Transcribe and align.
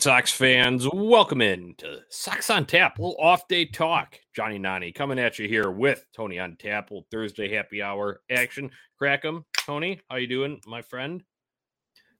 Sox 0.00 0.32
fans, 0.32 0.88
welcome 0.94 1.42
in 1.42 1.74
to 1.76 2.00
Sox 2.08 2.48
on 2.48 2.64
Tap, 2.64 2.98
little 2.98 3.18
off 3.20 3.46
day 3.48 3.66
talk. 3.66 4.18
Johnny 4.34 4.58
Nani 4.58 4.92
coming 4.92 5.18
at 5.18 5.38
you 5.38 5.46
here 5.46 5.70
with 5.70 6.06
Tony 6.16 6.38
on 6.38 6.56
Tap, 6.56 6.90
little 6.90 7.06
Thursday 7.10 7.54
happy 7.54 7.82
hour 7.82 8.22
action. 8.30 8.70
Crack 8.96 9.26
'em, 9.26 9.44
Tony. 9.58 10.00
How 10.08 10.16
you 10.16 10.26
doing, 10.26 10.58
my 10.66 10.80
friend? 10.80 11.22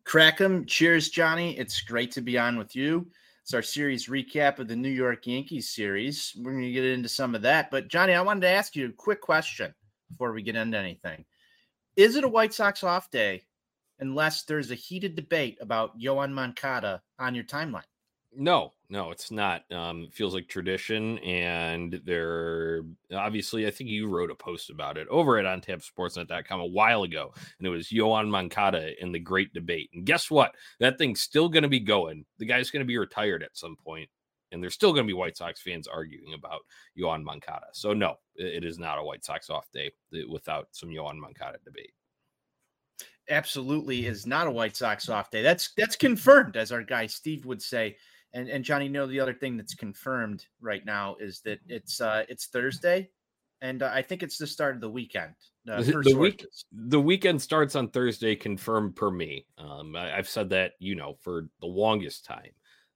Crack 0.05 0.43
'em. 0.43 0.67
Cheers, 0.67 1.09
Johnny. 1.09 1.57
It's 1.59 1.81
great 1.81 2.13
to 2.13 2.21
be 2.21 2.37
on 2.37 2.59
with 2.59 2.77
you. 2.77 3.11
It's 3.41 3.55
our 3.55 3.63
series 3.63 4.09
recap 4.09 4.59
of 4.59 4.69
the 4.69 4.77
New 4.77 4.91
York 4.91 5.27
Yankees 5.27 5.71
series. 5.71 6.37
We're 6.37 6.53
going 6.53 6.65
to 6.65 6.73
get 6.73 6.85
into 6.85 7.09
some 7.09 7.35
of 7.35 7.41
that. 7.43 7.71
But, 7.71 7.89
Johnny, 7.89 8.13
I 8.13 8.21
wanted 8.21 8.43
to 8.43 8.49
ask 8.49 8.77
you 8.77 8.91
a 8.91 8.93
quick 8.93 9.23
question 9.23 9.75
before 10.11 10.33
we 10.33 10.43
get 10.43 10.55
into 10.55 10.77
anything. 10.77 11.25
Is 11.97 12.17
it 12.17 12.25
a 12.25 12.29
White 12.29 12.53
Sox 12.53 12.85
off 12.85 13.11
day 13.11 13.47
unless 14.01 14.43
there's 14.43 14.71
a 14.71 14.75
heated 14.75 15.15
debate 15.15 15.57
about 15.63 15.99
Yoan 15.99 16.33
Moncada 16.33 17.03
on 17.21 17.35
your 17.35 17.45
timeline. 17.45 17.85
No, 18.33 18.75
no, 18.89 19.11
it's 19.11 19.33
not. 19.33 19.63
Um, 19.73 20.05
it 20.05 20.15
feels 20.15 20.35
like 20.35 20.47
tradition, 20.47 21.19
and 21.19 22.01
they're 22.05 22.83
obviously. 23.13 23.67
I 23.67 23.71
think 23.71 23.91
you 23.91 24.09
wrote 24.09 24.31
a 24.31 24.37
post 24.37 24.71
about 24.71 24.97
it 24.97 25.09
over 25.09 25.39
at 25.39 25.45
OnTapSportsNet.com 25.45 26.61
a 26.61 26.67
while 26.67 27.03
ago, 27.03 27.33
and 27.59 27.67
it 27.67 27.71
was 27.71 27.89
Yoan 27.89 28.29
Moncada 28.29 28.93
in 29.03 29.11
the 29.11 29.19
great 29.19 29.53
debate. 29.53 29.91
And 29.95 30.07
guess 30.07 30.31
what? 30.31 30.53
That 30.79 30.97
thing's 30.97 31.21
still 31.21 31.49
going 31.49 31.65
to 31.65 31.69
be 31.69 31.81
going. 31.81 32.25
The 32.39 32.47
guy's 32.47 32.71
going 32.71 32.85
to 32.85 32.89
be 32.89 32.99
retired 32.99 33.43
at 33.43 33.57
some 33.57 33.75
point, 33.85 34.09
and 34.53 34.63
there's 34.63 34.75
still 34.75 34.93
going 34.93 35.07
to 35.07 35.11
be 35.11 35.19
White 35.19 35.37
Sox 35.37 35.61
fans 35.61 35.89
arguing 35.89 36.33
about 36.33 36.61
Yoan 36.97 37.25
Moncada. 37.25 37.67
So 37.73 37.93
no, 37.95 38.15
it 38.37 38.65
is 38.65 38.79
not 38.79 38.99
a 38.99 39.05
White 39.05 39.25
Sox 39.25 39.51
off 39.51 39.67
day 39.73 39.91
without 40.31 40.69
some 40.71 40.91
Yoan 40.91 41.19
Moncada 41.19 41.59
debate 41.65 41.95
absolutely 43.31 44.07
is 44.07 44.27
not 44.27 44.47
a 44.47 44.51
White 44.51 44.77
Sox 44.77 45.09
off 45.09 45.31
day. 45.31 45.43
That's 45.43 45.73
that's 45.77 45.97
confirmed, 45.97 46.57
as 46.57 46.73
our 46.73 46.83
guy 46.83 47.07
Steve 47.07 47.47
would 47.47 47.63
say. 47.63 47.97
And 48.33 48.49
and 48.49 48.65
Johnny, 48.65 48.87
you 48.87 48.91
know 48.91 49.07
the 49.07 49.21
other 49.21 49.35
thing 49.35 49.57
that's 49.57 49.75
confirmed 49.75 50.47
right 50.61 50.85
now 50.85 51.17
is 51.19 51.41
that 51.45 51.61
it's 51.67 52.01
uh 52.01 52.25
it's 52.29 52.47
Thursday, 52.47 53.11
and 53.61 53.83
uh, 53.83 53.91
I 53.93 54.03
think 54.03 54.23
it's 54.23 54.39
the 54.39 54.47
start 54.47 54.75
of 54.75 54.81
the 54.81 54.91
weekend. 54.91 55.35
Uh, 55.71 55.83
the 55.83 56.17
week 56.17 56.45
the 56.73 57.01
weekend 57.01 57.43
starts 57.43 57.75
on 57.77 57.89
Thursday, 57.89 58.37
confirmed 58.37 58.97
per 58.97 59.11
me. 59.11 59.47
Um, 59.59 59.95
I, 59.97 60.17
I've 60.17 60.29
said 60.29 60.51
that 60.51 60.73
you 60.79 60.95
know 60.95 61.17
for 61.21 61.49
the 61.61 61.67
longest 61.67 62.25
time. 62.25 62.51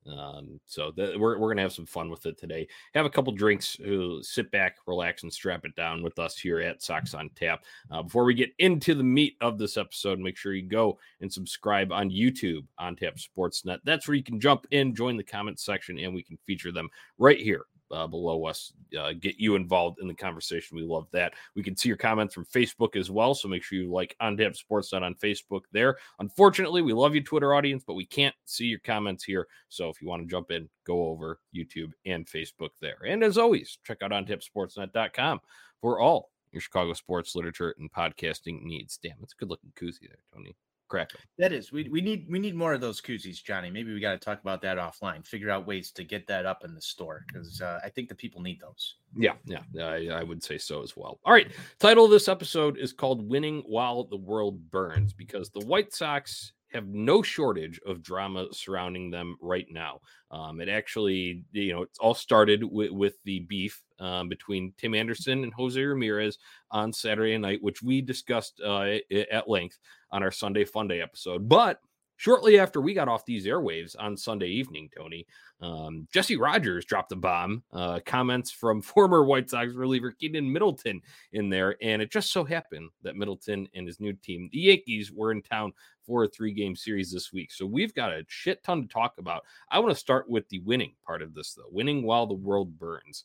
Um, 0.07 0.61
so 0.67 0.93
we're, 0.97 1.39
we're 1.39 1.49
gonna 1.49 1.63
have 1.63 1.73
some 1.73 1.87
fun 1.87 2.11
with 2.11 2.27
it 2.27 2.39
today. 2.39 2.67
Have 2.95 3.07
a 3.07 3.11
couple 3.11 3.33
drinks, 3.33 3.79
uh, 3.81 4.23
sit 4.23 4.51
back, 4.51 4.77
relax, 4.87 5.23
and 5.23 5.33
strap 5.33 5.65
it 5.65 5.75
down 5.75 6.03
with 6.03 6.19
us 6.19 6.39
here 6.39 6.61
at 6.61 6.83
Sox 6.83 7.15
on 7.15 7.31
Tap. 7.31 7.65
Uh, 7.91 8.03
before 8.03 8.25
we 8.25 8.35
get 8.35 8.53
into 8.59 8.95
the 8.95 9.03
meat 9.03 9.37
of 9.41 9.59
this 9.59 9.77
episode, 9.77 10.19
make 10.19 10.37
sure 10.37 10.55
you 10.55 10.69
go 10.69 10.99
and 11.21 11.33
subscribe 11.33 11.93
on 11.93 12.11
YouTube 12.11 12.67
on 12.79 12.97
Tap 12.97 13.17
Sportsnet. 13.17 13.79
That's 13.85 14.07
where 14.07 14.15
you 14.15 14.25
can 14.25 14.41
jump 14.41 14.67
in, 14.71 14.95
join 14.95 15.17
the 15.17 15.25
comment 15.25 15.59
section, 15.59 15.99
and 15.99 16.15
we 16.15 16.23
can 16.23 16.39
feature 16.47 16.73
them 16.73 16.89
right 17.19 17.41
here 17.41 17.67
uh, 17.95 18.07
below 18.07 18.45
us. 18.45 18.73
Uh, 18.99 19.13
get 19.13 19.37
you 19.39 19.55
involved 19.55 20.01
in 20.01 20.09
the 20.09 20.15
conversation. 20.15 20.77
We 20.77 20.83
love 20.83 21.07
that. 21.13 21.33
We 21.55 21.63
can 21.63 21.77
see 21.77 21.89
your 21.89 21.97
comments 21.97 22.35
from 22.35 22.47
Facebook 22.47 22.97
as 22.97 23.11
well. 23.11 23.35
So 23.35 23.49
make 23.49 23.63
sure 23.63 23.79
you 23.79 23.91
like 23.91 24.17
On 24.21 24.37
Tap 24.37 24.53
Sportsnet 24.53 25.03
on 25.03 25.15
Facebook 25.15 25.63
there. 25.73 25.97
Unfortunately, 26.19 26.83
we 26.83 26.93
love 26.93 27.15
you, 27.15 27.23
Twitter 27.23 27.55
audience, 27.55 27.85
but 27.87 27.95
we 27.95 28.05
can't 28.05 28.35
see 28.45 28.67
your 28.67 28.81
comments 28.81 29.25
here. 29.25 29.47
So 29.69 29.89
if 29.89 30.03
you 30.03 30.09
want 30.09 30.23
to 30.23 30.29
jump 30.29 30.51
in, 30.51 30.69
go 30.87 31.07
over 31.07 31.41
YouTube 31.55 31.93
and 32.05 32.27
Facebook 32.27 32.71
there. 32.81 32.99
And 33.07 33.23
as 33.23 33.39
always, 33.39 33.79
check 33.85 33.99
out 34.03 34.11
OnTapSportsNet.com 34.11 35.41
for 35.81 36.01
all 36.01 36.31
your 36.53 36.61
Chicago 36.61 36.93
sports 36.93 37.35
literature 37.35 37.75
and 37.79 37.93
podcasting 37.93 38.63
needs. 38.63 38.99
Damn, 39.03 39.17
it's 39.23 39.35
a 39.35 39.37
good 39.37 39.51
looking 39.51 39.73
koozie 39.77 40.09
there, 40.09 40.19
Tony. 40.33 40.57
Correct. 40.89 41.17
That 41.39 41.53
is. 41.53 41.73
We, 41.73 41.89
we 41.89 42.01
need 42.01 42.27
we 42.31 42.39
need 42.39 42.55
more 42.55 42.75
of 42.75 42.81
those 42.81 43.01
koozies, 43.01 43.43
Johnny. 43.43 43.71
Maybe 43.71 43.93
we 43.93 44.01
got 44.01 44.13
to 44.13 44.19
talk 44.19 44.41
about 44.41 44.61
that 44.63 44.77
offline. 44.77 45.27
Figure 45.27 45.51
out 45.51 45.67
ways 45.67 45.91
to 45.93 46.05
get 46.05 46.27
that 46.27 46.45
up 46.45 46.63
in 46.63 46.75
the 46.75 46.81
store 46.81 47.25
because 47.27 47.61
uh, 47.61 47.81
I 47.83 47.89
think 47.89 48.09
the 48.09 48.15
people 48.15 48.43
need 48.43 48.61
those. 48.61 48.97
Yeah, 49.17 49.33
yeah, 49.45 49.61
I, 49.79 50.09
I 50.13 50.23
would 50.23 50.43
say 50.43 50.59
so 50.59 50.83
as 50.83 50.97
well. 50.97 51.21
All 51.25 51.33
right. 51.33 51.51
Title 51.79 52.05
of 52.05 52.11
this 52.11 52.29
episode 52.29 52.77
is 52.79 52.93
called 52.93 53.27
"Winning 53.29 53.63
While 53.67 54.05
the 54.05 54.19
World 54.19 54.71
Burns" 54.71 55.15
because 55.15 55.51
the 55.51 55.65
White 55.65 55.95
Sox 55.95 56.53
have 56.75 56.89
no 56.89 57.23
shortage 57.23 57.81
of 57.87 58.03
drama 58.03 58.49
surrounding 58.53 59.11
them 59.11 59.37
right 59.41 59.67
now. 59.71 60.01
Um, 60.31 60.61
it 60.61 60.69
actually, 60.69 61.45
you 61.53 61.73
know, 61.73 61.83
it's 61.83 61.99
all 61.99 62.15
started 62.15 62.65
with, 62.65 62.91
with 62.91 63.15
the 63.25 63.41
beef 63.41 63.81
um, 63.99 64.29
between 64.29 64.73
Tim 64.79 64.95
Anderson 64.95 65.45
and 65.45 65.53
Jose 65.55 65.81
Ramirez 65.83 66.39
on 66.71 66.93
Saturday 66.93 67.39
night, 67.39 67.63
which 67.63 67.83
we 67.83 68.01
discussed 68.01 68.61
uh, 68.65 68.97
at 69.31 69.49
length 69.49 69.79
on 70.11 70.23
our 70.23 70.31
Sunday 70.31 70.65
Funday 70.65 71.03
episode. 71.03 71.49
But 71.49 71.81
Shortly 72.17 72.61
after 72.61 72.81
we 72.81 72.95
got 72.95 73.09
off 73.09 73.27
these 73.27 73.47
airwaves 73.47 73.97
on 73.99 74.17
Sunday 74.17 74.47
evening, 74.47 74.89
Tony, 74.97 75.27
um, 75.61 76.07
Jesse 76.13 76.37
Rogers 76.37 76.85
dropped 76.85 77.11
a 77.11 77.17
bomb. 77.17 77.65
Uh, 77.73 78.01
comments 78.07 78.51
from 78.53 78.81
former 78.83 79.25
White 79.25 79.51
Sox 79.51 79.75
reliever 79.75 80.13
Keynan 80.13 80.51
Middleton 80.51 81.01
in 81.33 81.51
there. 81.51 81.77
And 81.83 82.01
it 82.01 82.13
just 82.13 82.33
so 82.33 82.45
happened 82.45 82.91
that 83.03 83.17
Middleton 83.17 83.69
and 83.75 83.87
his 83.87 83.99
new 83.99 84.13
team, 84.13 84.49
the 84.53 84.61
Yankees, 84.61 85.11
were 85.11 85.33
in 85.33 85.43
town 85.43 85.73
for 86.07 86.25
a 86.25 86.29
three 86.29 86.53
game 86.53 86.77
series 86.77 87.11
this 87.11 87.33
week. 87.33 87.51
So 87.51 87.67
we've 87.67 87.95
got 87.95 88.13
a 88.13 88.25
shit 88.29 88.63
ton 88.63 88.83
to 88.83 88.89
talk 88.89 89.15
about. 89.19 89.43
I 89.71 89.81
want 89.81 89.93
to 89.93 90.01
start 90.01 90.31
with 90.31 90.49
the 90.49 90.61
winning 90.61 90.93
part 91.05 91.21
of 91.21 91.35
this, 91.35 91.55
though 91.55 91.65
winning 91.71 92.05
while 92.05 92.27
the 92.27 92.35
world 92.35 92.79
burns. 92.79 93.25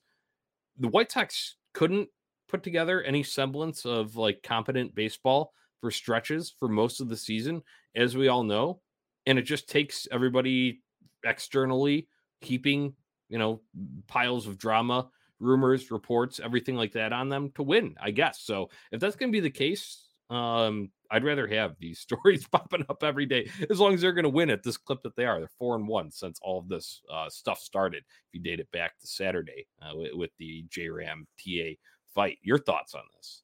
The 0.80 0.88
White 0.88 1.12
Sox 1.12 1.56
couldn't 1.74 2.10
put 2.48 2.64
together 2.64 3.02
any 3.02 3.24
semblance 3.24 3.86
of 3.86 4.16
like 4.16 4.42
competent 4.44 4.96
baseball 4.96 5.54
for 5.82 5.92
stretches 5.92 6.54
for 6.58 6.68
most 6.68 7.00
of 7.00 7.10
the 7.10 7.18
season, 7.18 7.62
as 7.96 8.18
we 8.18 8.28
all 8.28 8.44
know. 8.44 8.82
And 9.26 9.38
it 9.38 9.44
just 9.44 9.70
takes 9.70 10.08
everybody 10.12 10.82
externally 11.24 12.08
keeping, 12.42 12.94
you 13.30 13.38
know, 13.38 13.62
piles 14.08 14.48
of 14.48 14.58
drama, 14.58 15.10
rumors, 15.40 15.92
reports, 15.92 16.40
everything 16.44 16.76
like 16.76 16.94
that 16.94 17.14
on 17.14 17.30
them 17.30 17.52
to 17.56 17.64
win, 17.64 17.96
I 18.02 18.12
guess. 18.12 18.42
So 18.42 18.70
if 18.92 19.00
that's 19.00 19.16
going 19.16 19.32
to 19.32 19.36
be 19.36 19.40
the 19.40 19.50
case, 19.50 20.09
um, 20.30 20.92
I'd 21.12 21.24
rather 21.24 21.48
have 21.48 21.76
these 21.80 22.00
stories 22.10 22.48
popping 22.48 22.86
up 22.90 23.04
every 23.04 23.26
day 23.26 23.50
as 23.70 23.80
long 23.80 23.94
as 23.94 24.02
they're 24.02 24.14
going 24.14 24.24
to 24.24 24.30
win 24.30 24.50
at 24.50 24.64
this 24.64 24.78
clip 24.78 25.02
that 25.04 25.16
they 25.16 25.26
are. 25.26 25.40
They're 25.40 25.50
four 25.58 25.76
and 25.76 25.88
one 25.88 26.12
since 26.12 26.40
all 26.42 26.60
of 26.60 26.70
this 26.70 27.02
uh, 27.12 27.30
stuff 27.30 27.60
started. 27.60 28.04
If 28.08 28.34
you 28.34 28.42
date 28.42 28.60
it 28.60 28.72
back 28.72 29.00
to 29.00 29.08
Saturday 29.08 29.68
uh, 29.82 29.96
with, 29.96 30.14
with 30.14 30.32
the 30.38 30.66
J 30.70 30.90
Ram 30.90 31.28
TA 31.38 31.74
fight, 32.14 32.38
your 32.42 32.60
thoughts 32.60 32.94
on 32.94 33.04
this? 33.16 33.44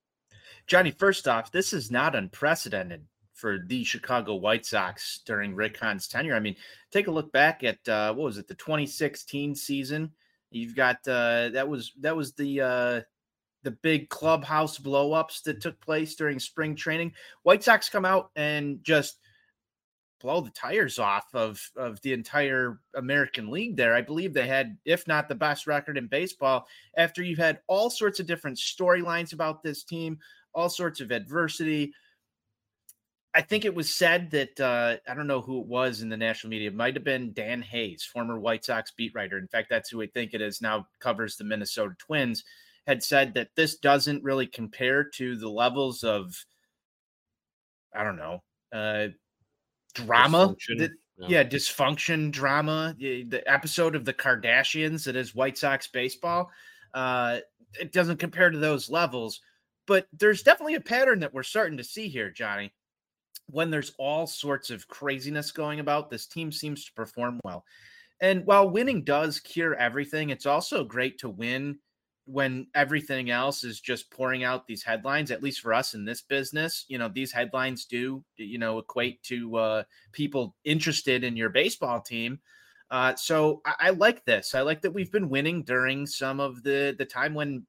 Johnny, 0.68 0.92
first 0.92 1.28
off, 1.28 1.52
this 1.52 1.74
is 1.74 1.92
not 1.92 2.16
unprecedented 2.16 3.06
for 3.34 3.60
the 3.68 3.84
Chicago 3.84 4.36
White 4.36 4.66
Sox 4.66 5.20
during 5.26 5.54
Rick 5.54 5.78
Hahn's 5.78 6.08
tenure. 6.08 6.36
I 6.36 6.40
mean, 6.40 6.56
take 6.92 7.08
a 7.08 7.12
look 7.12 7.32
back 7.32 7.64
at 7.64 7.88
uh, 7.88 8.14
what 8.14 8.26
was 8.26 8.38
it, 8.38 8.48
the 8.48 8.56
2016 8.56 9.56
season? 9.56 10.12
You've 10.52 10.76
got 10.76 10.98
uh, 11.08 11.50
that 11.50 11.68
was 11.68 11.92
that 12.00 12.16
was 12.16 12.34
the 12.34 12.62
uh, 12.62 13.02
the 13.66 13.72
big 13.72 14.08
clubhouse 14.08 14.80
blowups 14.80 15.44
that 15.44 15.60
took 15.60 15.82
place 15.82 16.16
during 16.16 16.40
spring 16.40 16.76
training. 16.76 17.12
White 17.44 17.64
Sox 17.64 17.90
come 17.90 18.06
out 18.06 18.30
and 18.38 18.82
just 18.84 19.20
blow 20.22 20.40
the 20.40 20.52
tires 20.52 20.98
off 20.98 21.26
of 21.34 21.60
of 21.76 22.02
the 22.02 22.14
entire 22.14 22.80
American 22.96 23.52
League 23.52 23.76
there. 23.76 23.94
I 23.94 24.02
believe 24.02 24.34
they 24.34 24.48
had 24.48 24.78
if 24.86 25.08
not 25.08 25.28
the 25.28 25.36
best 25.36 25.68
record 25.68 25.98
in 25.98 26.08
baseball 26.08 26.68
after 26.96 27.22
you've 27.22 27.40
had 27.40 27.60
all 27.68 27.90
sorts 27.90 28.22
of 28.22 28.28
different 28.28 28.58
storylines 28.58 29.34
about 29.34 29.62
this 29.62 29.84
team, 29.84 30.20
all 30.54 30.70
sorts 30.70 31.02
of 31.02 31.12
adversity. 31.12 31.92
I 33.34 33.42
think 33.42 33.66
it 33.66 33.76
was 33.76 33.94
said 33.94 34.32
that 34.32 34.58
uh, 34.62 34.96
I 35.10 35.14
don't 35.14 35.28
know 35.28 35.42
who 35.42 35.60
it 35.60 35.68
was 35.68 36.02
in 36.02 36.08
the 36.08 36.16
national 36.16 36.52
media. 36.52 36.70
It 36.70 36.76
might 36.76 36.96
have 36.96 37.04
been 37.04 37.34
Dan 37.34 37.62
Hayes, 37.64 38.02
former 38.02 38.40
White 38.40 38.64
Sox 38.64 38.92
beat 38.92 39.14
writer. 39.14 39.38
In 39.38 39.50
fact, 39.50 39.68
that's 39.70 39.90
who 39.90 40.02
I 40.02 40.08
think 40.08 40.34
it 40.34 40.42
is 40.42 40.62
now. 40.62 40.88
Covers 41.02 41.36
the 41.36 41.44
Minnesota 41.44 41.96
Twins. 42.00 42.46
Had 42.88 43.04
said 43.04 43.34
that 43.34 43.50
this 43.56 43.78
doesn't 43.78 44.24
really 44.24 44.48
compare 44.48 45.04
to 45.04 45.36
the 45.36 45.50
levels 45.50 46.04
of 46.04 46.36
I 47.94 48.04
don't 48.04 48.18
know 48.18 48.44
uh, 48.74 49.08
drama. 49.94 50.56
That, 50.78 50.92
yeah. 51.18 51.28
yeah, 51.28 51.44
dysfunction 51.44 52.32
drama. 52.32 52.96
The 52.98 53.44
episode 53.48 53.96
of 53.96 54.06
the 54.06 54.14
Kardashians 54.14 55.06
that 55.06 55.16
is 55.16 55.34
White 55.34 55.58
Sox 55.58 55.88
baseball. 55.88 56.52
Uh, 56.94 57.40
it 57.80 57.92
doesn't 57.92 58.18
compare 58.18 58.50
to 58.50 58.58
those 58.58 58.90
levels 58.90 59.42
but 59.88 60.08
there's 60.14 60.44
definitely 60.44 60.76
a 60.76 60.82
pattern 60.82 61.20
that 61.20 61.34
we're 61.34 61.44
starting 61.44 61.78
to 61.78 61.84
see 61.84 62.08
here, 62.08 62.32
Johnny. 62.32 62.74
When 63.48 63.70
there's 63.70 63.94
all 64.00 64.26
sorts 64.26 64.72
of 64.72 64.88
craziness 64.88 65.52
going 65.52 65.80
about, 65.80 66.10
this 66.10 66.26
team 66.26 66.52
seems 66.52 66.86
to 66.86 66.94
perform 66.94 67.40
well. 67.44 67.64
And 68.20 68.46
while 68.46 68.70
winning 68.70 69.04
does 69.04 69.40
cure 69.40 69.76
everything, 69.76 70.30
it's 70.30 70.46
also 70.46 70.84
great 70.84 71.20
to 71.20 71.30
win 71.30 71.78
when 72.26 72.68
everything 72.74 73.30
else 73.30 73.64
is 73.64 73.80
just 73.80 74.10
pouring 74.10 74.44
out 74.44 74.66
these 74.66 74.84
headlines 74.84 75.32
at 75.32 75.44
least 75.44 75.62
for 75.62 75.74
us 75.74 75.94
in 75.94 76.06
this 76.06 76.22
business 76.22 76.86
you 76.88 76.98
know 76.98 77.08
these 77.08 77.32
headlines 77.32 77.86
do 77.86 78.24
you 78.38 78.58
know 78.58 78.80
equate 78.80 79.22
to 79.24 79.56
uh, 79.56 79.84
people 80.12 80.56
interested 80.64 81.24
in 81.24 81.38
your 81.38 81.50
baseball 81.50 82.02
team 82.02 82.40
uh, 82.92 83.16
so 83.16 83.62
I, 83.66 83.74
I, 83.80 83.90
like 83.92 84.26
this 84.26 84.56
i 84.56 84.62
like 84.62 84.82
that 84.82 84.92
we've 84.92 85.12
been 85.12 85.30
winning 85.30 85.64
during 85.64 86.06
some 86.06 86.40
of 86.40 86.64
the 86.64 86.96
the 86.98 87.06
time 87.06 87.34
when 87.34 87.66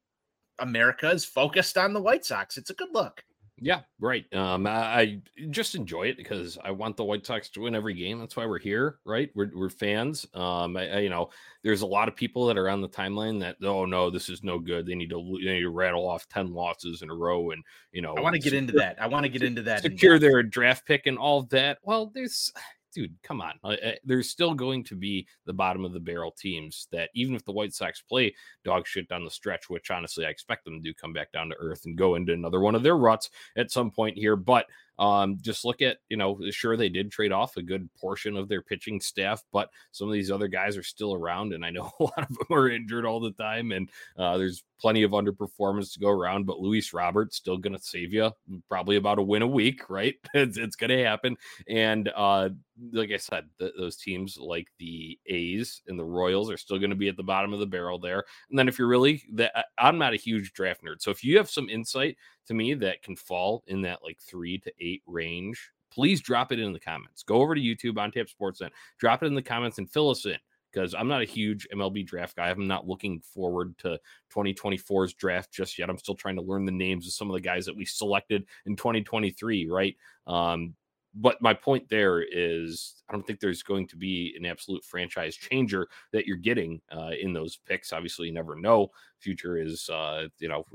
America 0.58 1.11
is 1.11 1.25
focused 1.25 1.76
on 1.76 1.93
the 1.93 2.00
White 2.00 2.25
Sox. 2.25 2.56
It's 2.56 2.70
a 2.70 2.75
good 2.75 2.88
look. 2.93 3.23
Yeah, 3.58 3.81
right. 4.00 4.31
Um, 4.35 4.67
I, 4.67 5.00
I 5.00 5.20
just 5.49 5.75
enjoy 5.75 6.08
it 6.08 6.19
because 6.19 6.58
I 6.62 6.73
want 6.73 6.99
the 6.99 7.05
White 7.05 7.25
Sox 7.25 7.49
to 7.50 7.62
win 7.62 7.75
every 7.75 7.94
game. 7.94 8.19
That's 8.19 8.37
why 8.37 8.44
we're 8.44 8.58
here, 8.58 8.99
right? 9.06 9.31
We're, 9.35 9.50
we're 9.55 9.70
fans. 9.70 10.26
Um, 10.35 10.76
I, 10.76 10.88
I, 10.91 10.99
you 10.99 11.08
know, 11.08 11.31
there's 11.64 11.81
a 11.81 11.87
lot 11.87 12.08
of 12.08 12.14
people 12.14 12.47
that 12.49 12.58
are 12.58 12.69
on 12.69 12.82
the 12.82 12.88
timeline 12.88 13.41
that, 13.41 13.56
oh 13.62 13.87
no, 13.87 14.11
this 14.11 14.29
is 14.29 14.44
no 14.44 14.58
good. 14.58 14.87
They 14.87 14.94
need 14.94 15.08
to, 15.08 15.38
they 15.43 15.55
need 15.55 15.62
to 15.62 15.70
rattle 15.70 16.06
off 16.06 16.29
ten 16.29 16.53
losses 16.53 17.00
in 17.00 17.08
a 17.08 17.14
row, 17.14 17.50
and 17.50 17.64
you 17.93 18.03
know, 18.03 18.14
I 18.14 18.20
want 18.20 18.35
to 18.35 18.41
get 18.41 18.53
into 18.53 18.75
that. 18.75 19.00
I 19.00 19.06
want 19.06 19.25
to 19.25 19.31
get 19.31 19.43
into 19.43 19.62
that. 19.62 19.81
Secure 19.81 20.19
their 20.19 20.43
draft 20.43 20.87
pick 20.87 21.06
and 21.06 21.17
all 21.17 21.44
that. 21.44 21.79
Well, 21.82 22.12
there's 22.14 22.53
dude, 22.96 23.14
come 23.22 23.43
on. 23.43 23.52
Uh, 23.62 23.76
uh, 23.84 23.93
there's 24.04 24.31
still 24.31 24.54
going 24.54 24.82
to 24.82 24.96
be 24.96 25.26
the 25.44 25.52
bottom 25.52 25.84
of 25.84 25.93
the 25.93 26.00
barrel 26.00 26.31
teams 26.31 26.88
that 26.90 27.10
even 27.14 27.34
if 27.34 27.44
the 27.44 27.52
White 27.52 27.75
Sox 27.75 28.00
play 28.00 28.34
dog 28.64 28.87
shit 28.87 29.06
down 29.06 29.22
the 29.22 29.31
stretch, 29.31 29.69
which 29.69 29.90
honestly 29.90 30.25
I 30.25 30.31
expect 30.31 30.64
them 30.64 30.82
to 30.82 30.94
come 30.94 31.12
back 31.12 31.31
down 31.31 31.50
to 31.50 31.56
earth 31.56 31.82
and 31.84 31.96
go 31.96 32.14
into 32.14 32.32
another 32.32 32.60
one 32.60 32.75
of 32.75 32.82
their 32.82 32.96
ruts 32.96 33.28
at 33.54 33.70
some 33.70 33.90
point 33.90 34.16
here. 34.16 34.34
But 34.34 34.64
um, 34.98 35.38
just 35.40 35.64
look 35.64 35.82
at, 35.82 35.98
you 36.08 36.16
know, 36.16 36.38
sure 36.50 36.76
they 36.76 36.88
did 36.88 37.10
trade 37.10 37.32
off 37.32 37.56
a 37.56 37.62
good 37.62 37.88
portion 38.00 38.37
of 38.37 38.48
their 38.48 38.62
pitching 38.62 39.00
staff, 39.00 39.43
but 39.52 39.69
some 39.93 40.08
of 40.08 40.14
these 40.14 40.31
other 40.31 40.48
guys 40.48 40.76
are 40.76 40.82
still 40.82 41.14
around, 41.14 41.52
and 41.52 41.64
I 41.64 41.70
know 41.70 41.93
a 42.00 42.02
lot 42.02 42.22
of 42.22 42.28
them 42.28 42.46
are 42.50 42.70
injured 42.70 43.04
all 43.04 43.20
the 43.20 43.32
time, 43.32 43.72
and 43.72 43.90
uh, 44.19 44.38
there's 44.38 44.64
plenty 44.81 45.02
of 45.02 45.12
underperformance 45.12 45.93
to 45.94 46.00
go 46.00 46.08
around. 46.08 46.46
But 46.46 46.60
Luis 46.60 46.93
Roberts 46.93 47.37
still 47.37 47.58
going 47.58 47.76
to 47.76 47.82
save 47.82 48.12
you 48.12 48.31
probably 48.69 48.96
about 48.96 49.19
a 49.19 49.22
win 49.22 49.43
a 49.43 49.46
week, 49.46 49.88
right? 49.88 50.14
It's, 50.34 50.58
it's 50.58 50.76
going 50.76 50.90
to 50.90 51.02
happen, 51.02 51.37
and 51.69 52.10
uh, 52.14 52.50
like 52.93 53.10
I 53.10 53.16
said, 53.16 53.46
th- 53.58 53.72
those 53.78 53.96
teams 53.96 54.37
like 54.37 54.69
the 54.78 55.19
A's 55.26 55.82
and 55.88 55.98
the 55.98 56.04
Royals 56.04 56.50
are 56.50 56.58
still 56.58 56.78
going 56.78 56.90
to 56.90 56.96
be 56.96 57.08
at 57.08 57.16
the 57.16 57.22
bottom 57.22 57.52
of 57.52 57.60
the 57.60 57.66
barrel 57.66 57.98
there. 57.98 58.25
And 58.50 58.58
then 58.58 58.69
if 58.69 58.78
you're 58.78 58.88
really 58.88 59.22
that, 59.32 59.66
I'm 59.78 59.98
not 59.98 60.12
a 60.12 60.16
huge 60.16 60.52
draft 60.52 60.84
nerd, 60.84 61.00
so 61.00 61.10
if 61.10 61.25
you 61.25 61.37
have 61.38 61.50
some 61.50 61.69
insight 61.69 62.16
to 62.46 62.54
me 62.54 62.75
that 62.75 63.02
can 63.02 63.16
fall 63.16 63.64
in 63.66 63.82
that 63.82 64.02
like 64.02 64.19
three 64.20 64.58
to 64.58 64.72
eight 64.81 65.02
range, 65.06 65.70
please 65.90 66.20
drop 66.20 66.52
it 66.52 66.58
in 66.58 66.72
the 66.72 66.81
comments. 66.81 67.22
Go 67.22 67.37
over 67.37 67.54
to 67.54 67.60
YouTube 67.60 67.98
on 67.98 68.10
Tap 68.10 68.26
Sportsnet, 68.26 68.70
drop 68.98 69.22
it 69.22 69.26
in 69.26 69.34
the 69.34 69.43
comments 69.43 69.78
and 69.78 69.90
fill 69.90 70.10
us 70.10 70.26
in 70.26 70.37
because 70.72 70.94
I'm 70.94 71.08
not 71.08 71.22
a 71.22 71.26
huge 71.26 71.66
MLB 71.75 72.06
draft 72.06 72.37
guy. 72.37 72.50
I'm 72.50 72.66
not 72.66 72.87
looking 72.87 73.20
forward 73.20 73.76
to 73.78 73.98
2024's 74.34 75.14
draft 75.14 75.50
just 75.50 75.78
yet. 75.78 75.88
I'm 75.88 75.98
still 75.98 76.14
trying 76.14 76.37
to 76.37 76.43
learn 76.43 76.66
the 76.66 76.72
names 76.72 77.06
of 77.06 77.14
some 77.14 77.31
of 77.31 77.34
the 77.34 77.40
guys 77.40 77.64
that 77.66 77.76
we 77.76 77.87
selected 77.87 78.44
in 78.66 78.76
2023, 78.76 79.69
right? 79.70 79.96
Um, 80.26 80.75
but 81.14 81.40
my 81.40 81.54
point 81.54 81.88
there 81.88 82.20
is 82.20 83.02
I 83.08 83.12
don't 83.12 83.26
think 83.26 83.40
there's 83.40 83.62
going 83.62 83.88
to 83.88 83.96
be 83.96 84.34
an 84.38 84.44
absolute 84.44 84.84
franchise 84.84 85.34
changer 85.34 85.88
that 86.12 86.26
you're 86.26 86.37
getting 86.37 86.82
uh, 86.94 87.12
in 87.19 87.32
those 87.32 87.58
picks. 87.66 87.93
Obviously, 87.93 88.26
you 88.26 88.34
never 88.34 88.54
know. 88.54 88.90
Future 89.19 89.56
is 89.56 89.88
uh, 89.88 90.28
you 90.38 90.48
know 90.48 90.66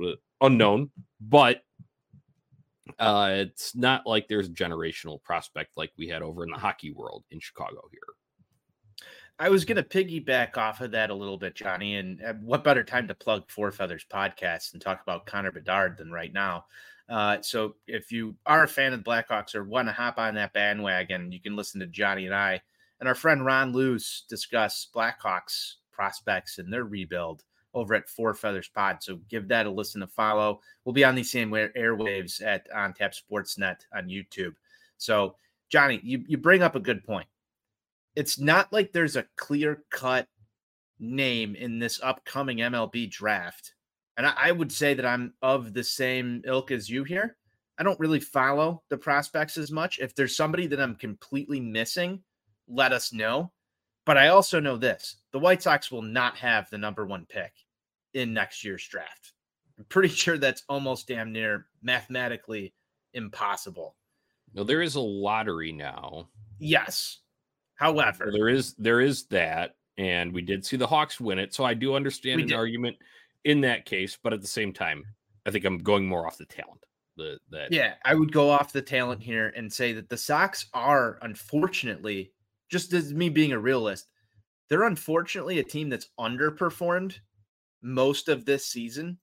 unknown, 0.41 0.89
but 1.19 1.63
uh, 2.99 3.29
it's 3.37 3.75
not 3.75 4.05
like 4.05 4.27
there's 4.27 4.47
a 4.47 4.51
generational 4.51 5.21
prospect 5.23 5.77
like 5.77 5.91
we 5.97 6.07
had 6.07 6.21
over 6.21 6.43
in 6.43 6.51
the 6.51 6.57
hockey 6.57 6.91
world 6.91 7.23
in 7.31 7.39
Chicago 7.39 7.81
here. 7.91 9.05
I 9.39 9.49
was 9.49 9.65
going 9.65 9.77
to 9.77 9.83
piggyback 9.83 10.57
off 10.57 10.81
of 10.81 10.91
that 10.91 11.09
a 11.09 11.15
little 11.15 11.37
bit, 11.37 11.55
Johnny. 11.55 11.95
And 11.95 12.21
uh, 12.23 12.33
what 12.41 12.63
better 12.63 12.83
time 12.83 13.07
to 13.07 13.15
plug 13.15 13.49
Four 13.49 13.71
Feathers 13.71 14.05
podcast 14.11 14.73
and 14.73 14.81
talk 14.81 15.01
about 15.01 15.25
Connor 15.25 15.51
Bedard 15.51 15.97
than 15.97 16.11
right 16.11 16.31
now? 16.31 16.65
Uh, 17.09 17.41
so 17.41 17.75
if 17.87 18.11
you 18.11 18.35
are 18.45 18.63
a 18.63 18.67
fan 18.67 18.93
of 18.93 19.03
the 19.03 19.09
Blackhawks 19.09 19.55
or 19.55 19.63
want 19.63 19.87
to 19.87 19.93
hop 19.93 20.19
on 20.19 20.35
that 20.35 20.53
bandwagon, 20.53 21.31
you 21.31 21.39
can 21.39 21.55
listen 21.55 21.79
to 21.79 21.87
Johnny 21.87 22.25
and 22.25 22.35
I 22.35 22.61
and 23.01 23.09
our 23.09 23.15
friend 23.15 23.43
Ron 23.43 23.73
Luce 23.73 24.23
discuss 24.29 24.87
Blackhawks 24.95 25.73
prospects 25.91 26.59
and 26.59 26.71
their 26.71 26.85
rebuild 26.85 27.43
over 27.73 27.93
at 27.93 28.09
Four 28.09 28.33
Feathers 28.33 28.69
Pod. 28.69 28.97
So 29.01 29.19
give 29.29 29.47
that 29.47 29.65
a 29.65 29.71
listen 29.71 30.01
to 30.01 30.07
follow. 30.07 30.61
We'll 30.83 30.93
be 30.93 31.03
on 31.03 31.15
the 31.15 31.23
same 31.23 31.51
airwaves 31.51 32.41
at 32.45 32.67
On 32.73 32.93
Tap 32.93 33.13
Sportsnet 33.13 33.77
on 33.93 34.07
YouTube. 34.07 34.53
So 34.97 35.35
Johnny, 35.69 35.99
you, 36.03 36.23
you 36.27 36.37
bring 36.37 36.63
up 36.63 36.75
a 36.75 36.79
good 36.79 37.03
point. 37.03 37.27
It's 38.15 38.39
not 38.39 38.71
like 38.73 38.91
there's 38.91 39.15
a 39.15 39.25
clear 39.37 39.83
cut 39.89 40.27
name 40.99 41.55
in 41.55 41.79
this 41.79 41.99
upcoming 42.03 42.57
MLB 42.57 43.09
draft 43.09 43.73
and 44.17 44.27
I, 44.27 44.33
I 44.37 44.51
would 44.51 44.71
say 44.71 44.93
that 44.93 45.05
I'm 45.05 45.33
of 45.41 45.73
the 45.73 45.83
same 45.83 46.41
ilk 46.45 46.71
as 46.71 46.89
you 46.89 47.03
here. 47.03 47.37
I 47.79 47.83
don't 47.83 47.99
really 47.99 48.19
follow 48.19 48.83
the 48.89 48.97
prospects 48.97 49.57
as 49.57 49.71
much. 49.71 49.99
If 49.99 50.13
there's 50.13 50.35
somebody 50.35 50.67
that 50.67 50.79
I'm 50.79 50.95
completely 50.95 51.59
missing, 51.59 52.21
let 52.67 52.91
us 52.91 53.13
know. 53.13 53.51
But 54.05 54.17
I 54.17 54.29
also 54.29 54.59
know 54.59 54.77
this 54.77 55.17
the 55.31 55.39
White 55.39 55.61
Sox 55.61 55.91
will 55.91 56.01
not 56.01 56.37
have 56.37 56.69
the 56.69 56.77
number 56.77 57.05
one 57.05 57.25
pick 57.29 57.51
in 58.13 58.33
next 58.33 58.63
year's 58.63 58.87
draft. 58.87 59.33
I'm 59.77 59.85
pretty 59.85 60.09
sure 60.13 60.37
that's 60.37 60.63
almost 60.69 61.07
damn 61.07 61.31
near 61.31 61.67
mathematically 61.81 62.73
impossible. 63.13 63.95
No, 64.53 64.63
there 64.63 64.81
is 64.81 64.95
a 64.95 65.01
lottery 65.01 65.71
now. 65.71 66.29
Yes. 66.59 67.19
Um, 67.79 67.95
However, 67.95 68.31
there 68.31 68.49
is 68.49 68.75
there 68.75 69.01
is 69.01 69.25
that, 69.27 69.75
and 69.97 70.31
we 70.33 70.41
did 70.41 70.65
see 70.65 70.77
the 70.77 70.87
Hawks 70.87 71.19
win 71.19 71.39
it. 71.39 71.53
So 71.53 71.63
I 71.63 71.73
do 71.73 71.95
understand 71.95 72.41
an 72.41 72.47
did. 72.47 72.55
argument 72.55 72.97
in 73.43 73.61
that 73.61 73.85
case, 73.85 74.17
but 74.21 74.33
at 74.33 74.41
the 74.41 74.47
same 74.47 74.71
time, 74.71 75.03
I 75.45 75.51
think 75.51 75.65
I'm 75.65 75.79
going 75.79 76.07
more 76.07 76.27
off 76.27 76.37
the 76.37 76.45
talent. 76.45 76.85
The 77.17 77.39
that 77.49 77.71
yeah, 77.71 77.95
I 78.05 78.13
would 78.13 78.31
go 78.31 78.49
off 78.49 78.71
the 78.71 78.81
talent 78.81 79.23
here 79.23 79.51
and 79.55 79.71
say 79.71 79.93
that 79.93 80.09
the 80.09 80.17
Sox 80.17 80.67
are 80.73 81.17
unfortunately, 81.23 82.31
just 82.71 82.93
as 82.93 83.13
me 83.13 83.29
being 83.29 83.51
a 83.51 83.59
realist, 83.59 84.07
they're 84.69 84.83
unfortunately 84.83 85.59
a 85.59 85.63
team 85.63 85.89
that's 85.89 86.09
underperformed 86.19 87.15
most 87.81 88.29
of 88.29 88.45
this 88.45 88.65
season. 88.65 89.17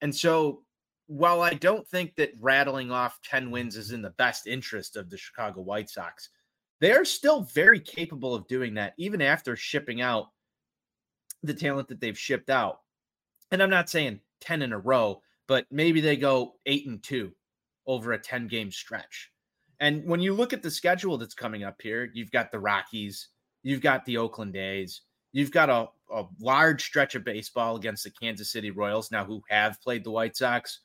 And 0.00 0.14
so 0.14 0.62
while 1.06 1.40
I 1.40 1.54
don't 1.54 1.86
think 1.86 2.14
that 2.16 2.32
rattling 2.40 2.90
off 2.90 3.20
10 3.24 3.50
wins 3.50 3.76
is 3.76 3.92
in 3.92 4.02
the 4.02 4.10
best 4.10 4.46
interest 4.46 4.96
of 4.96 5.10
the 5.10 5.18
Chicago 5.18 5.62
White 5.62 5.90
Sox, 5.90 6.30
they 6.80 6.92
are 6.92 7.04
still 7.04 7.42
very 7.42 7.80
capable 7.80 8.34
of 8.34 8.46
doing 8.48 8.74
that, 8.74 8.94
even 8.98 9.22
after 9.22 9.56
shipping 9.56 10.00
out 10.00 10.26
the 11.42 11.54
talent 11.54 11.88
that 11.88 12.00
they've 12.00 12.18
shipped 12.18 12.50
out 12.50 12.80
and 13.50 13.62
I'm 13.62 13.70
not 13.70 13.90
saying 13.90 14.20
10 14.40 14.62
in 14.62 14.72
a 14.72 14.78
row, 14.78 15.22
but 15.46 15.66
maybe 15.70 16.00
they 16.00 16.16
go 16.16 16.54
eight 16.66 16.86
and 16.86 17.02
two 17.02 17.32
over 17.86 18.12
a 18.12 18.18
10 18.18 18.48
game 18.48 18.70
stretch. 18.70 19.30
And 19.80 20.04
when 20.06 20.20
you 20.20 20.32
look 20.32 20.52
at 20.52 20.62
the 20.62 20.70
schedule 20.70 21.18
that's 21.18 21.34
coming 21.34 21.64
up 21.64 21.80
here, 21.82 22.10
you've 22.14 22.30
got 22.30 22.50
the 22.50 22.58
Rockies, 22.58 23.28
you've 23.62 23.82
got 23.82 24.04
the 24.04 24.16
Oakland 24.16 24.56
A's, 24.56 25.02
you've 25.32 25.50
got 25.50 25.68
a, 25.68 25.88
a 26.12 26.24
large 26.40 26.84
stretch 26.84 27.14
of 27.14 27.24
baseball 27.24 27.76
against 27.76 28.04
the 28.04 28.10
Kansas 28.10 28.50
City 28.50 28.70
Royals 28.70 29.10
now, 29.10 29.24
who 29.24 29.42
have 29.48 29.80
played 29.82 30.04
the 30.04 30.10
White 30.10 30.36
Sox 30.36 30.80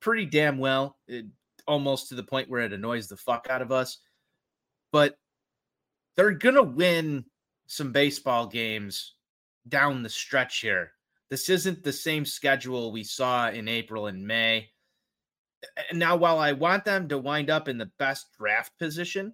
pretty 0.00 0.26
damn 0.26 0.58
well, 0.58 0.96
it, 1.08 1.26
almost 1.66 2.08
to 2.08 2.14
the 2.14 2.22
point 2.22 2.48
where 2.48 2.60
it 2.60 2.72
annoys 2.72 3.08
the 3.08 3.16
fuck 3.16 3.48
out 3.50 3.62
of 3.62 3.72
us. 3.72 3.98
But 4.92 5.18
they're 6.14 6.30
going 6.30 6.54
to 6.54 6.62
win 6.62 7.24
some 7.66 7.90
baseball 7.90 8.46
games 8.46 9.14
down 9.68 10.02
the 10.02 10.08
stretch 10.08 10.60
here 10.60 10.92
this 11.28 11.48
isn't 11.48 11.82
the 11.82 11.92
same 11.92 12.24
schedule 12.24 12.92
we 12.92 13.02
saw 13.02 13.48
in 13.50 13.68
April 13.68 14.06
and 14.06 14.26
May. 14.26 14.70
Now, 15.92 16.16
while 16.16 16.38
I 16.38 16.52
want 16.52 16.84
them 16.84 17.08
to 17.08 17.18
wind 17.18 17.50
up 17.50 17.68
in 17.68 17.78
the 17.78 17.90
best 17.98 18.28
draft 18.38 18.72
position, 18.78 19.32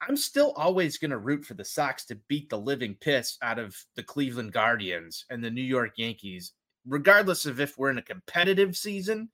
I'm 0.00 0.16
still 0.16 0.52
always 0.56 0.98
going 0.98 1.10
to 1.10 1.18
root 1.18 1.44
for 1.44 1.54
the 1.54 1.64
Sox 1.64 2.04
to 2.06 2.14
beat 2.28 2.48
the 2.48 2.58
living 2.58 2.96
piss 3.00 3.36
out 3.42 3.58
of 3.58 3.76
the 3.96 4.02
Cleveland 4.02 4.52
Guardians 4.52 5.26
and 5.30 5.44
the 5.44 5.50
New 5.50 5.62
York 5.62 5.92
Yankees, 5.96 6.52
regardless 6.86 7.44
of 7.46 7.60
if 7.60 7.76
we're 7.76 7.90
in 7.90 7.98
a 7.98 8.02
competitive 8.02 8.76
season 8.76 9.28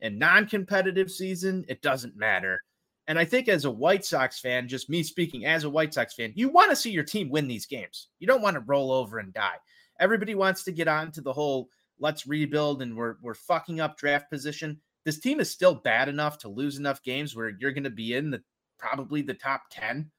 and 0.00 0.18
non 0.18 0.46
competitive 0.46 1.10
season, 1.10 1.64
it 1.68 1.82
doesn't 1.82 2.16
matter. 2.16 2.60
And 3.06 3.18
I 3.18 3.24
think 3.24 3.48
as 3.48 3.64
a 3.64 3.70
White 3.70 4.04
Sox 4.04 4.38
fan, 4.40 4.68
just 4.68 4.90
me 4.90 5.02
speaking 5.02 5.46
as 5.46 5.64
a 5.64 5.70
White 5.70 5.94
Sox 5.94 6.14
fan, 6.14 6.32
you 6.36 6.48
want 6.48 6.70
to 6.70 6.76
see 6.76 6.90
your 6.90 7.02
team 7.02 7.30
win 7.30 7.48
these 7.48 7.66
games. 7.66 8.08
You 8.18 8.26
don't 8.26 8.42
want 8.42 8.54
to 8.54 8.60
roll 8.60 8.92
over 8.92 9.18
and 9.18 9.32
die 9.32 9.56
everybody 10.00 10.34
wants 10.34 10.64
to 10.64 10.72
get 10.72 10.88
on 10.88 11.12
to 11.12 11.20
the 11.20 11.32
whole 11.32 11.68
let's 12.00 12.26
rebuild 12.26 12.82
and 12.82 12.96
we're 12.96 13.16
we're 13.22 13.34
fucking 13.34 13.80
up 13.80 13.96
draft 13.96 14.28
position. 14.30 14.80
This 15.04 15.18
team 15.18 15.40
is 15.40 15.50
still 15.50 15.74
bad 15.74 16.08
enough 16.08 16.38
to 16.38 16.48
lose 16.48 16.78
enough 16.78 17.02
games 17.02 17.34
where 17.34 17.52
you're 17.58 17.72
going 17.72 17.84
to 17.84 17.90
be 17.90 18.14
in 18.14 18.30
the 18.30 18.42
probably 18.78 19.22
the 19.22 19.34
top 19.34 19.62
10 19.70 20.10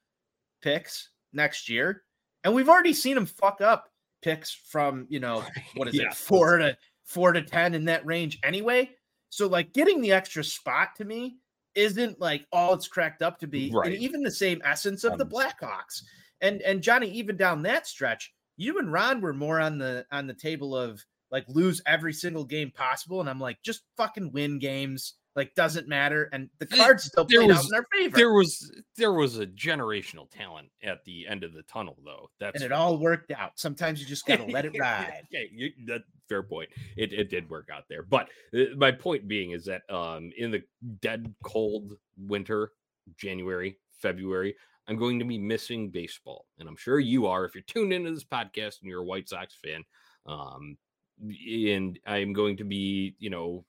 picks 0.62 1.10
next 1.34 1.70
year. 1.70 2.04
And 2.44 2.54
we've 2.54 2.70
already 2.70 2.94
seen 2.94 3.16
them 3.16 3.26
fuck 3.26 3.62
up 3.62 3.92
picks 4.22 4.52
from, 4.52 5.06
you 5.10 5.20
know, 5.20 5.44
what 5.76 5.88
is 5.88 5.96
yeah. 5.96 6.08
it, 6.10 6.16
4 6.16 6.58
to 6.58 6.78
4 7.06 7.34
to 7.34 7.42
10 7.42 7.74
in 7.74 7.86
that 7.86 8.06
range 8.06 8.40
anyway. 8.44 8.90
So 9.30 9.48
like 9.48 9.74
getting 9.74 10.02
the 10.02 10.12
extra 10.12 10.44
spot 10.44 10.90
to 10.98 11.06
me 11.06 11.38
isn't 11.76 12.20
like 12.20 12.46
all 12.52 12.74
it's 12.74 12.88
cracked 12.88 13.22
up 13.22 13.40
to 13.40 13.48
be. 13.48 13.72
Right. 13.74 13.94
And 13.94 13.96
even 13.96 14.22
the 14.22 14.32
same 14.32 14.62
essence 14.66 15.04
of 15.04 15.18
the 15.18 15.26
Blackhawks. 15.26 16.04
And 16.42 16.62
and 16.64 16.82
Johnny, 16.82 17.08
even 17.12 17.38
down 17.38 17.62
that 17.64 17.88
stretch, 17.88 18.34
you 18.58 18.80
and 18.80 18.92
Ron 18.92 19.22
were 19.22 19.34
more 19.34 19.60
on 19.60 19.78
the 19.78 20.06
on 20.12 20.28
the 20.28 20.34
table 20.34 20.76
of 20.76 21.04
like 21.32 21.46
lose 21.48 21.82
every 21.86 22.14
single 22.14 22.44
game 22.44 22.72
possible, 22.72 23.22
and 23.22 23.30
I'm 23.30 23.40
like, 23.40 23.62
just 23.64 23.84
fucking 23.98 24.32
win 24.34 24.60
games, 24.60 25.14
Like 25.36 25.56
doesn't 25.56 25.88
matter, 25.88 26.30
and 26.34 26.50
the 26.60 26.66
cards 26.66 27.06
still 27.06 27.24
there 27.24 27.40
played 27.40 27.50
was, 27.50 27.58
out 27.58 27.64
in 27.64 27.70
their 27.70 27.86
favor. 27.94 28.18
There 28.18 28.34
was 28.34 28.82
there 28.98 29.14
was 29.14 29.40
a 29.40 29.48
generational 29.48 30.30
talent 30.30 30.68
at 30.84 31.06
the 31.06 31.26
end 31.28 31.44
of 31.44 31.54
the 31.54 31.64
tunnel, 31.64 31.98
though. 32.04 32.30
That's 32.40 32.56
and 32.56 32.64
it 32.64 32.74
all 32.74 32.98
worked 32.98 33.32
out. 33.32 33.54
Sometimes 33.56 34.02
you 34.02 34.06
just 34.06 34.26
got 34.26 34.38
to 34.38 34.46
let 34.46 34.66
it 34.66 34.76
ride. 34.80 35.24
okay, 35.34 35.50
you, 35.54 35.72
that 35.88 36.02
fair 36.28 36.44
point. 36.44 36.70
It 36.98 37.14
it 37.14 37.30
did 37.30 37.50
work 37.50 37.70
out 37.74 37.86
there, 37.90 38.04
but 38.04 38.28
uh, 38.54 38.76
my 38.76 38.92
point 38.92 39.28
being 39.28 39.52
is 39.52 39.66
that 39.66 39.90
um 39.90 40.32
in 40.38 40.52
the 40.52 40.62
dead 41.00 41.34
cold 41.44 41.94
winter, 42.18 42.74
January, 43.16 43.78
February, 44.02 44.54
I'm 44.88 44.98
going 44.98 45.20
to 45.20 45.26
be 45.26 45.38
missing 45.38 45.90
baseball, 45.92 46.46
and 46.60 46.68
I'm 46.68 46.76
sure 46.76 47.00
you 47.00 47.28
are 47.28 47.46
if 47.46 47.56
you're 47.56 47.64
tuned 47.66 47.94
into 47.94 48.12
this 48.12 48.26
podcast 48.26 48.82
and 48.82 48.90
you're 48.90 49.02
a 49.02 49.06
White 49.06 49.30
Sox 49.30 49.56
fan. 49.56 49.86
Um, 50.26 50.78
and 51.22 52.00
I'm 52.06 52.34
going 52.34 52.58
to 52.58 52.64
be, 52.64 53.16
you 53.20 53.30
know, 53.30 53.66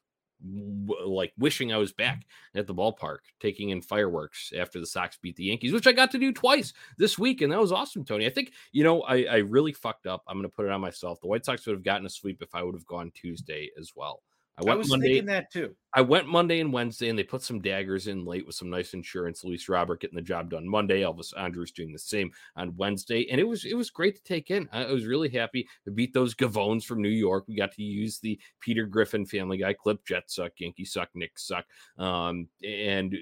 like 1.07 1.33
wishing 1.39 1.73
I 1.73 1.77
was 1.77 1.93
back 1.93 2.27
at 2.55 2.67
the 2.67 2.75
ballpark 2.75 3.19
taking 3.41 3.71
in 3.71 3.81
fireworks 3.81 4.53
after 4.59 4.81
the 4.81 4.87
Sox 4.87 5.17
beat 5.17 5.37
the 5.37 5.45
Yankees, 5.45 5.73
which 5.73 5.87
I 5.87 5.93
got 5.93 6.11
to 6.13 6.19
do 6.19 6.33
twice 6.33 6.73
this 6.99 7.19
week, 7.19 7.43
and 7.43 7.53
that 7.53 7.61
was 7.61 7.73
awesome, 7.73 8.05
Tony. 8.05 8.27
I 8.27 8.31
think 8.31 8.53
you 8.73 8.83
know 8.83 9.03
I, 9.03 9.25
I 9.25 9.37
really 9.37 9.73
fucked 9.73 10.07
up. 10.07 10.25
I'm 10.27 10.39
going 10.39 10.49
to 10.51 10.55
put 10.55 10.67
it 10.67 10.73
on 10.73 10.81
myself. 10.81 11.21
The 11.21 11.29
White 11.29 11.45
Sox 11.45 11.67
would 11.67 11.77
have 11.77 11.85
gotten 11.85 12.07
a 12.07 12.11
sweep 12.11 12.43
if 12.43 12.55
I 12.55 12.63
would 12.63 12.75
have 12.75 12.87
gone 12.87 13.13
Tuesday 13.15 13.71
as 13.79 13.93
well. 13.95 14.23
I 14.59 14.65
went 14.65 14.75
I 14.75 14.77
was 14.77 14.91
Monday, 14.91 15.07
thinking 15.09 15.27
that 15.27 15.51
too. 15.51 15.75
I 15.95 16.03
went 16.03 16.29
Monday 16.29 16.61
and 16.61 16.73
Wednesday, 16.73 17.09
and 17.09 17.19
they 17.19 17.23
put 17.23 17.43
some 17.43 17.61
daggers 17.61 18.07
in 18.07 18.25
late 18.25 18.47
with 18.47 18.55
some 18.55 18.69
nice 18.69 18.93
insurance. 18.93 19.45
Luis 19.45 19.69
Robert 19.69 20.01
getting 20.01 20.17
the 20.17 20.23
job 20.23 20.51
done 20.51 20.69
Monday. 20.69 21.01
Elvis 21.01 21.33
Andrus 21.39 21.71
doing 21.71 21.91
the 21.91 21.99
same 21.99 22.31
on 22.57 22.77
Wednesday, 22.77 23.27
and 23.31 23.41
it 23.41 23.49
was 23.49 23.65
it 23.65 23.75
was 23.75 23.89
great 23.89 24.15
to 24.17 24.23
take 24.23 24.51
in. 24.51 24.69
I 24.71 24.93
was 24.93 25.07
really 25.07 25.31
happy 25.31 25.67
to 25.85 25.91
beat 25.91 26.13
those 26.13 26.35
Gavones 26.35 26.85
from 26.85 27.01
New 27.01 27.09
York. 27.09 27.45
We 27.49 27.57
got 27.57 27.73
to 27.73 27.83
use 27.83 28.19
the 28.19 28.39
Peter 28.61 28.85
Griffin 28.85 29.25
Family 29.25 29.57
Guy 29.57 29.73
clip: 29.73 30.05
"Jet 30.05 30.25
suck, 30.31 30.53
Yankee 30.59 30.85
suck, 30.85 31.09
Knick 31.15 31.39
suck," 31.39 31.65
um, 31.97 32.47
and 32.63 33.17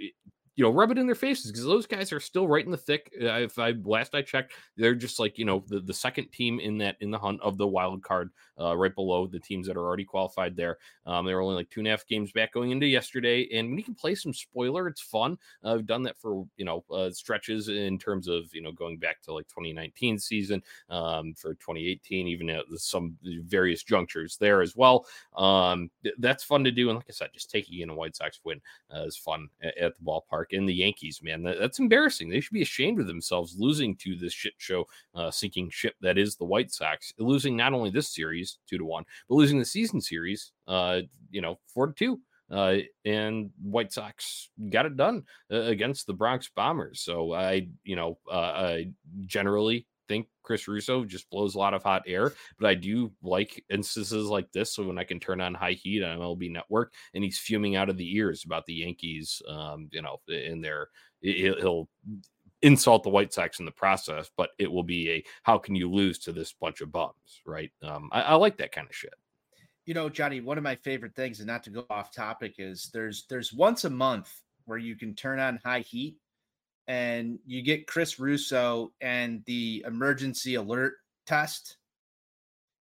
you 0.60 0.66
know, 0.66 0.72
rub 0.72 0.90
it 0.90 0.98
in 0.98 1.06
their 1.06 1.14
faces 1.14 1.50
because 1.50 1.64
those 1.64 1.86
guys 1.86 2.12
are 2.12 2.20
still 2.20 2.46
right 2.46 2.66
in 2.66 2.70
the 2.70 2.76
thick. 2.76 3.10
Uh, 3.18 3.40
if 3.40 3.58
I 3.58 3.72
last 3.82 4.14
I 4.14 4.20
checked, 4.20 4.52
they're 4.76 4.94
just 4.94 5.18
like 5.18 5.38
you 5.38 5.46
know 5.46 5.64
the, 5.68 5.80
the 5.80 5.94
second 5.94 6.30
team 6.32 6.60
in 6.60 6.76
that 6.78 6.96
in 7.00 7.10
the 7.10 7.18
hunt 7.18 7.40
of 7.40 7.56
the 7.56 7.66
wild 7.66 8.02
card, 8.02 8.28
uh, 8.60 8.76
right 8.76 8.94
below 8.94 9.26
the 9.26 9.40
teams 9.40 9.66
that 9.66 9.78
are 9.78 9.86
already 9.86 10.04
qualified 10.04 10.56
there. 10.56 10.76
Um, 11.06 11.24
they 11.24 11.34
were 11.34 11.40
only 11.40 11.54
like 11.54 11.70
two 11.70 11.80
and 11.80 11.86
a 11.86 11.90
half 11.92 12.06
games 12.06 12.30
back 12.30 12.52
going 12.52 12.72
into 12.72 12.86
yesterday, 12.86 13.48
and 13.54 13.70
when 13.70 13.78
you 13.78 13.84
can 13.84 13.94
play 13.94 14.14
some 14.14 14.34
spoiler, 14.34 14.86
it's 14.86 15.00
fun. 15.00 15.38
Uh, 15.64 15.72
I've 15.72 15.86
done 15.86 16.02
that 16.02 16.18
for 16.18 16.46
you 16.58 16.66
know 16.66 16.84
uh, 16.92 17.10
stretches 17.10 17.70
in 17.70 17.98
terms 17.98 18.28
of 18.28 18.52
you 18.52 18.60
know 18.60 18.70
going 18.70 18.98
back 18.98 19.22
to 19.22 19.32
like 19.32 19.48
2019 19.48 20.18
season, 20.18 20.62
um, 20.90 21.32
for 21.38 21.54
2018, 21.54 22.26
even 22.28 22.50
at 22.50 22.66
some 22.76 23.16
various 23.22 23.82
junctures 23.82 24.36
there 24.36 24.60
as 24.60 24.76
well. 24.76 25.06
Um, 25.38 25.90
that's 26.18 26.44
fun 26.44 26.64
to 26.64 26.70
do, 26.70 26.90
and 26.90 26.98
like 26.98 27.06
I 27.08 27.12
said, 27.12 27.30
just 27.32 27.50
taking 27.50 27.80
in 27.80 27.88
a 27.88 27.94
White 27.94 28.14
Sox 28.14 28.40
win 28.44 28.60
uh, 28.94 29.04
is 29.04 29.16
fun 29.16 29.48
at, 29.62 29.78
at 29.78 29.96
the 29.96 30.04
ballpark 30.04 30.49
in 30.50 30.66
the 30.66 30.74
Yankees, 30.74 31.20
man. 31.22 31.42
That, 31.42 31.58
that's 31.58 31.78
embarrassing. 31.78 32.28
They 32.28 32.40
should 32.40 32.52
be 32.52 32.62
ashamed 32.62 33.00
of 33.00 33.06
themselves 33.06 33.56
losing 33.58 33.96
to 33.96 34.16
this 34.16 34.32
shit 34.32 34.54
show 34.58 34.86
uh, 35.14 35.30
sinking 35.30 35.70
ship 35.70 35.94
that 36.00 36.18
is 36.18 36.36
the 36.36 36.44
White 36.44 36.72
Sox, 36.72 37.12
losing 37.18 37.56
not 37.56 37.72
only 37.72 37.90
this 37.90 38.14
series 38.14 38.58
two 38.68 38.78
to 38.78 38.84
one, 38.84 39.04
but 39.28 39.36
losing 39.36 39.58
the 39.58 39.64
season 39.64 40.00
series, 40.00 40.52
uh, 40.68 41.00
you 41.30 41.40
know, 41.40 41.58
four 41.72 41.86
to 41.88 41.92
two. 41.92 42.20
Uh, 42.50 42.78
and 43.04 43.50
White 43.62 43.92
Sox 43.92 44.50
got 44.70 44.86
it 44.86 44.96
done 44.96 45.22
uh, 45.52 45.60
against 45.60 46.06
the 46.06 46.12
Bronx 46.12 46.50
Bombers. 46.54 47.00
So 47.00 47.32
I, 47.32 47.68
you 47.84 47.94
know, 47.94 48.18
uh, 48.30 48.36
I 48.36 48.90
generally 49.26 49.86
think 50.10 50.26
Chris 50.42 50.66
Russo 50.66 51.04
just 51.04 51.30
blows 51.30 51.54
a 51.54 51.58
lot 51.58 51.72
of 51.72 51.84
hot 51.84 52.02
air, 52.04 52.32
but 52.58 52.68
I 52.68 52.74
do 52.74 53.12
like 53.22 53.64
instances 53.70 54.26
like 54.26 54.50
this. 54.50 54.74
So 54.74 54.84
when 54.84 54.98
I 54.98 55.04
can 55.04 55.20
turn 55.20 55.40
on 55.40 55.54
high 55.54 55.72
heat 55.72 56.02
on 56.02 56.18
MLB 56.18 56.50
Network 56.50 56.92
and 57.14 57.22
he's 57.22 57.38
fuming 57.38 57.76
out 57.76 57.88
of 57.88 57.96
the 57.96 58.16
ears 58.16 58.42
about 58.44 58.66
the 58.66 58.74
Yankees, 58.74 59.40
um, 59.48 59.88
you 59.92 60.02
know, 60.02 60.20
in 60.26 60.60
their 60.60 60.88
he'll 61.20 61.88
insult 62.62 63.04
the 63.04 63.08
White 63.08 63.32
Sox 63.32 63.60
in 63.60 63.64
the 63.64 63.70
process, 63.70 64.30
but 64.36 64.50
it 64.58 64.70
will 64.70 64.82
be 64.82 65.10
a 65.10 65.24
how 65.44 65.58
can 65.58 65.76
you 65.76 65.88
lose 65.88 66.18
to 66.20 66.32
this 66.32 66.52
bunch 66.52 66.80
of 66.80 66.90
bums, 66.90 67.40
right? 67.46 67.70
Um, 67.80 68.08
I, 68.10 68.22
I 68.22 68.34
like 68.34 68.56
that 68.58 68.72
kind 68.72 68.88
of 68.88 68.94
shit. 68.94 69.14
You 69.86 69.94
know, 69.94 70.08
Johnny, 70.08 70.40
one 70.40 70.58
of 70.58 70.64
my 70.64 70.74
favorite 70.74 71.14
things, 71.14 71.38
and 71.38 71.46
not 71.46 71.62
to 71.64 71.70
go 71.70 71.86
off 71.88 72.12
topic, 72.12 72.56
is 72.58 72.90
there's 72.92 73.26
there's 73.30 73.52
once 73.52 73.84
a 73.84 73.90
month 73.90 74.32
where 74.64 74.78
you 74.78 74.96
can 74.96 75.14
turn 75.14 75.38
on 75.38 75.60
high 75.64 75.80
heat 75.80 76.16
and 76.90 77.38
you 77.46 77.62
get 77.62 77.86
Chris 77.86 78.18
Russo 78.18 78.90
and 79.00 79.44
the 79.46 79.84
emergency 79.86 80.56
alert 80.56 80.94
test. 81.24 81.76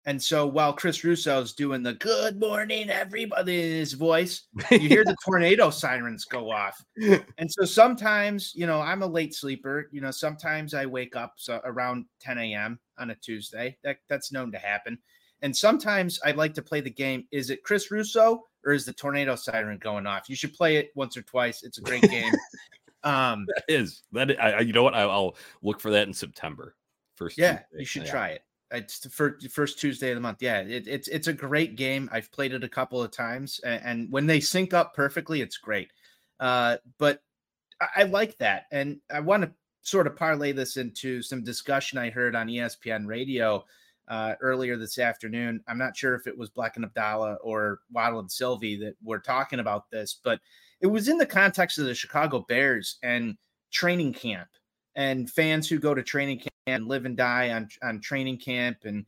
And 0.06 0.24
so 0.24 0.48
while 0.48 0.72
Chris 0.72 1.04
Russo's 1.04 1.52
doing 1.52 1.84
the 1.84 1.96
good 1.96 2.40
morning, 2.40 2.90
everybody 2.90 3.62
in 3.62 3.74
his 3.74 3.92
voice, 3.92 4.44
you 4.72 4.80
hear 4.80 5.04
the 5.04 5.18
tornado 5.26 5.70
sirens 5.70 6.24
go 6.24 6.50
off. 6.50 6.82
And 7.38 7.52
so 7.52 7.66
sometimes, 7.66 8.54
you 8.56 8.66
know, 8.68 8.80
I'm 8.80 9.02
a 9.02 9.08
late 9.08 9.36
sleeper. 9.36 9.90
You 9.92 10.00
know, 10.00 10.12
sometimes 10.12 10.74
I 10.74 10.86
wake 10.86 11.18
up 11.18 11.34
so 11.36 11.60
around 11.66 12.06
10 12.22 12.38
a.m. 12.38 12.80
on 13.00 13.10
a 13.10 13.16
Tuesday. 13.16 13.78
That 13.84 13.98
that's 14.08 14.32
known 14.32 14.50
to 14.54 14.60
happen. 14.60 14.98
And 15.42 15.56
sometimes 15.56 16.22
I 16.24 16.32
like 16.32 16.54
to 16.54 16.62
play 16.62 16.80
the 16.80 16.90
game. 16.90 17.28
Is 17.32 17.50
it 17.50 17.64
Chris 17.64 17.92
Russo 17.92 18.46
or 18.66 18.72
is 18.72 18.86
the 18.86 18.94
tornado 18.94 19.36
siren 19.36 19.78
going 19.78 20.08
off? 20.08 20.30
You 20.30 20.38
should 20.38 20.54
play 20.54 20.78
it 20.78 20.92
once 20.96 21.18
or 21.18 21.22
twice. 21.22 21.64
It's 21.64 21.80
a 21.80 21.82
great 21.82 22.04
game. 22.04 22.32
Um, 23.04 23.46
that 23.48 23.64
is 23.68 24.04
that. 24.12 24.42
I, 24.42 24.60
you 24.60 24.74
know 24.74 24.84
what? 24.84 24.94
I, 24.94 25.06
will 25.06 25.36
look 25.62 25.80
for 25.80 25.92
that 25.92 26.08
in 26.08 26.14
September. 26.14 26.76
First, 27.16 27.38
yeah, 27.38 27.58
Tuesday. 27.58 27.80
you 27.80 27.86
should 27.86 28.04
yeah. 28.04 28.12
try 28.12 28.28
it. 28.30 28.44
It's 28.72 29.00
the 29.00 29.10
first, 29.10 29.50
first 29.50 29.80
Tuesday 29.80 30.12
of 30.12 30.16
the 30.16 30.22
month. 30.22 30.42
Yeah, 30.42 30.60
it, 30.62 30.88
it's 30.88 31.08
it's 31.08 31.28
a 31.28 31.34
great 31.34 31.76
game. 31.76 32.10
I've 32.12 32.32
played 32.32 32.54
it 32.54 32.64
a 32.64 32.70
couple 32.70 33.02
of 33.02 33.12
times, 33.12 33.60
and, 33.64 33.82
and 33.84 34.12
when 34.12 34.28
they 34.28 34.40
sync 34.40 34.74
up 34.74 34.94
perfectly, 34.94 35.42
it's 35.42 35.58
great. 35.58 35.92
Uh, 36.40 36.78
but 36.98 37.22
I, 37.82 37.88
I 37.98 38.04
like 38.04 38.38
that, 38.38 38.66
and 38.72 39.00
I 39.12 39.22
want 39.22 39.44
to 39.44 39.52
sort 39.82 40.08
of 40.08 40.16
parlay 40.16 40.52
this 40.52 40.78
into 40.78 41.22
some 41.22 41.44
discussion 41.44 41.98
I 41.98 42.10
heard 42.10 42.36
on 42.36 42.48
ESPN 42.48 43.08
Radio 43.08 43.66
uh, 44.10 44.34
earlier 44.42 44.76
this 44.76 44.98
afternoon. 44.98 45.64
I'm 45.68 45.78
not 45.78 45.96
sure 45.96 46.16
if 46.16 46.28
it 46.28 46.38
was 46.38 46.50
Black 46.50 46.76
and 46.76 46.86
Abdallah 46.86 47.36
or 47.44 47.80
Waddle 47.92 48.20
and 48.20 48.32
Silvy 48.32 48.76
that 48.78 48.96
were 49.04 49.20
talking 49.20 49.60
about 49.60 49.90
this, 49.92 50.20
but 50.24 50.40
it 50.82 50.88
was 50.88 51.08
in 51.08 51.18
the 51.18 51.26
context 51.26 51.78
of 51.78 51.86
the 51.86 51.94
Chicago 51.94 52.46
Bears 52.48 52.98
and 53.04 53.38
training 53.72 54.14
camp 54.14 54.50
and 54.96 55.30
fans 55.30 55.70
who 55.70 55.78
go 55.78 55.94
to 55.94 56.02
training 56.02 56.40
camp 56.40 56.50
and 56.68 56.88
live 56.88 57.06
and 57.06 57.16
die 57.16 57.52
on 57.52 57.70
on 57.84 58.02
training 58.02 58.38
camp. 58.38 58.78
And 58.84 59.06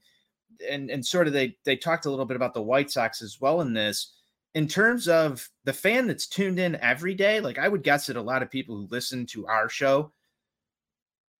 and 0.70 0.92
and 0.92 1.06
sort 1.06 1.28
of 1.28 1.34
they 1.34 1.58
they 1.66 1.76
talked 1.76 2.06
a 2.06 2.10
little 2.10 2.26
bit 2.26 2.38
about 2.38 2.54
the 2.54 2.62
White 2.62 2.92
Sox 2.92 3.22
as 3.22 3.42
well 3.42 3.62
in 3.62 3.74
this. 3.74 4.14
In 4.54 4.68
terms 4.68 5.08
of 5.08 5.50
the 5.64 5.74
fan 5.74 6.08
that's 6.08 6.28
tuned 6.28 6.60
in 6.60 6.76
every 6.76 7.16
day 7.16 7.40
like 7.40 7.58
I 7.58 7.68
would 7.68 7.84
guess 7.84 8.08
that 8.08 8.18
a 8.18 8.22
lot 8.22 8.44
of 8.44 8.52
people 8.52 8.76
who 8.76 8.88
listen 8.92 9.26
to 9.28 9.48
our 9.48 9.70
show 9.70 10.12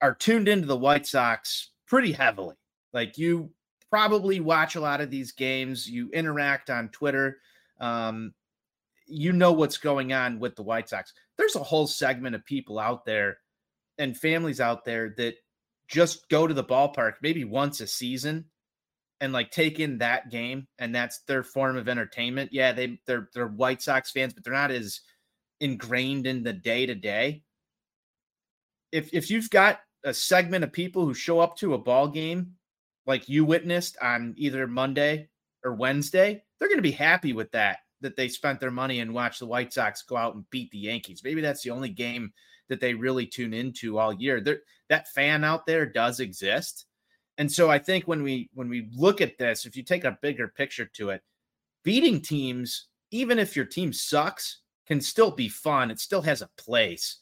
are 0.02 0.16
tuned 0.16 0.48
into 0.48 0.66
the 0.66 0.78
White 0.78 1.06
Sox 1.06 1.72
pretty 1.86 2.14
heavily 2.14 2.56
like 2.94 3.18
you 3.18 3.52
probably 3.90 4.40
watch 4.40 4.76
a 4.76 4.82
lot 4.82 5.02
of 5.02 5.10
these 5.10 5.32
games 5.32 5.90
you 5.90 6.10
interact 6.12 6.70
on 6.70 6.90
Twitter 6.90 7.38
um, 7.80 8.34
you 9.08 9.34
know 9.34 9.52
what's 9.52 9.78
going 9.78 10.14
on 10.14 10.40
with 10.40 10.56
the 10.56 10.64
White 10.64 10.88
Sox. 10.88 11.14
There's 11.38 11.56
a 11.56 11.64
whole 11.64 11.88
segment 11.88 12.36
of 12.36 12.46
people 12.46 12.80
out 12.80 13.06
there 13.06 13.38
and 13.98 14.18
families 14.18 14.62
out 14.62 14.86
there 14.86 15.14
that 15.18 15.36
just 15.88 16.30
go 16.30 16.48
to 16.48 16.54
the 16.54 16.64
ballpark 16.64 17.14
maybe 17.22 17.44
once 17.44 17.82
a 17.82 17.88
season 17.88 18.46
and 19.20 19.34
like 19.34 19.52
take 19.52 19.80
in 19.80 19.98
that 19.98 20.32
game 20.32 20.68
and 20.80 20.96
that's 20.96 21.20
their 21.28 21.44
form 21.44 21.76
of 21.76 21.90
entertainment. 21.90 22.52
Yeah, 22.54 22.72
they 22.72 23.00
they're 23.06 23.30
they're 23.34 23.48
White 23.48 23.82
Sox 23.82 24.12
fans, 24.12 24.34
but 24.34 24.44
they're 24.44 24.54
not 24.54 24.72
as 24.72 25.02
ingrained 25.60 26.26
in 26.26 26.44
the 26.44 26.54
day 26.54 26.86
to 26.86 26.96
day. 26.96 27.44
If 28.92 29.14
if 29.14 29.30
you've 29.30 29.50
got 29.50 29.82
a 30.04 30.14
segment 30.14 30.64
of 30.64 30.72
people 30.72 31.06
who 31.06 31.14
show 31.14 31.40
up 31.40 31.58
to 31.58 31.74
a 31.74 31.78
ball 31.78 32.08
game 32.08 32.54
like 33.06 33.30
you 33.30 33.46
witnessed 33.46 33.98
on 34.02 34.34
either 34.38 34.68
Monday 34.68 35.30
or 35.64 35.74
Wednesday, 35.74 36.44
they're 36.60 36.68
going 36.68 36.78
to 36.78 36.84
be 36.84 36.92
happy 36.92 37.34
with 37.34 37.52
that 37.52 37.80
that 38.02 38.16
they 38.16 38.28
spent 38.28 38.60
their 38.60 38.72
money 38.72 39.00
and 39.00 39.14
watched 39.14 39.40
the 39.40 39.46
White 39.46 39.72
Sox 39.72 40.02
go 40.02 40.18
out 40.18 40.36
and 40.36 40.50
beat 40.50 40.72
the 40.72 40.78
Yankees. 40.80 41.22
Maybe 41.24 41.40
that's 41.40 41.62
the 41.62 41.70
only 41.70 41.90
game 41.90 42.34
that 42.68 42.80
they 42.80 42.94
really 42.94 43.28
tune 43.28 43.54
into 43.54 44.00
all 44.00 44.14
year. 44.14 44.42
There, 44.42 44.62
that 44.90 45.08
fan 45.10 45.44
out 45.44 45.66
there 45.66 45.86
does 45.86 46.20
exist. 46.20 46.86
And 47.38 47.52
so 47.52 47.70
I 47.70 47.80
think 47.80 48.08
when 48.08 48.24
we 48.24 48.50
when 48.54 48.70
we 48.70 48.90
look 48.94 49.22
at 49.22 49.38
this, 49.38 49.66
if 49.66 49.76
you 49.76 49.84
take 49.84 50.04
a 50.04 50.18
bigger 50.22 50.48
picture 50.48 50.86
to 50.94 51.10
it, 51.10 51.22
beating 51.84 52.22
teams, 52.22 52.88
even 53.12 53.40
if 53.40 53.56
your 53.56 53.66
team 53.66 53.94
sucks, 53.94 54.62
can 54.88 55.02
still 55.02 55.32
be 55.32 55.48
fun. 55.48 55.92
It 55.92 56.00
still 56.00 56.22
has 56.22 56.42
a 56.42 56.50
place. 56.58 57.20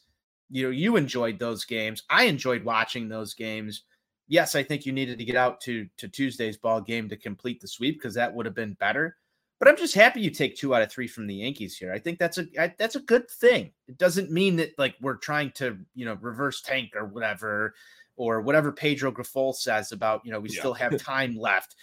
You 0.50 0.64
know, 0.64 0.70
you 0.70 0.96
enjoyed 0.96 1.38
those 1.38 1.64
games. 1.64 2.02
I 2.10 2.24
enjoyed 2.24 2.64
watching 2.64 3.08
those 3.08 3.34
games. 3.34 3.84
Yes, 4.30 4.54
I 4.54 4.62
think 4.62 4.86
you 4.86 4.92
needed 4.92 5.18
to 5.18 5.24
get 5.24 5.34
out 5.34 5.60
to 5.62 5.88
to 5.96 6.06
Tuesday's 6.06 6.56
ball 6.56 6.80
game 6.80 7.08
to 7.08 7.16
complete 7.16 7.60
the 7.60 7.66
sweep 7.66 7.98
because 7.98 8.14
that 8.14 8.32
would 8.32 8.46
have 8.46 8.54
been 8.54 8.74
better. 8.74 9.16
But 9.58 9.66
I'm 9.66 9.76
just 9.76 9.92
happy 9.92 10.20
you 10.20 10.30
take 10.30 10.56
two 10.56 10.72
out 10.72 10.82
of 10.82 10.90
three 10.90 11.08
from 11.08 11.26
the 11.26 11.34
Yankees 11.34 11.76
here. 11.76 11.92
I 11.92 11.98
think 11.98 12.20
that's 12.20 12.38
a 12.38 12.46
that's 12.78 12.94
a 12.94 13.00
good 13.00 13.28
thing. 13.28 13.72
It 13.88 13.98
doesn't 13.98 14.30
mean 14.30 14.54
that 14.56 14.78
like 14.78 14.94
we're 15.00 15.16
trying 15.16 15.50
to 15.56 15.76
you 15.96 16.04
know 16.04 16.16
reverse 16.20 16.62
tank 16.62 16.92
or 16.94 17.06
whatever, 17.06 17.74
or 18.16 18.40
whatever 18.40 18.70
Pedro 18.70 19.10
Grifol 19.10 19.52
says 19.52 19.90
about 19.90 20.24
you 20.24 20.30
know 20.30 20.38
we 20.38 20.50
yeah. 20.50 20.60
still 20.60 20.74
have 20.74 20.96
time 21.02 21.36
left. 21.36 21.74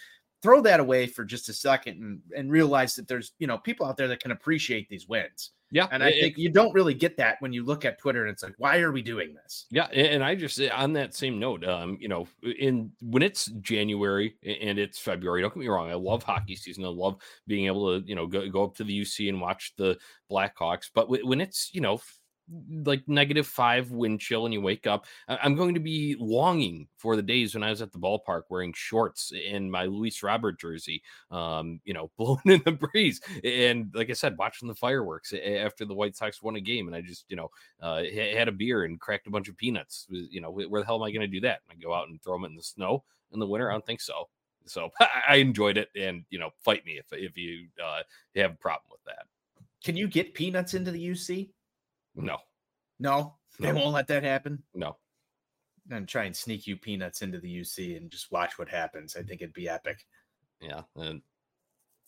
Throw 0.42 0.62
that 0.62 0.80
away 0.80 1.06
for 1.06 1.26
just 1.26 1.50
a 1.50 1.52
second 1.52 2.02
and 2.02 2.22
and 2.34 2.50
realize 2.50 2.96
that 2.96 3.08
there's 3.08 3.32
you 3.38 3.46
know 3.46 3.58
people 3.58 3.84
out 3.84 3.98
there 3.98 4.08
that 4.08 4.22
can 4.22 4.30
appreciate 4.30 4.88
these 4.88 5.06
wins. 5.06 5.50
Yeah, 5.70 5.86
and 5.92 6.02
I 6.02 6.08
it- 6.08 6.20
think 6.20 6.38
you 6.38 6.48
don't 6.50 6.72
really 6.72 6.94
get 6.94 7.16
that 7.18 7.36
when 7.40 7.52
you 7.52 7.64
look 7.64 7.84
at 7.84 7.98
Twitter 7.98 8.22
and 8.24 8.32
it's 8.32 8.42
like, 8.42 8.54
why 8.58 8.78
are 8.78 8.90
we 8.90 9.02
doing 9.02 9.34
this? 9.34 9.66
Yeah, 9.70 9.84
and 9.92 10.24
I 10.24 10.34
just 10.34 10.58
eh, 10.60 10.70
on 10.74 10.92
that 10.94 11.14
same 11.14 11.38
note, 11.38 11.64
um, 11.64 11.98
you 12.00 12.08
know, 12.08 12.26
in 12.42 12.90
when 13.02 13.22
it's 13.22 13.46
January 13.60 14.36
and 14.42 14.78
it's 14.78 14.98
February, 14.98 15.42
don't 15.42 15.52
get 15.52 15.60
me 15.60 15.68
wrong, 15.68 15.90
I 15.90 15.94
love 15.94 16.22
hockey 16.22 16.56
season. 16.56 16.84
I 16.84 16.88
love 16.88 17.16
being 17.46 17.66
able 17.66 18.00
to, 18.00 18.06
you 18.08 18.14
know, 18.14 18.26
go, 18.26 18.48
go 18.48 18.64
up 18.64 18.74
to 18.76 18.84
the 18.84 19.00
UC 19.02 19.28
and 19.28 19.40
watch 19.40 19.74
the 19.76 19.98
Blackhawks. 20.30 20.90
But 20.94 21.08
when 21.10 21.40
it's, 21.40 21.70
you 21.74 21.80
know, 21.82 22.00
like 22.84 23.02
negative 23.06 23.46
five 23.46 23.90
wind 23.90 24.20
chill 24.20 24.44
and 24.44 24.54
you 24.54 24.60
wake 24.60 24.86
up, 24.86 25.06
I'm 25.28 25.54
going 25.54 25.74
to 25.74 25.80
be 25.80 26.16
longing 26.18 26.88
for 26.96 27.16
the 27.16 27.22
days 27.22 27.54
when 27.54 27.62
I 27.62 27.70
was 27.70 27.82
at 27.82 27.92
the 27.92 27.98
ballpark 27.98 28.42
wearing 28.48 28.72
shorts 28.74 29.32
and 29.50 29.70
my 29.70 29.84
Luis 29.84 30.22
Robert 30.22 30.58
jersey, 30.58 31.02
um, 31.30 31.80
you 31.84 31.94
know, 31.94 32.10
blowing 32.16 32.40
in 32.46 32.62
the 32.64 32.72
breeze. 32.72 33.20
And 33.44 33.90
like 33.94 34.10
I 34.10 34.14
said, 34.14 34.38
watching 34.38 34.68
the 34.68 34.74
fireworks 34.74 35.32
after 35.32 35.84
the 35.84 35.94
White 35.94 36.16
Sox 36.16 36.42
won 36.42 36.56
a 36.56 36.60
game. 36.60 36.86
And 36.86 36.96
I 36.96 37.00
just, 37.00 37.24
you 37.28 37.36
know, 37.36 37.50
uh, 37.80 38.02
had 38.04 38.48
a 38.48 38.52
beer 38.52 38.84
and 38.84 39.00
cracked 39.00 39.26
a 39.26 39.30
bunch 39.30 39.48
of 39.48 39.56
peanuts. 39.56 40.06
You 40.10 40.40
know, 40.40 40.50
where 40.50 40.80
the 40.80 40.86
hell 40.86 40.96
am 40.96 41.02
I 41.02 41.10
going 41.10 41.20
to 41.20 41.26
do 41.26 41.40
that? 41.40 41.60
I 41.70 41.74
go 41.74 41.94
out 41.94 42.08
and 42.08 42.22
throw 42.22 42.34
them 42.34 42.44
in 42.44 42.54
the 42.54 42.62
snow 42.62 43.04
in 43.32 43.40
the 43.40 43.46
winter? 43.46 43.70
I 43.70 43.74
don't 43.74 43.86
think 43.86 44.00
so. 44.00 44.28
So 44.66 44.90
I 45.28 45.36
enjoyed 45.36 45.78
it, 45.78 45.88
and 45.96 46.24
you 46.30 46.38
know, 46.38 46.50
fight 46.62 46.84
me 46.84 46.98
if 46.98 47.06
if 47.12 47.36
you 47.36 47.68
uh, 47.82 48.02
have 48.36 48.52
a 48.52 48.56
problem 48.56 48.90
with 48.90 49.04
that. 49.06 49.26
Can 49.84 49.96
you 49.96 50.08
get 50.08 50.34
peanuts 50.34 50.74
into 50.74 50.90
the 50.90 51.10
UC? 51.10 51.50
No, 52.18 52.38
No, 52.98 53.38
they 53.60 53.72
No. 53.72 53.78
won't 53.80 53.94
let 53.94 54.06
that 54.08 54.22
happen. 54.24 54.62
no. 54.74 54.98
And 55.90 56.06
try 56.06 56.24
and 56.24 56.36
sneak 56.36 56.66
you 56.66 56.76
peanuts 56.76 57.22
into 57.22 57.38
the 57.40 57.60
UC 57.60 57.96
and 57.96 58.10
just 58.10 58.30
watch 58.30 58.58
what 58.58 58.68
happens. 58.68 59.16
I 59.16 59.22
think 59.22 59.40
it'd 59.40 59.54
be 59.54 59.68
epic. 59.70 60.04
Yeah, 60.60 60.82
and 60.96 61.22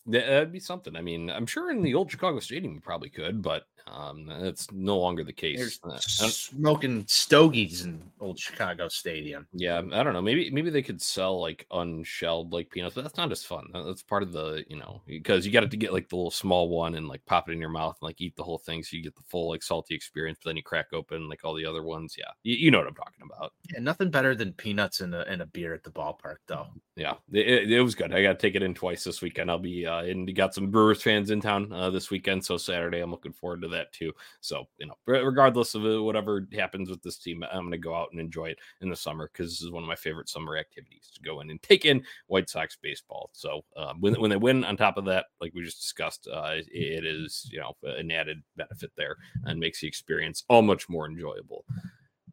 that'd 0.07 0.51
be 0.51 0.59
something. 0.59 0.95
I 0.95 1.01
mean, 1.01 1.29
I'm 1.29 1.45
sure 1.45 1.71
in 1.71 1.81
the 1.81 1.93
old 1.95 2.09
Chicago 2.11 2.39
Stadium 2.39 2.73
you 2.73 2.81
probably 2.81 3.09
could, 3.09 3.41
but 3.41 3.63
um, 3.87 4.25
that's 4.27 4.71
no 4.71 4.97
longer 4.99 5.23
the 5.23 5.33
case. 5.33 5.79
Uh, 5.83 5.97
smoking 5.97 7.03
stogies 7.07 7.83
in 7.83 8.01
old 8.19 8.37
Chicago 8.39 8.87
Stadium. 8.87 9.47
Yeah, 9.53 9.81
I 9.91 10.03
don't 10.03 10.13
know. 10.13 10.21
Maybe 10.21 10.49
maybe 10.51 10.69
they 10.69 10.81
could 10.83 11.01
sell 11.01 11.39
like 11.41 11.65
unshelled 11.71 12.53
like 12.53 12.69
peanuts, 12.69 12.95
but 12.95 13.03
that's 13.03 13.17
not 13.17 13.31
as 13.31 13.43
fun. 13.43 13.67
That's 13.73 14.03
part 14.03 14.23
of 14.23 14.31
the 14.31 14.63
you 14.67 14.77
know 14.77 15.01
because 15.07 15.45
you 15.45 15.51
got 15.51 15.69
to 15.69 15.77
get 15.77 15.93
like 15.93 16.09
the 16.09 16.15
little 16.15 16.31
small 16.31 16.69
one 16.69 16.95
and 16.95 17.07
like 17.07 17.25
pop 17.25 17.49
it 17.49 17.53
in 17.53 17.59
your 17.59 17.69
mouth 17.69 17.97
and 18.01 18.07
like 18.07 18.21
eat 18.21 18.35
the 18.35 18.43
whole 18.43 18.59
thing, 18.59 18.83
so 18.83 18.95
you 18.95 19.03
get 19.03 19.15
the 19.15 19.23
full 19.23 19.49
like 19.49 19.63
salty 19.63 19.95
experience. 19.95 20.39
But 20.43 20.49
then 20.51 20.57
you 20.57 20.63
crack 20.63 20.87
open 20.93 21.27
like 21.27 21.43
all 21.43 21.55
the 21.55 21.65
other 21.65 21.83
ones. 21.83 22.15
Yeah, 22.17 22.31
you, 22.43 22.55
you 22.55 22.71
know 22.71 22.77
what 22.79 22.87
I'm 22.87 22.95
talking 22.95 23.23
about. 23.23 23.53
Yeah, 23.73 23.79
nothing 23.79 24.11
better 24.11 24.35
than 24.35 24.53
peanuts 24.53 25.01
in 25.01 25.13
a 25.13 25.23
in 25.23 25.41
a 25.41 25.45
beer 25.47 25.73
at 25.73 25.83
the 25.83 25.91
ballpark, 25.91 26.37
though. 26.47 26.67
Yeah, 26.95 27.15
it, 27.31 27.47
it- 27.47 27.71
it 27.71 27.81
was 27.81 27.95
good. 27.95 28.13
I 28.13 28.21
got 28.21 28.33
to 28.33 28.37
take 28.37 28.55
it 28.55 28.63
in 28.63 28.73
twice 28.73 29.03
this 29.03 29.21
weekend. 29.21 29.49
I'll 29.49 29.57
be 29.57 29.85
uh, 29.87 29.90
and 29.99 30.27
you 30.27 30.33
got 30.33 30.53
some 30.53 30.69
Brewers 30.69 31.01
fans 31.01 31.31
in 31.31 31.41
town 31.41 31.71
uh, 31.71 31.89
this 31.89 32.09
weekend, 32.09 32.43
so 32.43 32.57
Saturday 32.57 32.99
I'm 32.99 33.11
looking 33.11 33.33
forward 33.33 33.61
to 33.61 33.67
that 33.69 33.91
too. 33.93 34.11
So 34.39 34.65
you 34.77 34.87
know, 34.87 34.95
regardless 35.05 35.75
of 35.75 35.85
uh, 35.85 36.01
whatever 36.03 36.47
happens 36.53 36.89
with 36.89 37.01
this 37.01 37.17
team, 37.17 37.43
I'm 37.51 37.61
going 37.61 37.71
to 37.71 37.77
go 37.77 37.95
out 37.95 38.09
and 38.11 38.19
enjoy 38.19 38.47
it 38.47 38.59
in 38.81 38.89
the 38.89 38.95
summer 38.95 39.29
because 39.31 39.51
this 39.51 39.61
is 39.61 39.71
one 39.71 39.83
of 39.83 39.89
my 39.89 39.95
favorite 39.95 40.29
summer 40.29 40.57
activities 40.57 41.11
to 41.13 41.21
go 41.21 41.41
in 41.41 41.49
and 41.49 41.61
take 41.61 41.85
in 41.85 42.03
White 42.27 42.49
Sox 42.49 42.77
baseball. 42.81 43.29
So 43.33 43.61
uh, 43.75 43.93
when 43.99 44.19
when 44.19 44.29
they 44.29 44.37
win, 44.37 44.63
on 44.63 44.77
top 44.77 44.97
of 44.97 45.05
that, 45.05 45.25
like 45.39 45.53
we 45.53 45.63
just 45.63 45.81
discussed, 45.81 46.27
uh, 46.31 46.53
it 46.55 47.05
is 47.05 47.47
you 47.51 47.59
know 47.59 47.73
an 47.83 48.11
added 48.11 48.41
benefit 48.55 48.91
there 48.97 49.17
and 49.45 49.59
makes 49.59 49.81
the 49.81 49.87
experience 49.87 50.43
all 50.49 50.61
much 50.61 50.89
more 50.89 51.05
enjoyable. 51.05 51.65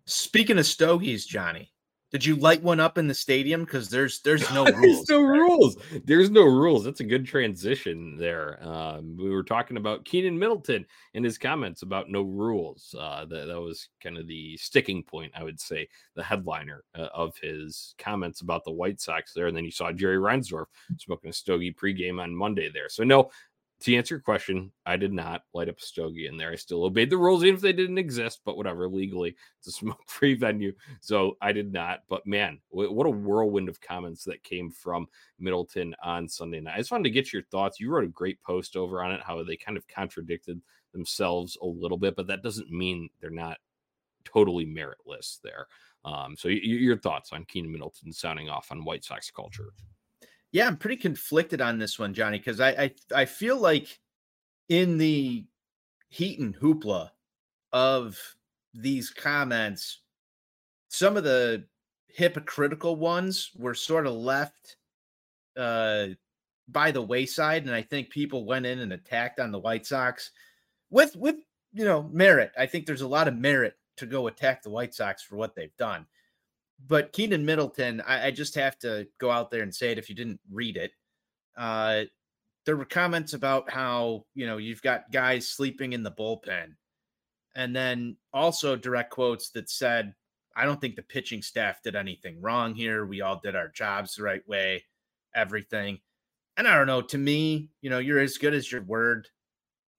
Speaking 0.05 0.59
of 0.59 0.66
stogies, 0.66 1.27
Johnny, 1.27 1.71
did 2.11 2.25
you 2.25 2.37
light 2.37 2.62
one 2.62 2.81
up 2.81 2.97
in 2.97 3.07
the 3.07 3.14
stadium? 3.14 3.64
Because 3.64 3.90
there's 3.90 4.21
there's 4.21 4.51
no 4.53 4.64
There's 4.71 4.77
rules. 4.79 5.09
no 5.09 5.23
rules. 5.23 5.77
There's 6.05 6.31
no 6.31 6.44
rules. 6.44 6.85
That's 6.85 7.01
a 7.01 7.05
good 7.05 7.27
transition 7.27 8.16
there. 8.16 8.59
Um, 8.62 9.16
we 9.18 9.29
were 9.29 9.42
talking 9.42 9.77
about 9.77 10.05
Keynan 10.05 10.38
Middleton 10.38 10.87
and 11.14 11.25
his 11.25 11.37
comments 11.37 11.83
about 11.83 12.11
no 12.11 12.23
rules. 12.23 12.94
Uh, 12.99 13.27
that, 13.27 13.47
that 13.49 13.61
was 13.61 13.88
kind 14.03 14.16
of 14.16 14.27
the 14.27 14.57
sticking 14.57 15.03
point, 15.03 15.33
I 15.37 15.44
would 15.44 15.61
say, 15.61 15.88
the 16.14 16.23
headliner 16.23 16.85
uh, 16.94 17.09
of 17.12 17.37
his 17.42 17.94
comments 17.99 18.40
about 18.40 18.64
the 18.64 18.73
White 18.73 19.01
Sox 19.01 19.35
there. 19.35 19.49
And 19.49 19.57
then 19.57 19.64
you 19.64 19.71
saw 19.71 19.92
Jerry 19.92 20.16
Reinsdorf 20.16 20.66
smoking 20.97 21.31
a 21.31 21.33
stogie 21.35 21.73
pregame 21.75 22.23
on 22.23 22.35
Monday 22.35 22.71
there. 22.73 22.88
So, 22.88 23.05
no, 23.05 23.31
to 23.81 23.95
answer 23.95 24.17
your 24.17 24.23
question, 24.23 24.73
I 24.87 24.97
did 24.97 25.12
not 25.12 25.43
light 25.55 25.69
up 25.69 25.79
a 25.79 25.83
stogie 25.83 26.27
in 26.27 26.37
there. 26.37 26.51
I 26.51 26.57
still 26.57 26.85
obeyed 26.85 27.11
the 27.11 27.17
rules, 27.17 27.45
even 27.45 27.55
if 27.55 27.61
they 27.61 27.73
didn't 27.73 27.99
exist, 27.99 28.41
but 28.45 28.57
whatever, 28.57 28.88
legally, 28.88 29.37
it's 29.59 29.69
a 29.69 29.73
smoke 29.73 30.03
free 30.09 30.35
venue. 30.35 30.73
So 31.01 31.37
I 31.41 31.53
did 31.53 31.73
not. 31.73 32.01
But 32.09 32.27
man, 32.27 32.61
wh- 32.71 32.93
what 32.93 33.07
a 33.07 33.11
whirlwind 33.11 33.69
of 33.69 33.81
comments 33.81 34.25
that 34.25 34.43
came 34.43 34.71
from 34.71 35.07
Middleton 35.38 35.95
on 36.03 36.29
Sunday 36.29 36.61
night. 36.61 36.75
I 36.75 36.79
just 36.79 36.91
wanted 36.91 37.05
to 37.05 37.11
get 37.11 37.33
your 37.33 37.43
thoughts. 37.45 37.79
You 37.79 37.91
wrote 37.91 38.05
a 38.05 38.09
great 38.09 38.43
post 38.43 38.75
over 38.75 39.03
on 39.03 39.12
it, 39.12 39.21
how 39.23 39.43
they 39.45 39.57
kind 39.57 39.77
of 39.79 39.87
contradicted 39.87 40.61
themselves 40.93 41.57
a 41.62 41.67
little 41.67 41.99
bit, 41.99 42.17
but 42.17 42.27
that 42.27 42.43
doesn't 42.43 42.71
mean 42.71 43.09
they're 43.21 43.31
not 43.31 43.59
totally 44.25 44.67
meritless 44.67 45.38
there. 45.43 45.67
Um, 46.05 46.37
so 46.37 46.49
y- 46.49 46.61
your 46.62 46.99
thoughts 46.99 47.33
on 47.33 47.45
Keynan 47.45 47.71
Middleton 47.71 48.12
sounding 48.12 48.49
off 48.49 48.73
on 48.73 48.85
White 48.85 49.05
Sox 49.05 49.31
culture? 49.31 49.71
Yeah, 50.52 50.66
I'm 50.66 50.76
pretty 50.76 50.96
conflicted 50.96 51.61
on 51.61 51.78
this 51.78 51.98
one, 51.98 52.14
Johnny, 52.14 52.38
because 52.38 52.61
I, 52.61 52.70
I 52.70 52.94
I 53.14 53.24
feel 53.26 53.58
like 53.58 54.00
in 54.68 54.98
the 54.98 55.44
heat 56.08 56.38
and 56.38 56.56
hoopla 56.56 57.11
of 57.72 58.18
these 58.72 59.11
comments, 59.11 60.00
some 60.88 61.16
of 61.16 61.24
the 61.24 61.64
hypocritical 62.08 62.96
ones 62.96 63.50
were 63.56 63.74
sort 63.74 64.06
of 64.06 64.14
left 64.14 64.76
uh 65.56 66.08
by 66.68 66.90
the 66.90 67.02
wayside, 67.02 67.64
and 67.66 67.74
I 67.74 67.82
think 67.82 68.11
people 68.11 68.44
went 68.44 68.66
in 68.66 68.78
and 68.80 68.92
attacked 68.92 69.40
on 69.40 69.50
the 69.52 69.58
White 69.58 69.87
Sox 69.87 70.30
with 70.90 71.14
with 71.16 71.37
you 71.72 71.84
know 71.84 72.08
merit. 72.12 72.52
I 72.58 72.66
think 72.66 72.87
there's 72.87 73.02
a 73.02 73.08
lot 73.08 73.28
of 73.28 73.37
merit 73.37 73.76
to 73.96 74.06
go 74.06 74.28
attack 74.28 74.62
the 74.62 74.70
White 74.70 74.94
Sox 74.94 75.22
for 75.22 75.37
what 75.37 75.54
they've 75.54 75.76
done 75.76 76.06
but 76.87 77.12
Keynan 77.12 77.45
Middleton, 77.45 78.01
I, 78.07 78.27
I 78.27 78.31
just 78.31 78.55
have 78.55 78.79
to 78.81 79.07
go 79.19 79.31
out 79.31 79.51
there 79.51 79.62
and 79.62 79.75
say 79.75 79.91
it 79.91 79.99
if 79.99 80.09
you 80.09 80.14
didn't 80.14 80.41
read 80.51 80.77
it. 80.77 80.93
Uh, 81.57 82.05
there 82.64 82.77
were 82.77 82.85
comments 82.85 83.33
about 83.33 83.71
how 83.71 84.27
you 84.35 84.47
know 84.47 84.59
you've 84.59 84.83
got 84.83 85.11
guys 85.11 85.49
sleeping 85.49 85.93
in 85.93 86.03
the 86.03 86.12
bullpen, 86.12 86.75
and 87.57 87.75
then 87.75 88.17
also 88.33 88.77
direct 88.77 89.11
quotes 89.11 89.51
that 89.51 89.71
said, 89.71 90.14
"I 90.55 90.64
don't 90.64 90.81
think 90.81 90.95
the 90.95 91.03
pitching 91.03 91.43
staff 91.43 91.83
did 91.83 91.97
anything 91.97 92.41
wrong 92.41 92.75
here. 92.75 93.07
We 93.07 93.23
all 93.23 93.41
did 93.43 93.57
our 93.57 93.69
jobs 93.69 94.14
the 94.14 94.23
right 94.23 94.47
way, 94.47 94.85
everything." 95.35 96.01
And 96.57 96.69
I 96.69 96.77
don't 96.77 96.87
know. 96.87 97.03
To 97.03 97.19
me, 97.19 97.71
you 97.81 97.91
know, 97.91 97.99
you're 97.99 98.19
as 98.19 98.38
good 98.38 98.55
as 98.55 98.71
your 98.71 98.83
word, 98.83 99.29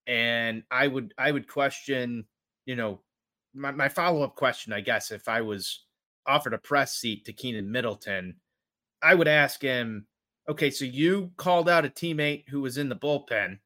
and 0.07 0.63
I 0.71 0.87
would 0.87 1.13
I 1.17 1.31
would 1.31 1.47
question, 1.47 2.25
you 2.65 2.75
know, 2.75 3.01
my, 3.53 3.71
my 3.71 3.89
follow 3.89 4.23
up 4.23 4.35
question, 4.35 4.73
I 4.73 4.81
guess, 4.81 5.11
if 5.11 5.27
I 5.27 5.41
was 5.41 5.85
offered 6.29 6.53
a 6.53 6.59
press 6.59 6.95
seat 6.95 7.25
to 7.25 7.33
Keynan 7.33 7.67
Middleton, 7.67 8.35
I 9.01 9.15
would 9.15 9.27
ask 9.27 9.61
him, 9.61 10.05
okay, 10.47 10.69
so 10.69 10.85
you 10.85 11.31
called 11.37 11.67
out 11.67 11.85
a 11.85 11.89
teammate 11.89 12.47
who 12.49 12.61
was 12.61 12.77
in 12.77 12.89
the 12.89 12.95
bullpen 12.95 13.59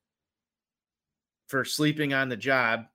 for 1.47 1.65
sleeping 1.65 2.13
on 2.13 2.29
the 2.29 2.37
job, 2.37 2.85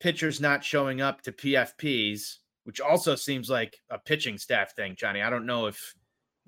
pitchers 0.00 0.40
not 0.40 0.64
showing 0.64 1.00
up 1.00 1.22
to 1.22 1.32
PFPs, 1.32 2.36
which 2.64 2.80
also 2.80 3.14
seems 3.14 3.48
like 3.48 3.78
a 3.90 3.98
pitching 3.98 4.38
staff 4.38 4.74
thing, 4.74 4.96
Johnny. 4.96 5.22
I 5.22 5.30
don't 5.30 5.46
know 5.46 5.66
if 5.66 5.94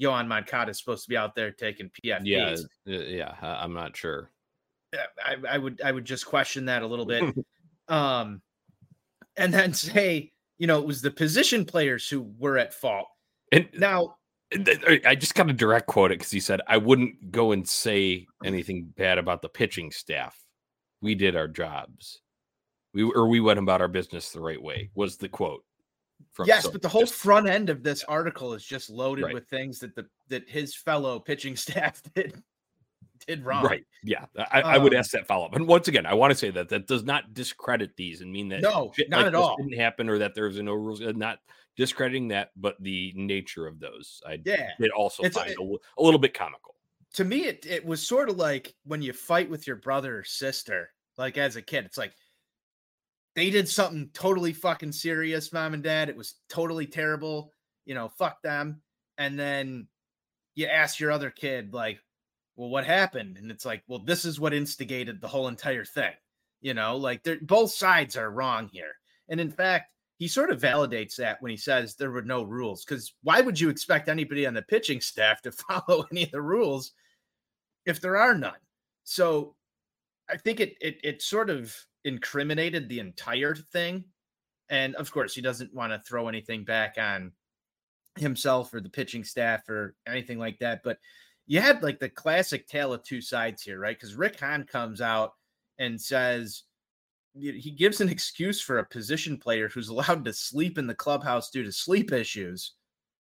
Yoan 0.01 0.27
Moncada 0.27 0.71
is 0.71 0.79
supposed 0.79 1.05
to 1.05 1.09
be 1.09 1.17
out 1.17 1.35
there 1.35 1.53
taking 1.53 1.91
PFPs. 1.91 2.25
Yeah, 2.25 2.97
uh, 2.97 3.01
yeah, 3.01 3.35
I'm 3.41 3.73
not 3.73 3.97
sure. 3.97 4.31
I, 4.95 5.37
I 5.49 5.59
would 5.59 5.81
I 5.83 5.93
would 5.93 6.05
just 6.05 6.27
question 6.27 6.67
that 6.67 6.83
a 6.83 6.87
little 6.87 7.07
bit. 7.07 7.35
um 7.89 8.41
and 9.37 9.53
then 9.53 9.75
say, 9.75 10.33
you 10.59 10.67
know, 10.67 10.79
it 10.79 10.87
was 10.87 11.03
the 11.03 11.11
position 11.11 11.65
players 11.65 12.09
who 12.09 12.23
were 12.39 12.59
at 12.59 12.73
fault. 12.75 13.07
And 13.53 13.69
Now, 13.75 14.17
I 15.05 15.15
just 15.15 15.35
got 15.35 15.49
to 15.49 15.53
direct 15.53 15.87
quote 15.87 16.13
it 16.13 16.19
because 16.19 16.31
he 16.31 16.41
said, 16.41 16.61
I 16.69 16.77
wouldn't 16.77 17.31
go 17.31 17.53
and 17.53 17.69
say 17.69 18.27
anything 18.45 18.93
bad 18.97 19.19
about 19.19 19.43
the 19.43 19.49
pitching 19.49 19.91
staff. 19.91 20.39
We 21.03 21.15
did 21.15 21.37
our 21.37 21.49
jobs. 21.49 22.21
We 22.95 23.03
or 23.03 23.29
we 23.29 23.41
went 23.41 23.59
about 23.59 23.81
our 23.83 23.89
business 23.89 24.31
the 24.31 24.41
right 24.41 24.61
way, 24.63 24.91
was 24.95 25.17
the 25.17 25.29
quote. 25.29 25.63
From 26.33 26.47
yes, 26.47 26.63
so 26.65 26.71
but 26.73 26.81
the 26.81 26.89
whole 26.89 27.03
just- 27.03 27.15
front 27.15 27.47
end 27.49 27.69
of 27.69 27.83
this 27.83 28.03
article 28.05 28.55
is 28.55 28.65
just 28.65 28.89
loaded 28.89 29.25
Right. 29.27 29.35
with 29.35 29.49
things 29.49 29.79
that 29.81 29.95
the 29.95 30.07
that 30.29 30.49
his 30.49 30.75
fellow 30.75 31.19
pitching 31.21 31.57
staff 31.67 32.03
did 32.15 32.43
did 33.27 33.45
wrong. 33.45 33.65
Right. 33.65 33.85
Yeah. 34.03 34.27
I, 34.51 34.63
I 34.63 34.79
would 34.79 34.93
Um, 34.95 34.99
ask 34.99 35.11
that 35.13 35.27
follow 35.27 35.47
up. 35.47 35.55
And 35.55 35.67
once 35.67 35.89
again, 35.89 36.07
I 36.07 36.15
want 36.15 36.31
to 36.33 36.37
say 36.37 36.51
that 36.51 36.69
that 36.71 36.87
does 36.87 37.05
not 37.05 37.35
discredit 37.35 37.97
these 37.97 38.21
and 38.21 38.31
mean 38.33 38.49
that 38.51 38.63
No, 38.63 38.93
shit 38.97 39.09
not 39.11 39.19
like 39.19 39.27
at 39.29 39.35
all. 39.35 39.57
didn't 39.57 39.75
happen 39.79 40.09
or 40.09 40.19
that 40.19 40.35
there's 40.35 40.61
no 40.61 40.75
rules. 40.75 41.01
uh, 41.03 41.13
Not 41.15 41.39
discrediting 41.77 42.29
that, 42.29 42.51
but 42.57 42.77
the 42.81 43.13
nature 43.17 43.67
of 43.67 43.79
those. 43.81 44.23
I 44.27 44.41
Yeah. 44.45 44.71
did 44.81 44.91
also 44.91 45.23
It's- 45.23 45.35
find 45.41 45.51
it- 45.51 45.59
a, 45.59 46.01
a 46.01 46.03
little 46.03 46.21
bit 46.21 46.35
comical. 46.35 46.75
To 47.15 47.25
me, 47.25 47.45
it, 47.47 47.65
it 47.67 47.85
was 47.85 48.07
sort 48.07 48.29
of 48.29 48.37
like 48.37 48.75
when 48.85 49.01
you 49.03 49.13
fight 49.13 49.49
with 49.49 49.67
your 49.67 49.77
brother 49.77 50.19
or 50.19 50.25
sister, 50.25 50.93
like 51.17 51.39
as 51.39 51.57
a 51.57 51.63
kid. 51.63 51.85
It's 51.85 51.97
like 51.99 52.13
they 53.35 53.51
did 53.51 53.69
something 53.69 54.11
totally 54.15 54.53
fucking 54.53 54.93
serious, 54.93 55.53
mom 55.53 55.75
and 55.75 55.83
dad. 55.83 56.09
It 56.09 56.17
was 56.17 56.35
totally 56.49 56.87
terrible. 56.87 57.53
You 57.85 57.95
know, 57.95 58.09
fuck 58.09 58.41
them. 58.43 58.83
And 59.19 59.39
then 59.39 59.89
you 60.55 60.67
ask 60.67 60.99
your 60.99 61.11
other 61.11 61.31
kid, 61.31 61.73
like, 61.75 62.01
well, 62.57 62.71
what 62.71 62.87
happened? 62.87 63.37
And 63.37 63.51
it's 63.51 63.65
like, 63.65 63.83
well, 63.87 63.99
this 63.99 64.25
is 64.25 64.41
what 64.41 64.55
instigated 64.55 65.21
the 65.21 65.29
whole 65.29 65.49
entire 65.49 65.85
thing. 65.85 66.13
You 66.61 66.75
know, 66.75 66.97
like 66.97 67.23
they're 67.23 67.39
both 67.43 67.71
sides 67.71 68.17
are 68.17 68.31
wrong 68.31 68.69
here. 68.73 68.95
And 69.29 69.41
in 69.41 69.51
fact, 69.51 69.93
he 70.19 70.27
sort 70.27 70.51
of 70.51 70.61
validates 70.61 71.17
that 71.17 71.41
when 71.43 71.51
he 71.51 71.57
says 71.57 71.95
there 71.95 72.11
were 72.11 72.23
no 72.23 72.43
rules. 72.43 72.85
Because 72.85 73.13
why 73.23 73.43
would 73.43 73.61
you 73.61 73.69
expect 73.69 74.09
anybody 74.09 74.47
on 74.47 74.55
the 74.55 74.63
pitching 74.63 75.01
staff 75.01 75.43
to 75.43 75.53
follow 75.53 76.07
any 76.11 76.25
of 76.25 76.31
the 76.31 76.41
rules 76.41 76.93
if 77.85 78.01
there 78.01 78.17
are 78.17 78.35
none? 78.35 78.55
So 79.05 79.55
I 80.29 80.37
think 80.39 80.61
it 80.61 80.77
it 80.81 80.99
it 81.05 81.23
sort 81.23 81.51
of 81.51 81.77
incriminated 82.05 82.89
the 82.89 83.01
entire 83.01 83.55
thing. 83.55 84.05
And 84.69 84.95
of 84.97 85.13
course, 85.13 85.35
he 85.35 85.43
doesn't 85.43 85.75
want 85.75 85.93
to 85.93 86.03
throw 86.09 86.29
anything 86.29 86.65
back 86.65 86.97
on 86.99 87.33
himself 88.17 88.73
or 88.73 88.81
the 88.81 88.89
pitching 88.89 89.23
staff 89.23 89.69
or 89.69 89.95
anything 90.07 90.39
like 90.39 90.59
that. 90.61 90.81
But 90.83 90.99
you 91.47 91.61
had 91.61 91.83
like 91.83 91.99
the 91.99 92.09
classic 92.09 92.67
tale 92.67 92.93
of 92.93 93.03
two 93.03 93.21
sides 93.21 93.63
here, 93.63 93.79
right? 93.79 93.97
Because 93.97 94.15
Rick 94.15 94.41
Hahn 94.41 94.65
comes 94.65 95.01
out 95.01 95.33
and 95.79 96.01
says 96.01 96.65
he 97.39 97.71
gives 97.71 98.01
an 98.01 98.09
excuse 98.09 98.61
for 98.61 98.79
a 98.79 98.87
position 98.87 99.37
player 99.37 99.69
who's 99.69 99.89
allowed 99.91 100.25
to 100.25 100.33
sleep 100.33 100.79
in 100.79 100.87
the 100.87 100.95
clubhouse 100.95 101.51
due 101.51 101.63
to 101.63 101.73
sleep 101.73 102.13
issues 102.13 102.73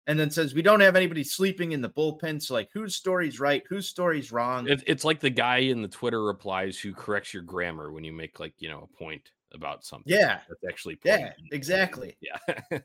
and 0.06 0.18
then 0.18 0.30
says 0.30 0.54
we 0.54 0.62
don't 0.62 0.80
have 0.80 0.96
anybody 0.96 1.22
sleeping 1.22 1.72
in 1.72 1.82
the 1.82 1.90
bullpen 1.90 2.40
so 2.40 2.54
like 2.54 2.70
whose 2.72 2.96
story's 2.96 3.38
right 3.38 3.62
whose 3.68 3.86
story's 3.86 4.32
wrong? 4.32 4.66
It's 4.68 5.04
like 5.04 5.20
the 5.20 5.30
guy 5.30 5.58
in 5.58 5.82
the 5.82 5.88
twitter 5.88 6.24
replies 6.24 6.78
who 6.78 6.94
corrects 6.94 7.34
your 7.34 7.42
grammar 7.42 7.92
when 7.92 8.04
you 8.04 8.12
make 8.12 8.40
like 8.40 8.54
you 8.58 8.68
know 8.68 8.88
a 8.90 8.96
point 8.96 9.30
about 9.52 9.84
something. 9.84 10.10
Yeah. 10.12 10.40
That's 10.48 10.64
actually 10.68 10.98
yeah 11.04 11.32
exactly. 11.52 12.16
Yeah 12.22 12.78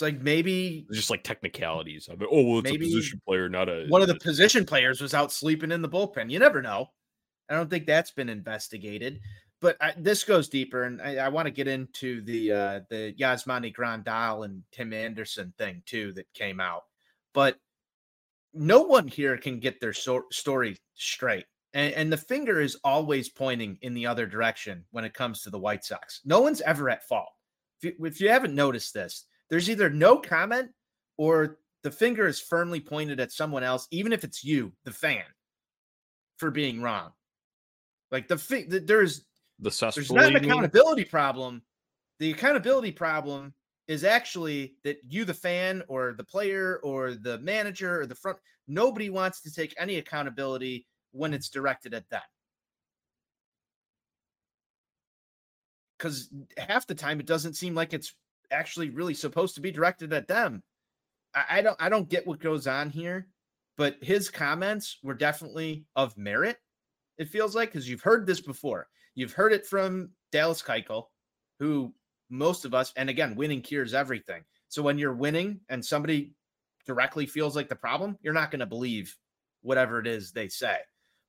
It's 0.00 0.02
like 0.02 0.22
maybe 0.22 0.86
it's 0.88 0.96
just 0.96 1.10
like 1.10 1.22
technicalities 1.22 2.08
of 2.08 2.22
it. 2.22 2.28
Oh, 2.32 2.42
well, 2.42 2.58
it's 2.60 2.70
a 2.70 2.78
position 2.78 3.20
player, 3.26 3.50
not 3.50 3.68
a 3.68 3.84
one 3.88 4.00
of 4.00 4.08
the 4.08 4.14
position 4.14 4.64
players 4.64 4.98
was 4.98 5.12
out 5.12 5.30
sleeping 5.30 5.72
in 5.72 5.82
the 5.82 5.90
bullpen. 5.90 6.30
You 6.30 6.38
never 6.38 6.62
know. 6.62 6.88
I 7.50 7.54
don't 7.54 7.68
think 7.68 7.84
that's 7.84 8.10
been 8.10 8.30
investigated. 8.30 9.20
But 9.60 9.76
I, 9.78 9.92
this 9.98 10.24
goes 10.24 10.48
deeper, 10.48 10.84
and 10.84 11.02
I, 11.02 11.16
I 11.16 11.28
want 11.28 11.44
to 11.48 11.52
get 11.52 11.68
into 11.68 12.22
the 12.22 12.50
uh, 12.50 12.80
the 12.88 13.14
Yasmani 13.20 13.74
Grandal 13.74 14.46
and 14.46 14.62
Tim 14.72 14.94
Anderson 14.94 15.52
thing 15.58 15.82
too 15.84 16.14
that 16.14 16.32
came 16.32 16.60
out. 16.60 16.84
But 17.34 17.58
no 18.54 18.80
one 18.80 19.06
here 19.06 19.36
can 19.36 19.60
get 19.60 19.82
their 19.82 19.92
so- 19.92 20.24
story 20.32 20.78
straight, 20.94 21.44
and, 21.74 21.92
and 21.92 22.10
the 22.10 22.16
finger 22.16 22.62
is 22.62 22.78
always 22.84 23.28
pointing 23.28 23.76
in 23.82 23.92
the 23.92 24.06
other 24.06 24.26
direction 24.26 24.82
when 24.92 25.04
it 25.04 25.12
comes 25.12 25.42
to 25.42 25.50
the 25.50 25.58
White 25.58 25.84
Sox. 25.84 26.22
No 26.24 26.40
one's 26.40 26.62
ever 26.62 26.88
at 26.88 27.06
fault. 27.06 27.28
If 27.82 27.84
you, 27.98 28.06
if 28.06 28.18
you 28.18 28.30
haven't 28.30 28.54
noticed 28.54 28.94
this, 28.94 29.26
there's 29.50 29.68
either 29.68 29.90
no 29.90 30.18
comment 30.18 30.70
or 31.18 31.58
the 31.82 31.90
finger 31.90 32.26
is 32.26 32.40
firmly 32.40 32.80
pointed 32.80 33.20
at 33.20 33.32
someone 33.32 33.62
else, 33.62 33.86
even 33.90 34.12
if 34.12 34.24
it's 34.24 34.44
you, 34.44 34.72
the 34.84 34.92
fan, 34.92 35.24
for 36.38 36.50
being 36.50 36.80
wrong. 36.80 37.10
Like 38.10 38.28
the, 38.28 38.38
fi- 38.38 38.66
the 38.66 38.80
there's 38.80 39.26
the 39.58 39.92
there's 39.94 40.10
not 40.10 40.26
an 40.26 40.36
accountability 40.36 41.04
problem. 41.04 41.62
The 42.18 42.30
accountability 42.30 42.92
problem 42.92 43.54
is 43.88 44.04
actually 44.04 44.74
that 44.84 44.98
you, 45.08 45.24
the 45.24 45.34
fan, 45.34 45.82
or 45.88 46.14
the 46.16 46.24
player, 46.24 46.80
or 46.82 47.14
the 47.14 47.38
manager, 47.38 48.00
or 48.00 48.06
the 48.06 48.14
front, 48.14 48.38
nobody 48.68 49.10
wants 49.10 49.40
to 49.42 49.52
take 49.52 49.74
any 49.78 49.96
accountability 49.96 50.86
when 51.12 51.34
it's 51.34 51.48
directed 51.48 51.94
at 51.94 52.08
them. 52.08 52.22
Because 55.98 56.30
half 56.56 56.86
the 56.86 56.94
time 56.94 57.20
it 57.20 57.26
doesn't 57.26 57.54
seem 57.54 57.74
like 57.74 57.92
it's 57.92 58.14
actually 58.50 58.90
really 58.90 59.14
supposed 59.14 59.54
to 59.54 59.60
be 59.60 59.70
directed 59.70 60.12
at 60.12 60.28
them. 60.28 60.62
I, 61.34 61.44
I 61.50 61.62
don't 61.62 61.76
I 61.80 61.88
don't 61.88 62.08
get 62.08 62.26
what 62.26 62.40
goes 62.40 62.66
on 62.66 62.90
here, 62.90 63.28
but 63.76 63.96
his 64.02 64.30
comments 64.30 64.98
were 65.02 65.14
definitely 65.14 65.84
of 65.96 66.16
merit. 66.16 66.58
It 67.18 67.28
feels 67.28 67.54
like 67.54 67.72
because 67.72 67.88
you've 67.88 68.02
heard 68.02 68.26
this 68.26 68.40
before. 68.40 68.88
You've 69.14 69.32
heard 69.32 69.52
it 69.52 69.66
from 69.66 70.10
Dallas 70.32 70.62
Keuchel, 70.62 71.06
who 71.58 71.92
most 72.30 72.64
of 72.64 72.74
us, 72.74 72.92
and 72.96 73.10
again, 73.10 73.34
winning 73.34 73.60
cures 73.60 73.92
everything. 73.92 74.42
So 74.68 74.82
when 74.82 74.98
you're 74.98 75.12
winning 75.12 75.60
and 75.68 75.84
somebody 75.84 76.32
directly 76.86 77.26
feels 77.26 77.56
like 77.56 77.68
the 77.68 77.76
problem, 77.76 78.16
you're 78.22 78.32
not 78.32 78.50
going 78.50 78.60
to 78.60 78.66
believe 78.66 79.16
whatever 79.62 79.98
it 79.98 80.06
is 80.06 80.32
they 80.32 80.48
say. 80.48 80.78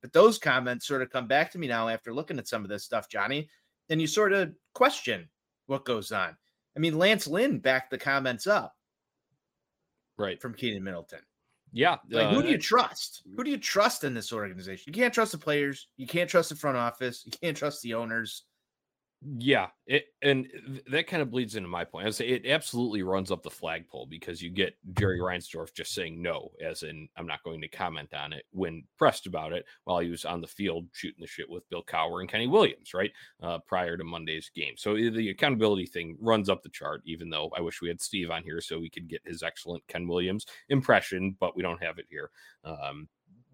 But 0.01 0.13
those 0.13 0.37
comments 0.37 0.87
sort 0.87 1.01
of 1.01 1.09
come 1.09 1.27
back 1.27 1.51
to 1.51 1.59
me 1.59 1.67
now 1.67 1.87
after 1.89 2.13
looking 2.13 2.39
at 2.39 2.47
some 2.47 2.63
of 2.63 2.69
this 2.69 2.83
stuff, 2.83 3.09
Johnny, 3.09 3.49
and 3.89 3.99
you 3.99 4.07
sort 4.07 4.33
of 4.33 4.53
question 4.73 5.27
what 5.67 5.85
goes 5.85 6.11
on. 6.11 6.37
I 6.75 6.79
mean, 6.79 6.97
Lance 6.97 7.27
Lynn 7.27 7.59
backed 7.59 7.91
the 7.91 7.97
comments 7.97 8.47
up. 8.47 8.75
Right. 10.17 10.41
From 10.41 10.53
Keynan 10.53 10.83
Middleton. 10.83 11.19
Yeah. 11.73 11.97
Like, 12.09 12.27
uh, 12.27 12.33
who 12.33 12.43
do 12.43 12.49
you 12.49 12.57
trust? 12.57 13.23
Who 13.35 13.43
do 13.43 13.49
you 13.49 13.57
trust 13.57 14.03
in 14.03 14.13
this 14.13 14.33
organization? 14.33 14.93
You 14.93 15.01
can't 15.01 15.13
trust 15.13 15.31
the 15.31 15.37
players. 15.37 15.87
You 15.97 16.07
can't 16.07 16.29
trust 16.29 16.49
the 16.49 16.55
front 16.55 16.77
office. 16.77 17.23
You 17.25 17.31
can't 17.41 17.55
trust 17.55 17.81
the 17.81 17.93
owners. 17.93 18.43
Yeah, 19.23 19.67
it, 19.85 20.05
and 20.23 20.47
that 20.87 21.05
kind 21.05 21.21
of 21.21 21.29
bleeds 21.29 21.55
into 21.55 21.69
my 21.69 21.85
point. 21.85 22.07
I 22.07 22.09
say 22.09 22.27
it 22.29 22.47
absolutely 22.47 23.03
runs 23.03 23.29
up 23.29 23.43
the 23.43 23.51
flagpole 23.51 24.07
because 24.07 24.41
you 24.41 24.49
get 24.49 24.73
Jerry 24.97 25.19
Reinsdorf 25.19 25.75
just 25.75 25.93
saying 25.93 26.19
no, 26.19 26.49
as 26.59 26.81
in 26.81 27.07
I'm 27.15 27.27
not 27.27 27.43
going 27.43 27.61
to 27.61 27.67
comment 27.67 28.15
on 28.15 28.33
it 28.33 28.45
when 28.49 28.83
pressed 28.97 29.27
about 29.27 29.53
it 29.53 29.65
while 29.83 29.99
he 29.99 30.09
was 30.09 30.25
on 30.25 30.41
the 30.41 30.47
field 30.47 30.87
shooting 30.93 31.21
the 31.21 31.27
shit 31.27 31.47
with 31.47 31.69
Bill 31.69 31.83
Cowher 31.83 32.21
and 32.21 32.29
Kenny 32.29 32.47
Williams, 32.47 32.95
right? 32.95 33.11
Uh, 33.43 33.59
prior 33.67 33.95
to 33.95 34.03
Monday's 34.03 34.49
game. 34.55 34.73
So 34.75 34.95
the 34.95 35.29
accountability 35.29 35.85
thing 35.85 36.17
runs 36.19 36.49
up 36.49 36.63
the 36.63 36.69
chart, 36.69 37.03
even 37.05 37.29
though 37.29 37.51
I 37.55 37.61
wish 37.61 37.79
we 37.79 37.89
had 37.89 38.01
Steve 38.01 38.31
on 38.31 38.41
here 38.41 38.59
so 38.59 38.79
we 38.79 38.89
could 38.89 39.07
get 39.07 39.21
his 39.23 39.43
excellent 39.43 39.85
Ken 39.87 40.07
Williams 40.07 40.47
impression, 40.69 41.37
but 41.39 41.55
we 41.55 41.61
don't 41.61 41.83
have 41.83 41.99
it 41.99 42.07
here. 42.09 42.31
Um, 42.63 43.07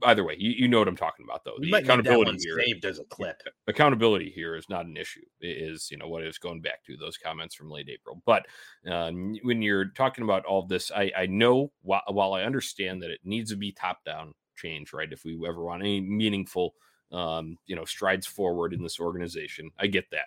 either 0.04 0.24
way, 0.24 0.36
you, 0.38 0.52
you 0.52 0.68
know 0.68 0.80
what 0.80 0.88
I'm 0.88 0.96
talking 0.96 1.26
about, 1.26 1.44
though. 1.44 1.56
The 1.60 1.74
accountability 1.74 2.38
here 2.44 2.62
saved 2.64 2.86
as 2.86 3.00
a 3.00 3.04
clip. 3.06 3.42
Accountability 3.68 4.30
here 4.30 4.56
is 4.56 4.70
not 4.70 4.86
an 4.86 4.98
issue. 4.98 5.26
It 5.42 5.58
is 5.58 5.90
you 5.92 5.98
know 5.98 6.08
what 6.08 6.24
is 6.24 6.38
going 6.38 6.62
back 6.62 6.84
to 6.86 6.98
those 6.98 7.18
comments 7.18 7.56
from 7.56 7.70
late 7.70 7.90
April. 7.90 8.22
But 8.26 8.46
um, 8.90 9.36
when 9.44 9.62
you're 9.62 9.90
talking 9.90 10.24
about 10.24 10.46
all 10.46 10.66
this, 10.66 10.92
I, 10.92 11.12
I 11.18 11.26
know 11.26 11.72
while, 11.82 12.04
while 12.08 12.34
I 12.34 12.44
understand 12.44 13.02
that 13.02 13.12
it 13.12 13.22
needs 13.24 13.52
to 13.52 13.58
be 13.58 13.72
top 13.72 14.04
down 14.06 14.34
change, 14.56 14.94
right? 14.94 15.12
If 15.12 15.24
we 15.26 15.38
ever 15.48 15.64
want 15.64 15.82
any 15.82 16.02
meaningful, 16.02 16.74
um, 17.12 17.58
you 17.66 17.76
know, 17.76 17.86
strides 17.86 18.28
forward 18.28 18.74
in 18.74 18.84
this 18.84 19.00
organization, 19.00 19.72
I 19.80 19.88
get 19.88 20.10
that. 20.12 20.26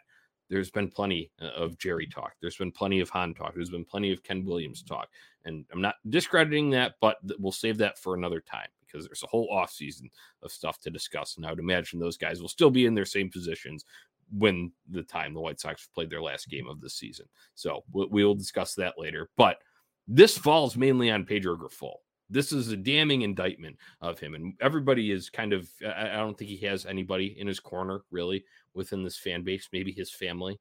There's 0.48 0.70
been 0.70 0.88
plenty 0.88 1.30
uh, 1.40 1.46
of 1.56 1.78
Jerry 1.78 2.08
talk. 2.08 2.32
There's 2.40 2.56
been 2.56 2.72
plenty 2.72 2.98
of 2.98 3.08
Hahn 3.08 3.34
talk. 3.34 3.54
There's 3.54 3.70
been 3.70 3.84
plenty 3.84 4.12
of 4.12 4.24
Ken 4.24 4.44
Williams 4.44 4.82
talk. 4.82 5.08
And 5.44 5.64
I'm 5.72 5.80
not 5.80 5.94
discrediting 6.08 6.70
that, 6.70 6.94
but 7.00 7.18
we'll 7.38 7.52
save 7.52 7.78
that 7.78 7.98
for 7.98 8.14
another 8.14 8.40
time 8.40 8.68
because 8.90 9.06
there's 9.06 9.22
a 9.22 9.28
whole 9.28 9.48
off 9.50 9.70
season 9.70 10.10
of 10.42 10.52
stuff 10.52 10.78
to 10.80 10.90
discuss. 10.90 11.36
And 11.36 11.46
I 11.46 11.50
would 11.50 11.58
imagine 11.58 11.98
those 11.98 12.16
guys 12.16 12.40
will 12.40 12.48
still 12.48 12.70
be 12.70 12.86
in 12.86 12.94
their 12.94 13.04
same 13.04 13.30
positions 13.30 13.84
when 14.36 14.72
the 14.88 15.02
time 15.02 15.34
the 15.34 15.40
White 15.40 15.60
Sox 15.60 15.88
played 15.94 16.10
their 16.10 16.22
last 16.22 16.48
game 16.48 16.68
of 16.68 16.80
the 16.80 16.90
season. 16.90 17.26
So 17.54 17.84
we'll 17.92 18.34
discuss 18.34 18.74
that 18.74 18.94
later. 18.98 19.28
But 19.36 19.58
this 20.06 20.36
falls 20.36 20.76
mainly 20.76 21.10
on 21.10 21.24
Pedro 21.24 21.56
Grifol. 21.56 21.94
This 22.28 22.52
is 22.52 22.68
a 22.68 22.76
damning 22.76 23.22
indictment 23.22 23.76
of 24.00 24.20
him, 24.20 24.34
and 24.34 24.54
everybody 24.60 25.10
is 25.10 25.30
kind 25.30 25.52
of. 25.52 25.68
I 25.84 26.16
don't 26.16 26.38
think 26.38 26.48
he 26.48 26.64
has 26.66 26.86
anybody 26.86 27.36
in 27.38 27.48
his 27.48 27.58
corner 27.58 28.02
really 28.12 28.44
within 28.72 29.02
this 29.02 29.18
fan 29.18 29.42
base. 29.42 29.68
Maybe 29.72 29.90
his 29.90 30.12
family. 30.12 30.60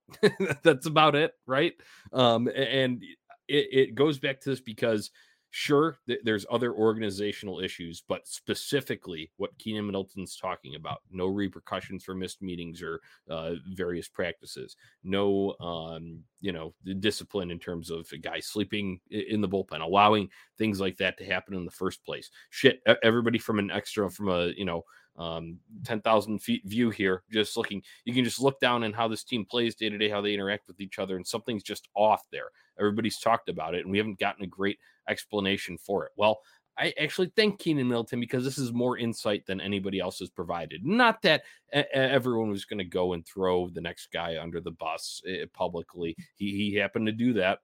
That's 0.64 0.86
about 0.86 1.14
it, 1.14 1.32
right? 1.46 1.72
Um, 2.12 2.48
and 2.48 3.02
it, 3.46 3.68
it 3.72 3.94
goes 3.94 4.18
back 4.18 4.40
to 4.40 4.50
this 4.50 4.60
because 4.60 5.12
Sure, 5.56 5.98
th- 6.08 6.18
there's 6.24 6.44
other 6.50 6.72
organizational 6.74 7.60
issues, 7.60 8.02
but 8.08 8.26
specifically 8.26 9.30
what 9.36 9.56
Keynan 9.56 9.86
Middleton's 9.86 10.36
talking 10.36 10.74
about 10.74 11.02
no 11.12 11.26
repercussions 11.26 12.02
for 12.02 12.12
missed 12.12 12.42
meetings 12.42 12.82
or 12.82 13.00
uh, 13.30 13.52
various 13.72 14.08
practices, 14.08 14.74
no, 15.04 15.54
um, 15.60 16.24
you 16.40 16.50
know, 16.50 16.74
discipline 16.98 17.52
in 17.52 17.60
terms 17.60 17.88
of 17.92 18.08
a 18.12 18.18
guy 18.18 18.40
sleeping 18.40 18.98
in 19.10 19.40
the 19.40 19.48
bullpen, 19.48 19.80
allowing 19.80 20.28
things 20.58 20.80
like 20.80 20.96
that 20.96 21.16
to 21.18 21.24
happen 21.24 21.54
in 21.54 21.64
the 21.64 21.70
first 21.70 22.04
place. 22.04 22.30
Shit, 22.50 22.80
everybody 23.04 23.38
from 23.38 23.60
an 23.60 23.70
extra, 23.70 24.10
from 24.10 24.30
a, 24.30 24.48
you 24.56 24.64
know, 24.64 24.82
um, 25.16 25.60
10,000 25.84 26.40
feet 26.42 26.62
view 26.64 26.90
here, 26.90 27.22
just 27.32 27.56
looking, 27.56 27.80
you 28.04 28.12
can 28.12 28.24
just 28.24 28.40
look 28.40 28.58
down 28.58 28.82
and 28.82 28.96
how 28.96 29.06
this 29.06 29.22
team 29.22 29.44
plays 29.48 29.76
day 29.76 29.88
to 29.88 29.96
day, 29.98 30.08
how 30.08 30.20
they 30.20 30.34
interact 30.34 30.66
with 30.66 30.80
each 30.80 30.98
other, 30.98 31.14
and 31.14 31.24
something's 31.24 31.62
just 31.62 31.88
off 31.94 32.22
there. 32.32 32.48
Everybody's 32.80 33.20
talked 33.20 33.48
about 33.48 33.76
it, 33.76 33.82
and 33.82 33.92
we 33.92 33.98
haven't 33.98 34.18
gotten 34.18 34.42
a 34.42 34.48
great 34.48 34.78
explanation 35.08 35.78
for 35.78 36.04
it. 36.06 36.12
Well, 36.16 36.40
I 36.76 36.92
actually 37.00 37.30
thank 37.36 37.60
Keynan 37.60 37.86
Middleton 37.86 38.18
because 38.18 38.44
this 38.44 38.58
is 38.58 38.72
more 38.72 38.98
insight 38.98 39.46
than 39.46 39.60
anybody 39.60 40.00
else 40.00 40.18
has 40.18 40.30
provided. 40.30 40.84
Not 40.84 41.22
that 41.22 41.44
everyone 41.72 42.50
was 42.50 42.64
going 42.64 42.78
to 42.78 42.84
go 42.84 43.12
and 43.12 43.24
throw 43.24 43.68
the 43.68 43.80
next 43.80 44.10
guy 44.12 44.38
under 44.40 44.60
the 44.60 44.72
bus 44.72 45.22
eh, 45.28 45.44
publicly. 45.52 46.16
He, 46.34 46.50
he 46.50 46.74
happened 46.74 47.06
to 47.06 47.12
do 47.12 47.32
that 47.34 47.60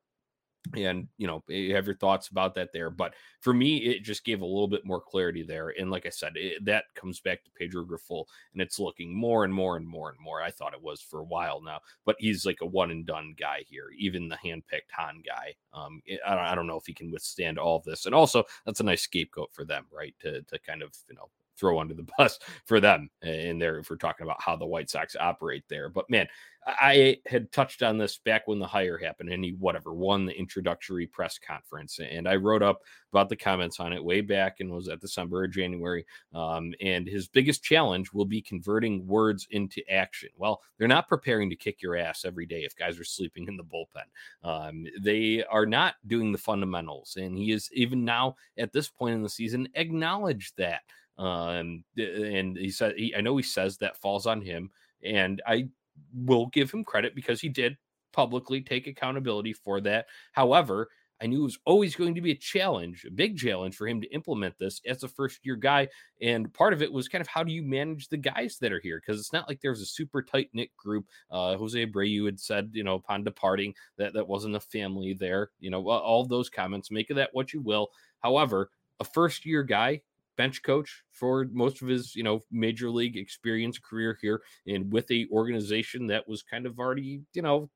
and 0.76 1.08
you 1.16 1.26
know 1.26 1.42
eh, 1.50 1.54
you 1.54 1.74
have 1.74 1.86
your 1.86 1.96
thoughts 1.96 2.28
about 2.28 2.54
that 2.54 2.72
there 2.72 2.90
but 2.90 3.14
for 3.40 3.54
me 3.54 3.78
it 3.78 4.02
just 4.02 4.24
gave 4.24 4.42
a 4.42 4.46
little 4.46 4.68
bit 4.68 4.84
more 4.84 5.00
clarity 5.00 5.42
there 5.42 5.72
and 5.78 5.90
like 5.90 6.06
i 6.06 6.10
said 6.10 6.32
it, 6.36 6.62
that 6.64 6.84
comes 6.94 7.18
back 7.20 7.42
to 7.42 7.50
pedro 7.52 7.84
grifol 7.84 8.24
and 8.52 8.60
it's 8.60 8.78
looking 8.78 9.14
more 9.14 9.44
and 9.44 9.52
more 9.52 9.76
and 9.76 9.86
more 9.86 10.10
and 10.10 10.18
more 10.20 10.42
i 10.42 10.50
thought 10.50 10.74
it 10.74 10.82
was 10.82 11.00
for 11.00 11.20
a 11.20 11.24
while 11.24 11.62
now 11.62 11.78
but 12.04 12.16
he's 12.18 12.44
like 12.44 12.58
a 12.60 12.66
one 12.66 12.90
and 12.90 13.06
done 13.06 13.34
guy 13.38 13.64
here 13.66 13.88
even 13.98 14.28
the 14.28 14.36
handpicked 14.36 14.90
Hahn 14.92 15.22
guy 15.26 15.54
um 15.72 16.02
eh, 16.08 16.16
I 16.26 16.34
don't, 16.34 16.44
I 16.44 16.54
don't 16.54 16.66
know 16.66 16.78
if 16.78 16.86
he 16.86 16.94
can 16.94 17.10
withstand 17.10 17.58
all 17.58 17.82
this 17.84 18.06
and 18.06 18.14
also 18.14 18.44
that's 18.66 18.80
a 18.80 18.84
nice 18.84 19.02
scapegoat 19.02 19.52
for 19.52 19.64
them 19.64 19.86
right 19.90 20.14
to 20.20 20.42
to 20.42 20.58
kind 20.58 20.82
of 20.82 20.94
you 21.08 21.16
know 21.16 21.30
throw 21.60 21.78
under 21.78 21.94
the 21.94 22.06
bus 22.18 22.38
for 22.64 22.80
them 22.80 23.10
in 23.22 23.58
there 23.58 23.78
if 23.78 23.90
we're 23.90 23.96
talking 23.96 24.24
about 24.24 24.42
how 24.42 24.56
the 24.56 24.66
White 24.66 24.90
Sox 24.90 25.14
operate 25.20 25.64
there. 25.68 25.88
But 25.88 26.08
man, 26.10 26.26
I 26.66 27.18
had 27.26 27.50
touched 27.52 27.82
on 27.82 27.96
this 27.96 28.18
back 28.18 28.46
when 28.46 28.58
the 28.58 28.66
hire 28.66 28.98
happened 28.98 29.30
and 29.30 29.42
he 29.42 29.52
whatever 29.52 29.94
won 29.94 30.26
the 30.26 30.38
introductory 30.38 31.06
press 31.06 31.38
conference. 31.38 31.98
And 31.98 32.28
I 32.28 32.36
wrote 32.36 32.62
up 32.62 32.80
about 33.12 33.30
the 33.30 33.36
comments 33.36 33.80
on 33.80 33.94
it 33.94 34.04
way 34.04 34.20
back 34.20 34.60
and 34.60 34.70
was 34.70 34.88
at 34.88 35.00
December 35.00 35.38
or 35.38 35.48
January. 35.48 36.04
Um, 36.34 36.74
and 36.80 37.08
his 37.08 37.28
biggest 37.28 37.62
challenge 37.62 38.12
will 38.12 38.26
be 38.26 38.42
converting 38.42 39.06
words 39.06 39.46
into 39.50 39.82
action. 39.90 40.28
Well, 40.36 40.60
they're 40.78 40.86
not 40.86 41.08
preparing 41.08 41.48
to 41.48 41.56
kick 41.56 41.80
your 41.80 41.96
ass 41.96 42.24
every 42.26 42.46
day 42.46 42.64
if 42.64 42.76
guys 42.76 43.00
are 43.00 43.04
sleeping 43.04 43.48
in 43.48 43.56
the 43.56 43.64
bullpen. 43.64 44.06
Um, 44.44 44.86
they 45.00 45.42
are 45.44 45.66
not 45.66 45.94
doing 46.06 46.30
the 46.30 46.38
fundamentals. 46.38 47.16
And 47.18 47.36
he 47.38 47.52
is 47.52 47.70
even 47.72 48.04
now 48.04 48.36
at 48.58 48.72
this 48.72 48.88
point 48.88 49.14
in 49.14 49.22
the 49.22 49.30
season 49.30 49.68
acknowledged 49.74 50.56
that. 50.58 50.82
Um, 51.20 51.84
and 51.98 52.56
he 52.56 52.70
said, 52.70 52.94
he, 52.96 53.14
I 53.14 53.20
know 53.20 53.36
he 53.36 53.42
says 53.42 53.76
that 53.76 54.00
falls 54.00 54.26
on 54.26 54.40
him. 54.40 54.70
And 55.04 55.42
I 55.46 55.68
will 56.14 56.46
give 56.46 56.70
him 56.70 56.82
credit 56.82 57.14
because 57.14 57.40
he 57.40 57.48
did 57.48 57.76
publicly 58.12 58.60
take 58.62 58.86
accountability 58.86 59.52
for 59.52 59.80
that. 59.82 60.06
However, 60.32 60.88
I 61.22 61.26
knew 61.26 61.40
it 61.40 61.44
was 61.44 61.58
always 61.66 61.94
going 61.94 62.14
to 62.14 62.22
be 62.22 62.30
a 62.30 62.36
challenge, 62.36 63.04
a 63.04 63.10
big 63.10 63.36
challenge 63.36 63.76
for 63.76 63.86
him 63.86 64.00
to 64.00 64.08
implement 64.08 64.58
this 64.58 64.80
as 64.86 65.02
a 65.02 65.08
first 65.08 65.40
year 65.42 65.56
guy. 65.56 65.88
And 66.22 66.52
part 66.54 66.72
of 66.72 66.80
it 66.80 66.90
was 66.90 67.08
kind 67.08 67.20
of 67.20 67.28
how 67.28 67.44
do 67.44 67.52
you 67.52 67.62
manage 67.62 68.08
the 68.08 68.16
guys 68.16 68.56
that 68.60 68.72
are 68.72 68.80
here? 68.80 69.02
Because 69.04 69.20
it's 69.20 69.32
not 69.32 69.46
like 69.46 69.60
there's 69.60 69.82
a 69.82 69.86
super 69.86 70.22
tight 70.22 70.48
knit 70.54 70.74
group. 70.78 71.04
Uh, 71.30 71.58
Jose 71.58 71.86
Abreu 71.86 72.24
had 72.24 72.40
said, 72.40 72.70
you 72.72 72.82
know, 72.82 72.94
upon 72.94 73.24
departing 73.24 73.74
that 73.98 74.14
that 74.14 74.26
wasn't 74.26 74.56
a 74.56 74.60
family 74.60 75.12
there. 75.12 75.50
You 75.60 75.68
know, 75.68 75.90
all 75.90 76.24
those 76.24 76.48
comments, 76.48 76.90
make 76.90 77.10
of 77.10 77.16
that 77.16 77.30
what 77.34 77.52
you 77.52 77.60
will. 77.60 77.90
However, 78.20 78.70
a 78.98 79.04
first 79.04 79.44
year 79.44 79.62
guy 79.62 80.00
bench 80.40 80.62
coach 80.62 80.90
for 81.12 81.46
most 81.52 81.82
of 81.82 81.88
his, 81.88 82.16
you 82.16 82.22
know, 82.22 82.40
major 82.50 82.88
league 82.90 83.16
experience 83.18 83.78
career 83.78 84.16
here, 84.22 84.40
and 84.66 84.90
with 84.90 85.10
a 85.10 85.26
organization 85.30 86.06
that 86.06 86.26
was 86.26 86.42
kind 86.42 86.64
of 86.66 86.78
already, 86.78 87.20
you 87.34 87.42
know, 87.42 87.68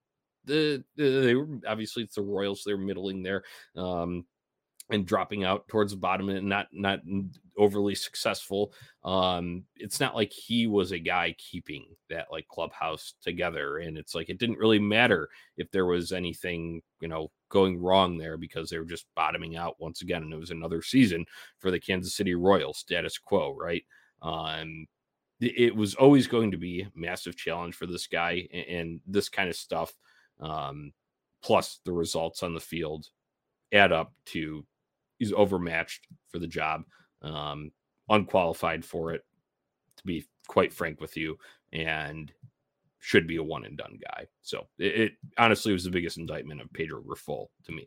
the, 0.46 0.83
the 0.96 1.05
they 1.27 1.35
were 1.35 1.48
obviously 1.66 2.03
it's 2.03 2.14
the 2.14 2.22
Royals, 2.22 2.62
they're 2.64 2.79
middling 2.79 3.22
there. 3.22 3.42
Um, 3.77 4.24
and 4.90 5.07
dropping 5.07 5.44
out 5.44 5.66
towards 5.68 5.92
the 5.92 5.99
bottom 5.99 6.29
and 6.29 6.49
not 6.49 6.68
not 6.73 7.01
overly 7.57 7.94
successful. 7.94 8.73
Um, 9.03 9.64
it's 9.77 10.01
not 10.01 10.14
like 10.14 10.33
he 10.33 10.66
was 10.66 10.92
a 10.92 10.99
guy 10.99 11.35
keeping 11.38 11.87
that 12.11 12.27
like 12.31 12.47
clubhouse 12.49 13.14
together, 13.23 13.79
and 13.79 13.97
it's 13.97 14.14
like 14.14 14.29
it 14.29 14.38
didn't 14.38 14.59
really 14.59 14.79
matter 14.79 15.29
if 15.57 15.70
there 15.70 15.87
was 15.87 16.12
anything 16.12 16.83
you 17.01 17.09
know 17.09 17.31
going 17.49 17.79
wrong 17.79 18.18
there 18.18 18.37
because 18.37 18.68
they 18.68 18.79
were 18.79 18.85
just 18.85 19.07
bottoming 19.16 19.57
out 19.57 19.77
once 19.81 20.03
again, 20.03 20.23
and 20.23 20.33
it 20.33 20.38
was 20.38 20.51
another 20.51 20.83
season 20.83 21.25
for 21.59 21.70
the 21.70 21.81
Kansas 21.81 22.14
City 22.14 22.35
Royals 22.35 22.79
status 22.79 23.18
quo, 23.18 23.55
right? 23.55 23.85
Um, 24.20 24.87
it 25.40 25.75
was 25.75 25.94
always 25.94 26.27
going 26.27 26.51
to 26.53 26.57
be 26.57 26.87
massive 26.94 27.37
challenge 27.37 27.75
for 27.75 27.87
this 27.87 28.07
guy 28.07 28.47
and, 28.53 28.66
and 28.66 29.01
this 29.07 29.29
kind 29.29 29.49
of 29.49 29.57
stuff. 29.57 29.92
Um, 30.40 30.92
plus 31.42 31.81
the 31.85 31.92
results 31.92 32.42
on 32.42 32.55
the 32.55 32.61
field 32.61 33.09
add 33.73 33.92
up 33.92 34.12
to 34.27 34.64
he's 35.18 35.33
overmatched 35.33 36.07
for 36.29 36.38
the 36.38 36.46
job, 36.46 36.83
um, 37.22 37.70
unqualified 38.09 38.85
for 38.85 39.12
it, 39.12 39.24
to 39.96 40.05
be 40.05 40.27
quite 40.46 40.72
frank 40.72 41.00
with 41.00 41.16
you, 41.16 41.38
and 41.72 42.33
should 43.00 43.27
be 43.27 43.37
a 43.37 43.42
one 43.42 43.64
and 43.64 43.77
done 43.77 43.98
guy. 44.03 44.27
So 44.42 44.66
it, 44.79 45.00
it 45.00 45.12
honestly 45.37 45.72
was 45.72 45.85
the 45.85 45.90
biggest 45.90 46.16
indictment 46.16 46.61
of 46.61 46.72
Pedro 46.72 47.03
Grifol 47.03 47.48
to 47.64 47.72
me. 47.72 47.87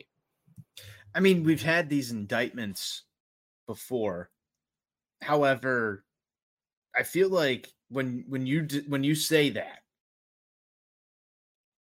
I 1.16 1.20
mean, 1.20 1.44
we've 1.44 1.64
had 1.64 1.90
these 1.90 2.12
indictments 2.12 3.04
before. 3.66 4.30
However, 5.22 6.04
I 6.96 7.04
feel 7.04 7.30
like 7.30 7.74
when 7.90 8.26
when 8.28 8.46
you 8.46 8.68
when 8.88 9.04
you 9.04 9.16
say 9.16 9.50
that, 9.52 9.80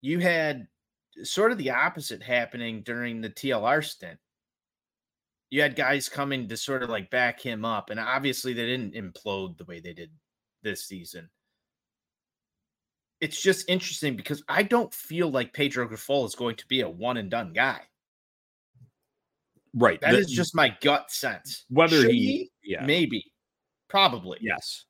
you 0.01 0.21
had 0.21 0.69
sort 1.25 1.51
of 1.51 1.59
the 1.59 1.71
opposite 1.71 2.23
happening 2.23 2.83
during 2.83 3.21
the 3.21 3.31
TLR 3.31 3.85
stint 3.85 4.19
you 5.51 5.63
had 5.63 5.77
guys 5.77 6.09
coming 6.09 6.49
to 6.49 6.57
sort 6.57 6.83
of 6.83 6.91
like 6.91 7.11
back 7.11 7.41
him 7.41 7.65
up, 7.65 7.91
and 7.91 7.99
obviously 7.99 8.53
they 8.53 8.67
didn't 8.67 8.95
implode 8.95 9.57
the 9.57 9.65
way 9.65 9.81
they 9.81 9.93
did 9.93 10.11
this 10.63 10.87
season. 10.87 11.29
It's 13.21 13.41
just 13.41 13.69
interesting 13.69 14.17
because 14.17 14.43
I 14.49 14.63
don't 14.63 14.93
feel 14.95 15.31
like 15.31 15.53
Pedro 15.53 15.89
Grifol 15.89 16.27
is 16.27 16.35
going 16.35 16.57
to 16.57 16.67
be 16.69 16.83
a 16.83 16.89
one 16.89 17.17
and 17.17 17.31
done 17.31 17.53
guy. 17.53 17.81
Right. 19.75 20.01
That 20.01 20.13
the, 20.13 20.19
is 20.19 20.31
just 20.31 20.55
my 20.55 20.77
gut 20.81 21.11
sense. 21.11 21.65
Whether 21.69 22.09
he, 22.09 22.51
he, 22.63 22.73
yeah, 22.73 22.85
maybe, 22.85 23.25
probably, 23.89 24.39
yes, 24.41 24.85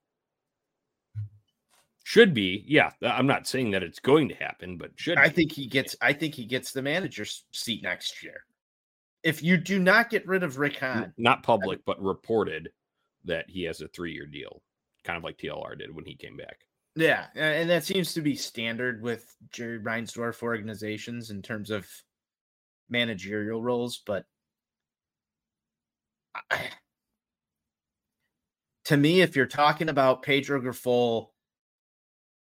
should 2.04 2.34
be. 2.34 2.64
Yeah, 2.66 2.90
I'm 3.02 3.26
not 3.26 3.46
saying 3.46 3.70
that 3.70 3.82
it's 3.82 4.00
going 4.00 4.28
to 4.28 4.34
happen, 4.34 4.76
but 4.76 4.90
should. 4.96 5.18
I 5.18 5.28
be. 5.28 5.34
think 5.34 5.52
he 5.52 5.66
gets. 5.66 5.96
I 6.02 6.12
think 6.12 6.34
he 6.34 6.44
gets 6.44 6.72
the 6.72 6.82
manager's 6.82 7.44
seat 7.52 7.82
next 7.82 8.22
year 8.22 8.44
if 9.28 9.42
you 9.42 9.58
do 9.58 9.78
not 9.78 10.08
get 10.08 10.26
rid 10.26 10.42
of 10.42 10.58
Rick 10.58 10.78
Hahn, 10.78 11.12
not 11.18 11.42
public, 11.42 11.80
but 11.84 12.02
reported 12.02 12.70
that 13.26 13.44
he 13.46 13.64
has 13.64 13.82
a 13.82 13.88
three 13.88 14.12
year 14.14 14.24
deal, 14.24 14.62
kind 15.04 15.18
of 15.18 15.22
like 15.22 15.36
TLR 15.36 15.78
did 15.78 15.94
when 15.94 16.06
he 16.06 16.16
came 16.16 16.34
back. 16.34 16.60
Yeah, 16.96 17.26
and 17.34 17.68
that 17.68 17.84
seems 17.84 18.14
to 18.14 18.22
be 18.22 18.34
standard 18.34 19.02
with 19.02 19.36
Jerry 19.52 19.78
Reinsdorf 19.80 20.42
organizations 20.42 21.28
in 21.28 21.42
terms 21.42 21.70
of 21.70 21.86
managerial 22.88 23.62
roles. 23.62 24.00
But 24.06 24.24
I, 26.50 26.70
to 28.86 28.96
me, 28.96 29.20
if 29.20 29.36
you're 29.36 29.44
talking 29.44 29.90
about 29.90 30.22
Pedro 30.22 30.58
Grifol 30.62 31.28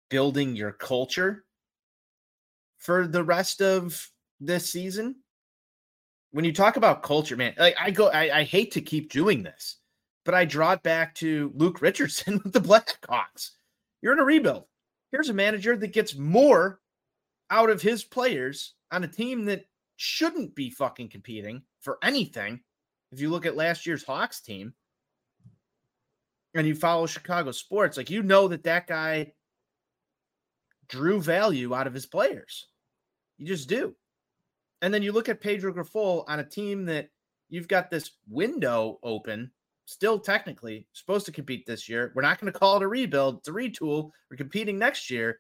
building 0.10 0.56
your 0.56 0.72
culture 0.72 1.44
for 2.78 3.06
the 3.06 3.26
rest 3.26 3.62
of 3.62 4.10
this 4.40 4.72
season, 4.72 5.18
when 6.38 6.46
you 6.46 6.54
talk 6.54 6.78
about 6.78 7.02
culture, 7.02 7.36
man, 7.36 7.56
like 7.58 7.76
I 7.82 7.90
go, 7.90 8.10
I, 8.10 8.42
I 8.42 8.44
hate 8.44 8.74
to 8.74 8.82
keep 8.82 9.12
doing 9.12 9.42
this, 9.42 9.78
but 10.24 10.36
I 10.36 10.46
draw 10.46 10.74
it 10.74 10.84
back 10.84 11.16
to 11.16 11.52
Luke 11.56 11.82
Richardson 11.82 12.40
with 12.44 12.54
the 12.54 12.62
Blackhawks. 12.62 13.54
You're 14.04 14.14
in 14.14 14.20
a 14.20 14.24
rebuild. 14.24 14.66
Here's 15.12 15.30
a 15.30 15.34
manager 15.34 15.76
that 15.76 15.94
gets 15.94 16.16
more 16.16 16.80
out 17.50 17.72
of 17.72 17.82
his 17.82 18.04
players 18.04 18.76
on 18.92 19.04
a 19.04 19.08
team 19.08 19.46
that 19.46 19.66
shouldn't 19.96 20.54
be 20.54 20.70
fucking 20.70 21.10
competing 21.10 21.64
for 21.80 21.98
anything. 22.04 22.60
If 23.12 23.20
you 23.20 23.32
look 23.32 23.48
at 23.48 23.58
last 23.58 23.88
year's 23.88 24.04
Hawks 24.04 24.40
team 24.40 24.76
and 26.54 26.68
you 26.68 26.76
follow 26.76 27.08
Chicago 27.08 27.50
sports, 27.50 27.98
like 27.98 28.12
you 28.12 28.22
know 28.22 28.48
that 28.50 28.66
that 28.66 28.86
guy 28.86 29.32
drew 30.88 31.20
value 31.20 31.74
out 31.74 31.88
of 31.88 31.96
his 31.96 32.06
players. 32.06 32.68
You 33.40 33.48
just 33.48 33.68
do. 33.68 33.96
And 34.82 34.94
then 34.94 35.02
you 35.02 35.12
look 35.12 35.30
at 35.30 35.42
Pedro 35.42 35.74
Grifol 35.74 36.24
on 36.28 36.40
a 36.40 36.44
team 36.44 36.86
that 36.86 37.10
you've 37.50 37.68
got 37.68 37.90
this 37.90 38.12
window 38.30 39.00
open, 39.04 39.52
still 39.86 40.20
technically 40.20 40.88
supposed 40.94 41.26
to 41.26 41.32
compete 41.32 41.66
this 41.66 41.90
year. 41.90 42.12
We're 42.16 42.22
not 42.22 42.40
going 42.40 42.52
to 42.52 42.58
call 42.58 42.78
it 42.78 42.84
a 42.84 42.88
rebuild, 42.88 43.40
it's 43.40 43.48
a 43.48 43.52
retool. 43.52 44.12
We're 44.30 44.38
competing 44.38 44.78
next 44.78 45.10
year. 45.10 45.40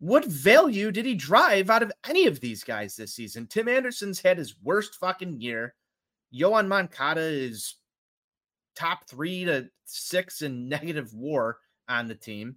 What 0.00 0.24
value 0.24 0.90
did 0.90 1.06
he 1.06 1.14
drive 1.14 1.70
out 1.70 1.82
of 1.82 1.92
any 2.06 2.26
of 2.26 2.40
these 2.40 2.64
guys 2.64 2.96
this 2.96 3.14
season? 3.14 3.46
Tim 3.46 3.68
Anderson's 3.68 4.20
had 4.20 4.38
his 4.38 4.56
worst 4.62 4.96
fucking 4.96 5.40
year. 5.40 5.74
Yoan 6.34 6.66
Moncada 6.66 7.22
is 7.22 7.76
top 8.74 9.08
three 9.08 9.44
to 9.44 9.68
six 9.84 10.42
in 10.42 10.68
negative 10.68 11.14
war 11.14 11.58
on 11.88 12.08
the 12.08 12.14
team. 12.14 12.56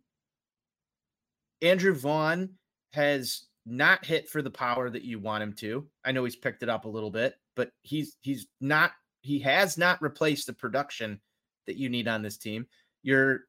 Andrew 1.61 1.93
Vaughn 1.93 2.49
has 2.93 3.45
not 3.67 4.05
hit 4.05 4.29
for 4.29 4.41
the 4.41 4.49
power 4.49 4.89
that 4.89 5.03
you 5.03 5.19
want 5.19 5.43
him 5.43 5.53
to. 5.53 5.85
I 6.05 6.11
know 6.11 6.23
he's 6.23 6.35
picked 6.35 6.63
it 6.63 6.69
up 6.69 6.85
a 6.85 6.89
little 6.89 7.11
bit, 7.11 7.35
but 7.55 7.71
he's 7.81 8.15
he's 8.21 8.47
not 8.61 8.91
he 9.21 9.39
has 9.39 9.77
not 9.77 10.01
replaced 10.01 10.47
the 10.47 10.53
production 10.53 11.19
that 11.65 11.75
you 11.75 11.89
need 11.89 12.07
on 12.07 12.21
this 12.21 12.37
team. 12.37 12.65
Your 13.03 13.41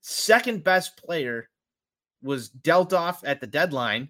second 0.00 0.64
best 0.64 0.96
player 0.96 1.48
was 2.22 2.48
dealt 2.48 2.92
off 2.92 3.22
at 3.24 3.40
the 3.40 3.46
deadline. 3.46 4.08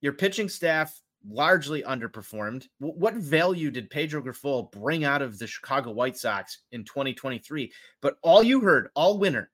Your 0.00 0.12
pitching 0.12 0.48
staff 0.48 1.00
largely 1.28 1.82
underperformed. 1.82 2.66
What 2.78 3.14
value 3.14 3.70
did 3.70 3.90
Pedro 3.90 4.22
Grifol 4.22 4.70
bring 4.70 5.04
out 5.04 5.22
of 5.22 5.38
the 5.38 5.46
Chicago 5.46 5.92
White 5.92 6.16
Sox 6.16 6.58
in 6.72 6.84
2023? 6.84 7.72
But 8.02 8.16
all 8.22 8.42
you 8.42 8.60
heard 8.60 8.88
all 8.94 9.18
winter, 9.18 9.50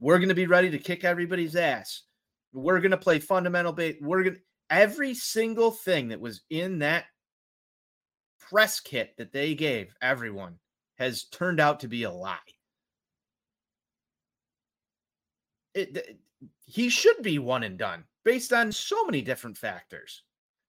we're 0.00 0.18
going 0.18 0.28
to 0.28 0.34
be 0.34 0.46
ready 0.46 0.70
to 0.70 0.78
kick 0.78 1.04
everybody's 1.04 1.56
ass. 1.56 2.02
We're 2.52 2.80
going 2.80 2.90
to 2.92 2.96
play 2.96 3.18
fundamental 3.18 3.72
base. 3.72 3.96
We're 4.00 4.22
going 4.22 4.36
to 4.36 4.40
every 4.70 5.14
single 5.14 5.70
thing 5.70 6.08
that 6.08 6.20
was 6.20 6.42
in 6.50 6.80
that 6.80 7.04
press 8.40 8.80
kit 8.80 9.14
that 9.18 9.32
they 9.32 9.54
gave 9.54 9.92
everyone 10.00 10.58
has 10.98 11.24
turned 11.24 11.60
out 11.60 11.80
to 11.80 11.88
be 11.88 12.04
a 12.04 12.10
lie. 12.10 12.38
It, 15.74 16.18
he 16.64 16.88
should 16.88 17.22
be 17.22 17.38
one 17.38 17.64
and 17.64 17.78
done 17.78 18.04
based 18.24 18.52
on 18.52 18.72
so 18.72 19.04
many 19.04 19.20
different 19.20 19.58
factors. 19.58 20.22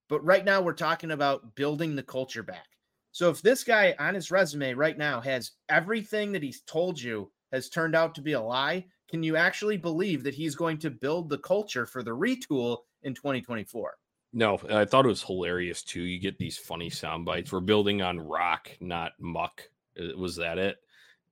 But 0.09 0.23
right 0.23 0.43
now 0.43 0.61
we're 0.61 0.73
talking 0.73 1.11
about 1.11 1.55
building 1.55 1.95
the 1.95 2.03
culture 2.03 2.43
back. 2.43 2.67
So 3.11 3.29
if 3.29 3.41
this 3.41 3.63
guy 3.63 3.95
on 3.99 4.13
his 4.13 4.31
resume 4.31 4.73
right 4.73 4.97
now 4.97 5.21
has 5.21 5.51
everything 5.69 6.31
that 6.33 6.43
he's 6.43 6.61
told 6.61 7.01
you 7.01 7.31
has 7.51 7.69
turned 7.69 7.95
out 7.95 8.13
to 8.15 8.21
be 8.21 8.33
a 8.33 8.41
lie, 8.41 8.85
can 9.09 9.23
you 9.23 9.35
actually 9.35 9.77
believe 9.77 10.23
that 10.23 10.33
he's 10.33 10.55
going 10.55 10.77
to 10.79 10.89
build 10.89 11.29
the 11.29 11.37
culture 11.37 11.85
for 11.85 12.03
the 12.03 12.11
retool 12.11 12.79
in 13.03 13.13
2024? 13.13 13.97
No, 14.33 14.59
I 14.69 14.85
thought 14.85 15.05
it 15.05 15.09
was 15.09 15.23
hilarious 15.23 15.81
too. 15.83 16.01
You 16.01 16.19
get 16.19 16.37
these 16.37 16.57
funny 16.57 16.89
sound 16.89 17.25
bites. 17.25 17.51
We're 17.51 17.61
building 17.61 18.01
on 18.01 18.19
rock, 18.19 18.69
not 18.81 19.13
muck. 19.19 19.63
Uh, 19.99 20.17
was 20.17 20.35
that 20.35 20.57
it? 20.57 20.77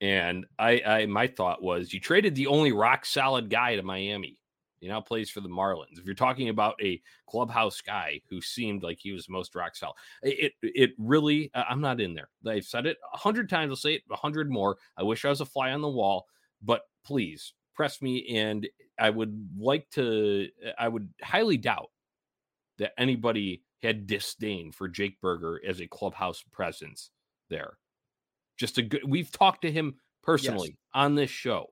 And 0.01 0.45
I, 0.57 0.81
I 0.85 1.05
my 1.05 1.27
thought 1.27 1.61
was 1.61 1.93
you 1.93 1.99
traded 1.99 2.35
the 2.35 2.47
only 2.47 2.71
rock 2.71 3.05
solid 3.05 3.49
guy 3.49 3.75
to 3.75 3.83
Miami. 3.83 4.39
He 4.79 4.88
now 4.88 5.01
plays 5.01 5.29
for 5.29 5.41
the 5.41 5.49
Marlins. 5.49 5.97
If 5.97 6.05
you're 6.05 6.15
talking 6.15 6.49
about 6.49 6.75
a 6.81 7.01
clubhouse 7.27 7.81
guy 7.81 8.21
who 8.29 8.41
seemed 8.41 8.83
like 8.83 8.99
he 8.99 9.11
was 9.11 9.29
most 9.29 9.55
rock 9.55 9.75
solid, 9.75 9.95
it 10.21 10.53
it 10.61 10.91
really 10.97 11.49
I'm 11.53 11.81
not 11.81 12.01
in 12.01 12.13
there. 12.13 12.29
I've 12.45 12.65
said 12.65 12.85
it 12.85 12.97
a 13.13 13.17
hundred 13.17 13.49
times. 13.49 13.71
I'll 13.71 13.77
say 13.77 13.95
it 13.95 14.03
a 14.11 14.15
hundred 14.15 14.49
more. 14.49 14.77
I 14.97 15.03
wish 15.03 15.25
I 15.25 15.29
was 15.29 15.41
a 15.41 15.45
fly 15.45 15.71
on 15.71 15.81
the 15.81 15.89
wall, 15.89 16.27
but 16.61 16.81
please 17.05 17.53
press 17.75 18.01
me. 18.01 18.38
And 18.38 18.67
I 18.99 19.09
would 19.09 19.49
like 19.57 19.89
to. 19.91 20.47
I 20.77 20.88
would 20.88 21.09
highly 21.21 21.57
doubt 21.57 21.91
that 22.77 22.93
anybody 22.97 23.63
had 23.83 24.07
disdain 24.07 24.71
for 24.71 24.88
Jake 24.88 25.19
Burger 25.21 25.61
as 25.65 25.79
a 25.79 25.88
clubhouse 25.88 26.43
presence 26.51 27.11
there. 27.49 27.77
Just 28.57 28.77
a 28.77 28.81
good. 28.81 29.01
We've 29.07 29.31
talked 29.31 29.61
to 29.63 29.71
him 29.71 29.95
personally 30.23 30.69
yes. 30.69 30.77
on 30.93 31.15
this 31.15 31.29
show. 31.29 31.67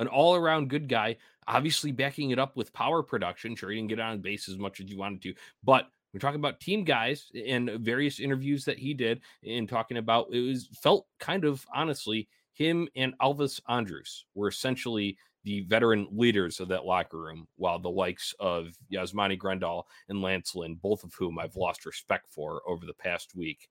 An 0.00 0.08
all 0.08 0.34
around 0.34 0.70
good 0.70 0.88
guy, 0.88 1.18
obviously 1.46 1.92
backing 1.92 2.30
it 2.30 2.38
up 2.38 2.56
with 2.56 2.72
power 2.72 3.02
production. 3.02 3.54
Sure, 3.54 3.70
he 3.70 3.76
didn't 3.76 3.90
get 3.90 4.00
on 4.00 4.20
base 4.20 4.48
as 4.48 4.58
much 4.58 4.80
as 4.80 4.90
you 4.90 4.98
wanted 4.98 5.22
to, 5.22 5.34
but 5.62 5.86
we're 6.12 6.20
talking 6.20 6.40
about 6.40 6.60
team 6.60 6.84
guys 6.84 7.30
and 7.46 7.70
various 7.80 8.20
interviews 8.20 8.64
that 8.64 8.78
he 8.78 8.94
did 8.94 9.20
and 9.44 9.68
talking 9.68 9.96
about 9.96 10.28
it 10.32 10.40
was 10.40 10.68
felt 10.80 11.06
kind 11.18 11.44
of 11.44 11.66
honestly 11.74 12.28
him 12.54 12.88
and 12.96 13.18
Elvis 13.18 13.60
Andrus 13.68 14.24
were 14.34 14.48
essentially 14.48 15.16
the 15.44 15.60
veteran 15.62 16.08
leaders 16.10 16.58
of 16.58 16.68
that 16.68 16.86
locker 16.86 17.18
room, 17.18 17.46
while 17.56 17.78
the 17.78 17.90
likes 17.90 18.34
of 18.40 18.68
Yasmani 18.90 19.38
Grandal 19.38 19.84
and 20.08 20.22
Lance 20.22 20.54
Lynn, 20.54 20.76
both 20.76 21.04
of 21.04 21.12
whom 21.14 21.38
I've 21.38 21.56
lost 21.56 21.84
respect 21.84 22.32
for 22.32 22.62
over 22.66 22.86
the 22.86 22.94
past 22.94 23.36
week, 23.36 23.68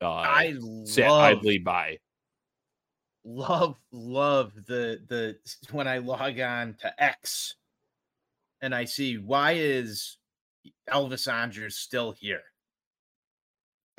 uh, 0.00 0.08
I 0.08 0.56
sat 0.84 1.10
idly 1.10 1.58
by. 1.58 1.98
Love, 3.24 3.76
love 3.92 4.52
the 4.66 5.00
the 5.08 5.36
when 5.72 5.88
I 5.88 5.98
log 5.98 6.38
on 6.38 6.76
to 6.80 7.02
X 7.02 7.56
and 8.60 8.74
I 8.74 8.84
see 8.84 9.16
why 9.16 9.52
is 9.52 10.16
Elvis 10.90 11.30
Andrus 11.30 11.76
still 11.76 12.12
here? 12.12 12.42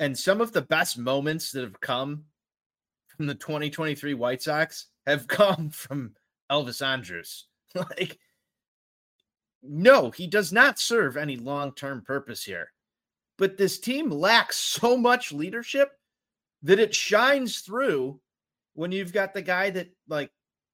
And 0.00 0.16
some 0.16 0.40
of 0.40 0.52
the 0.52 0.62
best 0.62 0.98
moments 0.98 1.52
that 1.52 1.62
have 1.62 1.80
come 1.80 2.24
from 3.18 3.26
the 3.26 3.34
2023 3.34 4.14
White 4.14 4.40
Sox 4.40 4.86
have 5.06 5.28
come 5.28 5.68
from 5.68 6.14
Elvis 6.50 6.80
Andrus. 6.80 7.46
like, 7.74 8.18
no, 9.62 10.10
he 10.10 10.26
does 10.26 10.52
not 10.52 10.78
serve 10.78 11.18
any 11.18 11.36
long 11.36 11.72
term 11.72 12.00
purpose 12.00 12.42
here. 12.42 12.72
But 13.36 13.58
this 13.58 13.78
team 13.78 14.08
lacks 14.08 14.56
so 14.56 14.96
much 14.96 15.32
leadership 15.32 15.90
that 16.62 16.78
it 16.78 16.94
shines 16.94 17.58
through 17.60 18.20
when 18.74 18.92
you've 18.92 19.12
got 19.12 19.34
the 19.34 19.42
guy 19.42 19.70
that, 19.70 19.88
like, 20.08 20.30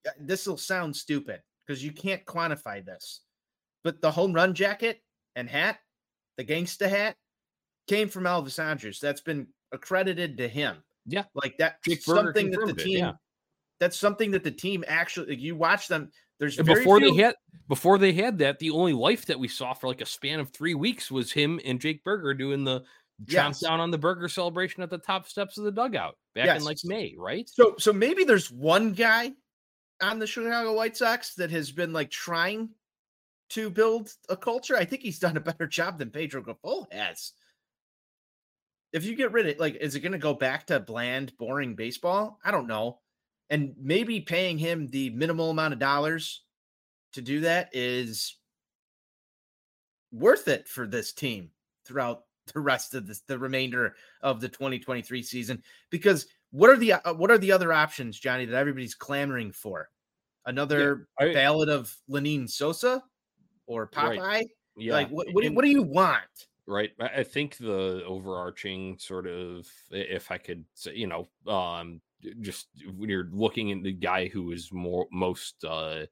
uh, 0.06 0.12
this 0.20 0.46
will 0.46 0.56
sound 0.58 0.94
stupid 0.94 1.40
because 1.66 1.82
you 1.82 1.92
can't 1.92 2.24
quantify 2.26 2.84
this. 2.84 3.20
But 3.82 4.00
the 4.00 4.10
home 4.10 4.32
run 4.32 4.54
jacket 4.54 5.02
and 5.34 5.48
hat, 5.48 5.78
the 6.36 6.44
gangsta 6.44 6.88
hat, 6.88 7.16
came 7.86 8.08
from 8.08 8.24
Elvis 8.24 8.62
Andrus. 8.62 8.98
That's 8.98 9.20
been 9.20 9.46
accredited 9.72 10.38
to 10.38 10.48
him. 10.48 10.82
Yeah. 11.06 11.24
Like 11.34 11.56
that, 11.58 11.78
something 12.00 12.50
that 12.50 12.66
the 12.66 12.74
team. 12.74 12.96
It, 12.96 13.00
yeah 13.00 13.12
that's 13.80 13.98
something 13.98 14.30
that 14.32 14.44
the 14.44 14.50
team 14.50 14.84
actually 14.88 15.36
you 15.36 15.56
watch 15.56 15.88
them. 15.88 16.10
There's 16.38 16.56
before 16.56 16.98
few... 16.98 17.12
they 17.12 17.22
had 17.22 17.34
before 17.68 17.98
they 17.98 18.12
had 18.12 18.38
that, 18.38 18.58
the 18.58 18.70
only 18.70 18.92
life 18.92 19.26
that 19.26 19.38
we 19.38 19.48
saw 19.48 19.72
for 19.72 19.88
like 19.88 20.00
a 20.00 20.06
span 20.06 20.40
of 20.40 20.50
three 20.50 20.74
weeks 20.74 21.10
was 21.10 21.32
him 21.32 21.60
and 21.64 21.80
Jake 21.80 22.02
Burger 22.04 22.34
doing 22.34 22.64
the 22.64 22.82
yes. 23.26 23.60
down 23.60 23.80
on 23.80 23.90
the 23.90 23.98
burger 23.98 24.28
celebration 24.28 24.82
at 24.82 24.90
the 24.90 24.98
top 24.98 25.28
steps 25.28 25.58
of 25.58 25.64
the 25.64 25.72
dugout 25.72 26.16
back 26.34 26.46
yes. 26.46 26.60
in 26.60 26.64
like 26.64 26.78
May, 26.84 27.14
right? 27.16 27.48
So 27.48 27.74
so 27.78 27.92
maybe 27.92 28.24
there's 28.24 28.50
one 28.50 28.92
guy 28.92 29.32
on 30.02 30.18
the 30.18 30.26
Chicago 30.26 30.74
White 30.74 30.96
Sox 30.96 31.34
that 31.34 31.50
has 31.50 31.70
been 31.70 31.92
like 31.92 32.10
trying 32.10 32.70
to 33.50 33.70
build 33.70 34.10
a 34.28 34.36
culture. 34.36 34.76
I 34.76 34.84
think 34.84 35.02
he's 35.02 35.18
done 35.18 35.36
a 35.36 35.40
better 35.40 35.66
job 35.68 35.98
than 35.98 36.10
Pedro 36.10 36.42
Grifol 36.42 36.92
has. 36.92 37.32
If 38.94 39.04
you 39.04 39.16
get 39.16 39.32
rid 39.32 39.48
of 39.48 39.58
like, 39.58 39.74
is 39.74 39.96
it 39.96 40.00
going 40.00 40.12
to 40.12 40.18
go 40.18 40.34
back 40.34 40.68
to 40.68 40.78
bland, 40.78 41.36
boring 41.36 41.74
baseball? 41.74 42.38
I 42.44 42.52
don't 42.52 42.68
know. 42.68 43.00
And 43.50 43.74
maybe 43.76 44.20
paying 44.20 44.56
him 44.56 44.86
the 44.86 45.10
minimal 45.10 45.50
amount 45.50 45.72
of 45.72 45.80
dollars 45.80 46.44
to 47.14 47.20
do 47.20 47.40
that 47.40 47.70
is 47.72 48.36
worth 50.12 50.46
it 50.46 50.68
for 50.68 50.86
this 50.86 51.12
team 51.12 51.50
throughout 51.84 52.22
the 52.54 52.60
rest 52.60 52.94
of 52.94 53.08
this, 53.08 53.20
the 53.26 53.36
remainder 53.36 53.96
of 54.22 54.40
the 54.40 54.48
2023 54.48 55.24
season. 55.24 55.60
Because 55.90 56.28
what 56.52 56.70
are 56.70 56.76
the 56.76 56.92
uh, 56.92 57.14
what 57.14 57.32
are 57.32 57.38
the 57.38 57.50
other 57.50 57.72
options 57.72 58.16
johnny 58.16 58.44
that 58.44 58.56
everybody's 58.56 58.94
clamoring 58.94 59.50
for? 59.50 59.88
Another 60.46 61.08
yeah, 61.18 61.26
I, 61.26 61.32
ballad 61.32 61.68
of 61.68 61.92
Lenyn 62.08 62.48
Sosa 62.48 63.02
or 63.66 63.88
Popeye? 63.88 64.18
Right. 64.18 64.46
yeah 64.76 64.92
like 64.92 65.08
what, 65.08 65.26
what, 65.32 65.42
do, 65.42 65.52
what 65.52 65.64
do 65.64 65.70
you 65.70 65.82
want 65.82 66.22
right 66.66 66.92
i 67.00 67.22
think 67.22 67.56
the 67.58 68.02
overarching 68.06 68.96
sort 68.98 69.26
of 69.26 69.66
if 69.90 70.30
i 70.30 70.38
could 70.38 70.64
say 70.74 70.94
you 70.94 71.06
know 71.06 71.28
um 71.52 72.00
just 72.40 72.68
when 72.96 73.10
you're 73.10 73.28
looking 73.32 73.70
at 73.70 73.82
the 73.82 73.92
guy 73.92 74.28
who 74.28 74.50
is 74.50 74.72
more 74.72 75.06
most 75.12 75.62
uh 75.64 76.04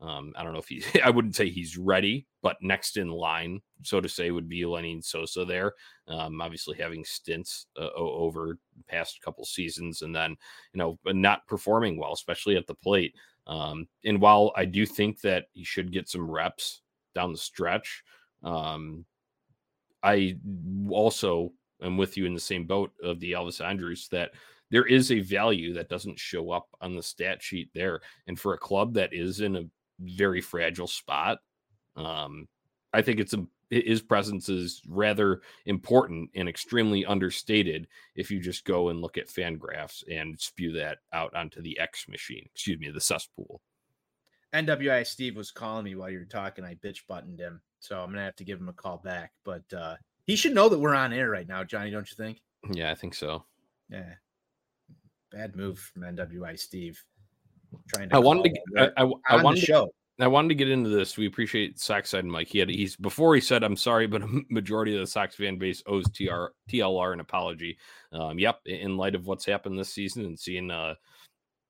um 0.00 0.34
I 0.36 0.42
don't 0.42 0.52
know 0.52 0.58
if 0.58 0.68
he 0.68 0.82
I 1.04 1.10
wouldn't 1.10 1.36
say 1.36 1.48
he's 1.48 1.78
ready, 1.78 2.26
but 2.42 2.56
next 2.60 2.96
in 2.96 3.08
line, 3.08 3.60
so 3.82 4.00
to 4.00 4.08
say, 4.08 4.30
would 4.30 4.48
be 4.48 4.62
Lenyn 4.62 5.02
Sosa 5.02 5.44
there. 5.44 5.72
Um, 6.06 6.40
obviously 6.40 6.76
having 6.76 7.04
stints 7.04 7.66
uh, 7.80 7.88
over 7.94 8.58
past 8.88 9.22
couple 9.22 9.44
seasons, 9.44 10.02
and 10.02 10.14
then 10.14 10.36
you 10.72 10.78
know 10.78 10.98
not 11.06 11.46
performing 11.46 11.98
well, 11.98 12.12
especially 12.12 12.56
at 12.56 12.66
the 12.66 12.74
plate. 12.74 13.14
Um, 13.46 13.88
and 14.04 14.20
while 14.20 14.52
I 14.56 14.64
do 14.64 14.84
think 14.86 15.20
that 15.20 15.46
he 15.52 15.64
should 15.64 15.92
get 15.92 16.08
some 16.08 16.30
reps 16.30 16.82
down 17.14 17.32
the 17.32 17.38
stretch, 17.38 18.02
um, 18.42 19.04
I 20.02 20.36
also 20.90 21.52
am 21.82 21.96
with 21.96 22.16
you 22.16 22.26
in 22.26 22.34
the 22.34 22.40
same 22.40 22.64
boat 22.64 22.92
of 23.02 23.20
the 23.20 23.32
Elvis 23.32 23.64
Andrus 23.64 24.08
that 24.08 24.32
there 24.70 24.86
is 24.86 25.12
a 25.12 25.20
value 25.20 25.72
that 25.74 25.88
doesn't 25.88 26.18
show 26.18 26.50
up 26.50 26.68
on 26.80 26.96
the 26.96 27.02
stat 27.02 27.42
sheet 27.42 27.70
there. 27.74 28.00
And 28.26 28.38
for 28.38 28.54
a 28.54 28.58
club 28.58 28.94
that 28.94 29.12
is 29.12 29.40
in 29.40 29.56
a 29.56 29.64
very 30.00 30.40
fragile 30.40 30.88
spot, 30.88 31.38
um, 31.96 32.48
I 32.92 33.02
think 33.02 33.20
it's 33.20 33.34
a 33.34 33.46
his 33.70 34.00
presence 34.00 34.48
is 34.48 34.80
rather 34.88 35.40
important 35.64 36.30
and 36.34 36.48
extremely 36.48 37.04
understated 37.04 37.88
if 38.14 38.30
you 38.30 38.38
just 38.38 38.64
go 38.64 38.90
and 38.90 39.00
look 39.00 39.18
at 39.18 39.28
Fangraphs 39.28 40.04
and 40.10 40.38
spew 40.38 40.72
that 40.72 40.98
out 41.12 41.34
onto 41.34 41.60
the 41.60 41.78
X 41.78 42.06
machine, 42.08 42.46
excuse 42.54 42.78
me, 42.78 42.90
the 42.90 43.00
cesspool. 43.00 43.60
NWI 44.54 45.04
Steve 45.04 45.36
was 45.36 45.50
calling 45.50 45.84
me 45.84 45.96
while 45.96 46.10
you 46.10 46.20
were 46.20 46.24
talking. 46.24 46.64
I 46.64 46.76
bitch 46.76 47.00
buttoned 47.08 47.40
him. 47.40 47.60
So 47.86 48.00
I'm 48.00 48.10
gonna 48.10 48.24
have 48.24 48.36
to 48.36 48.44
give 48.44 48.60
him 48.60 48.68
a 48.68 48.72
call 48.72 48.98
back. 48.98 49.32
But 49.44 49.64
uh 49.72 49.96
he 50.26 50.36
should 50.36 50.54
know 50.54 50.68
that 50.68 50.78
we're 50.78 50.94
on 50.94 51.12
air 51.12 51.30
right 51.30 51.46
now, 51.46 51.62
Johnny, 51.62 51.90
don't 51.90 52.10
you 52.10 52.16
think? 52.16 52.40
Yeah, 52.72 52.90
I 52.90 52.94
think 52.94 53.14
so. 53.14 53.44
Yeah. 53.88 54.14
Bad 55.30 55.54
move 55.54 55.78
from 55.78 56.02
NWI 56.02 56.58
Steve. 56.58 57.02
Trying 57.94 58.08
to 58.08 58.16
I 58.16 58.18
wanted 58.18 58.54
to. 58.54 58.92
I, 58.96 59.04
I, 59.04 59.12
I 59.28 59.42
wanted 59.42 59.60
to 59.60 59.66
show. 59.66 59.90
I 60.18 60.28
wanted 60.28 60.48
to 60.48 60.54
get 60.54 60.70
into 60.70 60.88
this. 60.88 61.18
We 61.18 61.26
appreciate 61.26 61.78
Sockside 61.78 62.24
Mike. 62.24 62.48
He 62.48 62.58
had 62.58 62.70
he's 62.70 62.96
before 62.96 63.34
he 63.34 63.40
said, 63.40 63.62
"I'm 63.62 63.76
sorry," 63.76 64.06
but 64.06 64.22
a 64.22 64.42
majority 64.48 64.94
of 64.94 65.00
the 65.00 65.06
Sox 65.06 65.34
fan 65.34 65.58
base 65.58 65.82
owes 65.86 66.08
TR, 66.10 66.46
TLR 66.70 67.12
an 67.12 67.20
apology. 67.20 67.76
Um, 68.12 68.38
yep, 68.38 68.60
in 68.64 68.96
light 68.96 69.14
of 69.14 69.26
what's 69.26 69.44
happened 69.44 69.78
this 69.78 69.92
season 69.92 70.24
and 70.24 70.38
seeing 70.38 70.70
uh, 70.70 70.94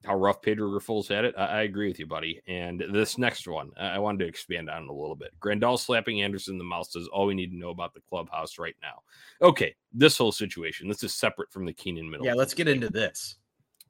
how 0.06 0.14
rough 0.14 0.40
Pedro 0.40 0.70
Grifol's 0.70 1.08
had 1.08 1.24
it, 1.24 1.34
I, 1.36 1.46
I, 1.46 1.62
agree 1.62 1.88
with 1.88 1.98
you, 1.98 2.06
buddy. 2.06 2.40
And 2.46 2.82
this 2.92 3.18
next 3.18 3.48
one, 3.48 3.72
I 3.78 3.98
wanted 3.98 4.20
to 4.20 4.28
expand 4.28 4.70
on 4.70 4.84
it 4.84 4.88
a 4.88 4.92
little 4.92 5.16
bit. 5.16 5.32
Grandal 5.40 5.78
slapping 5.78 6.22
Anderson 6.22 6.54
in 6.54 6.58
the 6.58 6.64
mouth 6.64 6.88
says 6.88 7.08
all 7.08 7.26
we 7.26 7.34
need 7.34 7.50
to 7.50 7.58
know 7.58 7.70
about 7.70 7.92
the 7.92 8.00
clubhouse 8.08 8.58
right 8.58 8.76
now. 8.80 9.02
Okay, 9.42 9.74
this 9.92 10.16
whole 10.16 10.32
situation. 10.32 10.88
This 10.88 11.02
is 11.02 11.12
separate 11.12 11.50
from 11.52 11.66
the 11.66 11.72
Keynan 11.72 12.08
middle. 12.08 12.24
Yeah, 12.24 12.34
let's 12.34 12.54
get 12.54 12.68
into 12.68 12.88
this. 12.88 13.36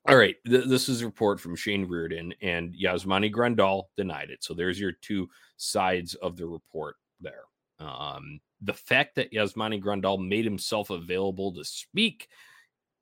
All 0.09 0.17
right, 0.17 0.37
th- 0.47 0.67
this 0.67 0.89
is 0.89 1.03
a 1.03 1.07
report 1.07 1.41
from 1.41 1.57
Shane 1.57 1.85
Reardon, 1.85 2.33
and 2.41 2.75
Yasmani 2.75 3.33
Grandal 3.33 3.85
denied 3.97 4.31
it. 4.31 4.43
So 4.43 4.55
there's 4.55 4.81
your 4.81 4.93
two 4.93 5.29
sides 5.57 6.15
of 6.15 6.37
the 6.37 6.47
report 6.47 6.97
there. 7.21 7.43
Um, 7.79 8.41
the 8.63 8.73
fact 8.73 9.17
that 9.17 9.33
Yasmani 9.33 9.83
Grandal 9.83 10.27
made 10.27 10.45
himself 10.45 10.91
available 10.91 11.53
to 11.55 11.65
speak 11.65 12.29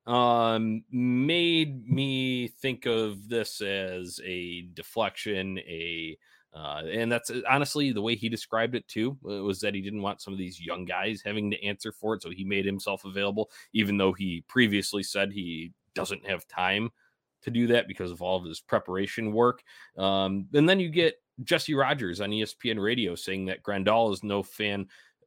um, 0.06 0.84
made 0.90 1.88
me 1.88 2.48
think 2.48 2.86
of 2.86 3.28
this 3.28 3.60
as 3.60 4.20
a 4.24 4.62
deflection, 4.74 5.58
a 5.58 6.16
Uh, 6.54 6.82
and 6.88 7.10
that's 7.10 7.30
uh, 7.30 7.40
honestly 7.50 7.90
the 7.90 8.00
way 8.00 8.14
he 8.14 8.28
described 8.28 8.76
it 8.76 8.86
too 8.86 9.18
was 9.22 9.58
that 9.60 9.74
he 9.74 9.80
didn't 9.80 10.02
want 10.02 10.20
some 10.22 10.32
of 10.32 10.38
these 10.38 10.60
young 10.60 10.84
guys 10.84 11.20
having 11.24 11.50
to 11.50 11.64
answer 11.64 11.90
for 11.90 12.14
it. 12.14 12.22
So 12.22 12.30
he 12.30 12.44
made 12.44 12.64
himself 12.64 13.04
available, 13.04 13.50
even 13.72 13.96
though 13.98 14.12
he 14.12 14.44
previously 14.46 15.02
said 15.02 15.32
he 15.32 15.72
doesn't 15.94 16.24
have 16.28 16.46
time 16.46 16.90
to 17.42 17.50
do 17.50 17.66
that 17.68 17.88
because 17.88 18.12
of 18.12 18.22
all 18.22 18.36
of 18.38 18.44
his 18.44 18.60
preparation 18.60 19.32
work. 19.32 19.62
Um, 19.98 20.46
and 20.54 20.68
then 20.68 20.78
you 20.78 20.90
get 20.90 21.16
Jesse 21.42 21.74
Rogers 21.74 22.20
on 22.20 22.30
ESPN 22.30 22.80
radio 22.80 23.16
saying 23.16 23.46
that 23.46 23.62
Grandal 23.62 24.12
is 24.12 24.22
no 24.22 24.42
fan 24.42 24.86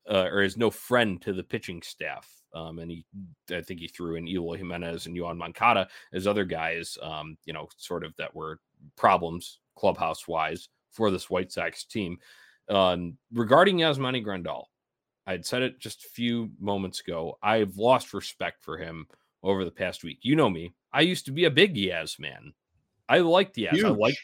uh, 0.10 0.30
or 0.32 0.44
is 0.44 0.56
no 0.56 0.72
friend 0.72 1.22
to 1.24 1.34
the 1.34 1.44
pitching 1.44 1.82
staff. 1.82 2.30
Um, 2.58 2.80
and 2.80 2.90
he, 2.90 3.06
I 3.52 3.62
think 3.62 3.80
he 3.80 3.88
threw 3.88 4.16
in 4.16 4.28
Eloy 4.28 4.58
Jimenez 4.58 5.06
and 5.06 5.16
Yoan 5.16 5.38
Moncada 5.38 5.88
as 6.12 6.26
other 6.26 6.44
guys, 6.44 6.98
um, 7.02 7.38
you 7.46 7.54
know, 7.54 7.70
sort 7.78 8.04
of 8.04 8.16
that 8.18 8.34
were 8.34 8.60
problems 8.96 9.60
clubhouse 9.76 10.28
wise 10.28 10.70
for 10.92 11.12
this 11.12 11.30
White 11.30 11.52
Sox 11.52 11.84
team. 11.84 12.18
Um, 12.70 13.18
regarding 13.32 13.78
Yasmani 13.78 14.26
Grandal, 14.26 14.66
I 15.28 15.32
had 15.32 15.46
said 15.46 15.62
it 15.62 15.80
just 15.80 16.06
a 16.06 16.10
few 16.10 16.50
moments 16.60 17.02
ago. 17.02 17.38
I've 17.44 17.78
lost 17.78 18.14
respect 18.14 18.64
for 18.64 18.78
him 18.78 19.08
over 19.44 19.64
the 19.64 19.72
past 19.72 20.04
week. 20.04 20.20
You 20.22 20.36
know 20.36 20.50
me. 20.50 20.74
I 20.92 21.02
used 21.02 21.26
to 21.26 21.32
be 21.32 21.46
a 21.46 21.52
big 21.52 21.76
Yaz 21.76 22.20
man. 22.20 22.54
I 23.08 23.20
liked 23.20 23.56
Yaz. 23.56 23.74
Huge. 23.74 23.86
I 23.86 23.90
like 23.90 24.18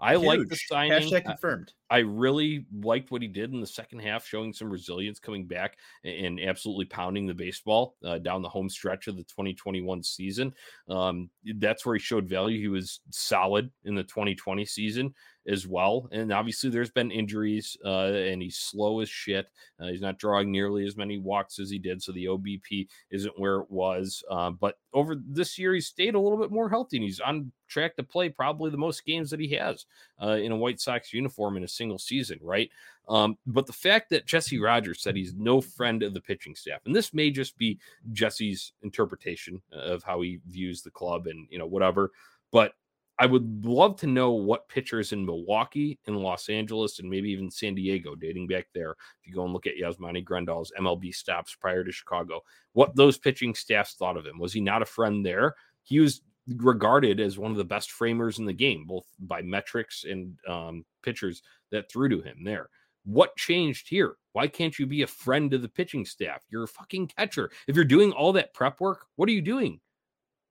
I 0.00 0.14
like 0.16 0.40
the 0.48 0.56
signing. 0.68 0.92
Hashtag 0.92 1.24
confirmed. 1.24 1.72
I 1.90 1.98
really 1.98 2.66
liked 2.72 3.10
what 3.10 3.22
he 3.22 3.28
did 3.28 3.52
in 3.52 3.60
the 3.60 3.66
second 3.66 4.00
half, 4.00 4.26
showing 4.26 4.52
some 4.52 4.70
resilience 4.70 5.18
coming 5.18 5.46
back 5.46 5.78
and 6.04 6.38
absolutely 6.40 6.84
pounding 6.84 7.26
the 7.26 7.34
baseball 7.34 7.96
uh, 8.04 8.18
down 8.18 8.42
the 8.42 8.48
home 8.48 8.68
stretch 8.68 9.06
of 9.06 9.16
the 9.16 9.24
2021 9.24 10.02
season. 10.02 10.52
Um, 10.88 11.30
that's 11.56 11.86
where 11.86 11.94
he 11.94 12.00
showed 12.00 12.28
value. 12.28 12.60
He 12.60 12.68
was 12.68 13.00
solid 13.10 13.70
in 13.84 13.94
the 13.94 14.02
2020 14.02 14.64
season 14.64 15.14
as 15.48 15.66
well. 15.66 16.08
And 16.12 16.32
obviously, 16.32 16.68
there's 16.70 16.90
been 16.90 17.10
injuries, 17.10 17.76
uh, 17.84 18.12
and 18.12 18.42
he's 18.42 18.58
slow 18.58 19.00
as 19.00 19.08
shit. 19.08 19.46
Uh, 19.80 19.86
he's 19.86 20.00
not 20.00 20.18
drawing 20.18 20.52
nearly 20.52 20.84
as 20.86 20.96
many 20.96 21.18
walks 21.18 21.58
as 21.58 21.70
he 21.70 21.78
did, 21.78 22.02
so 22.02 22.12
the 22.12 22.26
OBP 22.26 22.88
isn't 23.10 23.38
where 23.38 23.60
it 23.60 23.70
was. 23.70 24.22
Uh, 24.30 24.50
but 24.50 24.78
over 24.92 25.16
this 25.26 25.58
year, 25.58 25.74
he's 25.74 25.86
stayed 25.86 26.14
a 26.14 26.20
little 26.20 26.38
bit 26.38 26.50
more 26.50 26.68
healthy, 26.68 26.98
and 26.98 27.04
he's 27.04 27.20
on 27.20 27.50
track 27.68 27.96
to 27.96 28.02
play 28.02 28.28
probably 28.28 28.70
the 28.70 28.76
most 28.76 29.04
games 29.04 29.30
that 29.30 29.40
he 29.40 29.54
has 29.54 29.86
uh, 30.22 30.30
in 30.30 30.52
a 30.52 30.56
White 30.56 30.80
Sox 30.80 31.12
uniform 31.12 31.56
in 31.56 31.64
a 31.64 31.68
single 31.78 31.98
season, 31.98 32.38
right? 32.42 32.70
Um, 33.08 33.38
but 33.46 33.66
the 33.66 33.72
fact 33.72 34.10
that 34.10 34.26
Jesse 34.26 34.58
Rogers 34.58 35.00
said 35.00 35.16
he's 35.16 35.34
no 35.34 35.60
friend 35.60 36.02
of 36.02 36.12
the 36.12 36.20
pitching 36.20 36.54
staff, 36.54 36.80
and 36.84 36.94
this 36.94 37.14
may 37.14 37.30
just 37.30 37.56
be 37.56 37.78
Jesse's 38.12 38.72
interpretation 38.82 39.62
of 39.72 40.02
how 40.02 40.20
he 40.20 40.40
views 40.46 40.82
the 40.82 40.90
club 40.90 41.26
and 41.26 41.46
you 41.50 41.58
know 41.58 41.66
whatever, 41.66 42.12
but 42.52 42.74
I 43.20 43.26
would 43.26 43.64
love 43.64 43.96
to 43.96 44.06
know 44.06 44.30
what 44.30 44.68
pitchers 44.68 45.12
in 45.12 45.26
Milwaukee 45.26 45.98
and 46.06 46.18
Los 46.18 46.48
Angeles 46.48 47.00
and 47.00 47.10
maybe 47.10 47.30
even 47.30 47.50
San 47.50 47.74
Diego, 47.74 48.14
dating 48.14 48.46
back 48.46 48.68
there, 48.72 48.92
if 49.20 49.26
you 49.26 49.34
go 49.34 49.42
and 49.42 49.52
look 49.52 49.66
at 49.66 49.74
Yasmani 49.76 50.24
Grandal's 50.24 50.70
MLB 50.78 51.12
stops 51.12 51.56
prior 51.56 51.82
to 51.82 51.90
Chicago, 51.90 52.42
what 52.74 52.94
those 52.94 53.18
pitching 53.18 53.54
staffs 53.54 53.94
thought 53.94 54.16
of 54.16 54.24
him. 54.24 54.38
Was 54.38 54.52
he 54.52 54.60
not 54.60 54.82
a 54.82 54.86
friend 54.86 55.26
there? 55.26 55.56
He 55.82 55.98
was 55.98 56.20
regarded 56.56 57.20
as 57.20 57.38
one 57.38 57.50
of 57.50 57.56
the 57.56 57.64
best 57.64 57.90
framers 57.92 58.38
in 58.38 58.44
the 58.44 58.52
game, 58.52 58.84
both 58.86 59.06
by 59.18 59.42
metrics 59.42 60.04
and 60.04 60.38
um, 60.48 60.84
pitchers 61.02 61.42
that 61.70 61.90
threw 61.90 62.08
to 62.08 62.20
him 62.20 62.44
there. 62.44 62.68
What 63.04 63.36
changed 63.36 63.88
here? 63.88 64.16
Why 64.32 64.48
can't 64.48 64.78
you 64.78 64.86
be 64.86 65.02
a 65.02 65.06
friend 65.06 65.50
to 65.50 65.58
the 65.58 65.68
pitching 65.68 66.04
staff? 66.04 66.42
You're 66.50 66.64
a 66.64 66.68
fucking 66.68 67.08
catcher. 67.08 67.50
If 67.66 67.76
you're 67.76 67.84
doing 67.84 68.12
all 68.12 68.32
that 68.34 68.54
prep 68.54 68.80
work, 68.80 69.06
what 69.16 69.28
are 69.28 69.32
you 69.32 69.42
doing? 69.42 69.80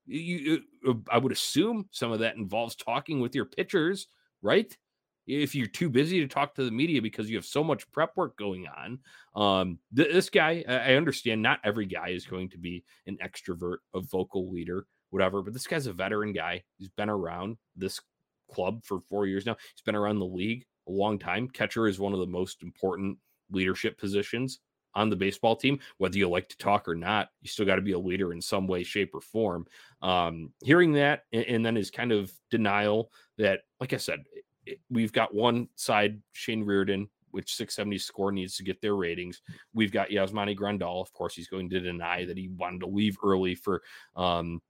you, 0.08 0.62
uh, 0.88 0.94
I 1.12 1.18
would 1.18 1.32
assume 1.32 1.88
some 1.92 2.12
of 2.12 2.20
that 2.20 2.38
involves 2.38 2.76
talking 2.76 3.20
with 3.20 3.36
your 3.36 3.46
pitchers, 3.46 4.08
right? 4.42 4.76
If 5.28 5.54
you're 5.54 5.68
too 5.68 5.90
busy 5.90 6.22
to 6.22 6.28
talk 6.28 6.56
to 6.56 6.64
the 6.64 6.72
media 6.72 7.02
because 7.02 7.30
you 7.30 7.36
have 7.36 7.46
so 7.46 7.64
much 7.64 7.90
prep 7.92 8.16
work 8.16 8.38
going 8.38 8.66
on, 8.68 9.00
um, 9.36 9.80
th- 9.96 10.14
this 10.14 10.30
guy, 10.30 10.64
I 10.68 10.96
understand 10.96 11.42
not 11.42 11.60
every 11.66 11.86
guy 11.86 12.10
is 12.10 12.26
going 12.26 12.50
to 12.52 12.58
be 12.58 12.86
an 13.08 13.18
extrovert, 13.22 13.78
a 13.94 14.00
vocal 14.00 14.50
leader, 14.50 14.86
whatever, 15.10 15.42
but 15.42 15.54
this 15.54 15.68
guy's 15.68 15.88
a 15.88 15.94
veteran 15.94 16.34
guy. 16.34 16.64
He's 16.78 16.90
been 16.90 17.10
around 17.10 17.58
this 17.76 18.00
club 18.52 18.84
for 18.84 19.00
four 19.00 19.26
years 19.26 19.46
now. 19.46 19.56
He's 19.74 19.82
been 19.82 19.96
around 19.96 20.20
the 20.20 20.26
league 20.26 20.66
a 20.88 20.92
long 20.92 21.20
time. 21.20 21.48
Catcher 21.50 21.88
is 21.88 22.00
one 22.00 22.14
of 22.14 22.20
the 22.20 22.28
most 22.28 22.64
important 22.64 23.18
leadership 23.52 23.98
positions 23.98 24.60
on 24.96 25.10
the 25.10 25.16
baseball 25.16 25.56
team, 25.56 25.80
whether 25.98 26.18
you 26.18 26.28
like 26.28 26.50
to 26.50 26.58
talk 26.58 26.88
or 26.88 26.96
not. 26.96 27.30
You 27.42 27.50
still 27.50 27.66
got 27.66 27.76
to 27.76 27.82
be 27.82 27.92
a 27.92 28.00
leader 28.00 28.34
in 28.34 28.42
some 28.42 28.68
way, 28.68 28.84
shape, 28.84 29.14
or 29.14 29.22
form. 29.22 29.68
Um, 30.02 30.52
hearing 30.64 30.94
that, 30.94 31.24
and, 31.32 31.46
and 31.46 31.66
then 31.66 31.76
his 31.76 31.92
kind 31.92 32.12
of 32.12 32.32
denial 32.50 33.12
that, 33.38 33.62
like 33.80 33.94
I 33.94 33.98
said, 33.98 34.24
we've 34.90 35.14
got 35.14 35.36
one 35.36 35.70
side, 35.76 36.20
Shane 36.34 36.64
Reardon, 36.64 37.10
which 37.32 37.56
670 37.56 37.98
score 38.00 38.32
needs 38.32 38.56
to 38.58 38.64
get 38.64 38.82
their 38.82 38.96
ratings. 38.96 39.42
We've 39.74 39.92
got 39.92 40.10
Yasmani 40.10 40.58
Grandal. 40.58 41.02
Of 41.02 41.14
course, 41.14 41.36
he's 41.36 41.48
going 41.48 41.70
to 41.70 41.80
deny 41.80 42.26
that 42.26 42.38
he 42.38 42.48
wanted 42.48 42.80
to 42.80 42.88
leave 42.88 43.18
early 43.24 43.54
for 43.54 43.84
um, 44.16 44.62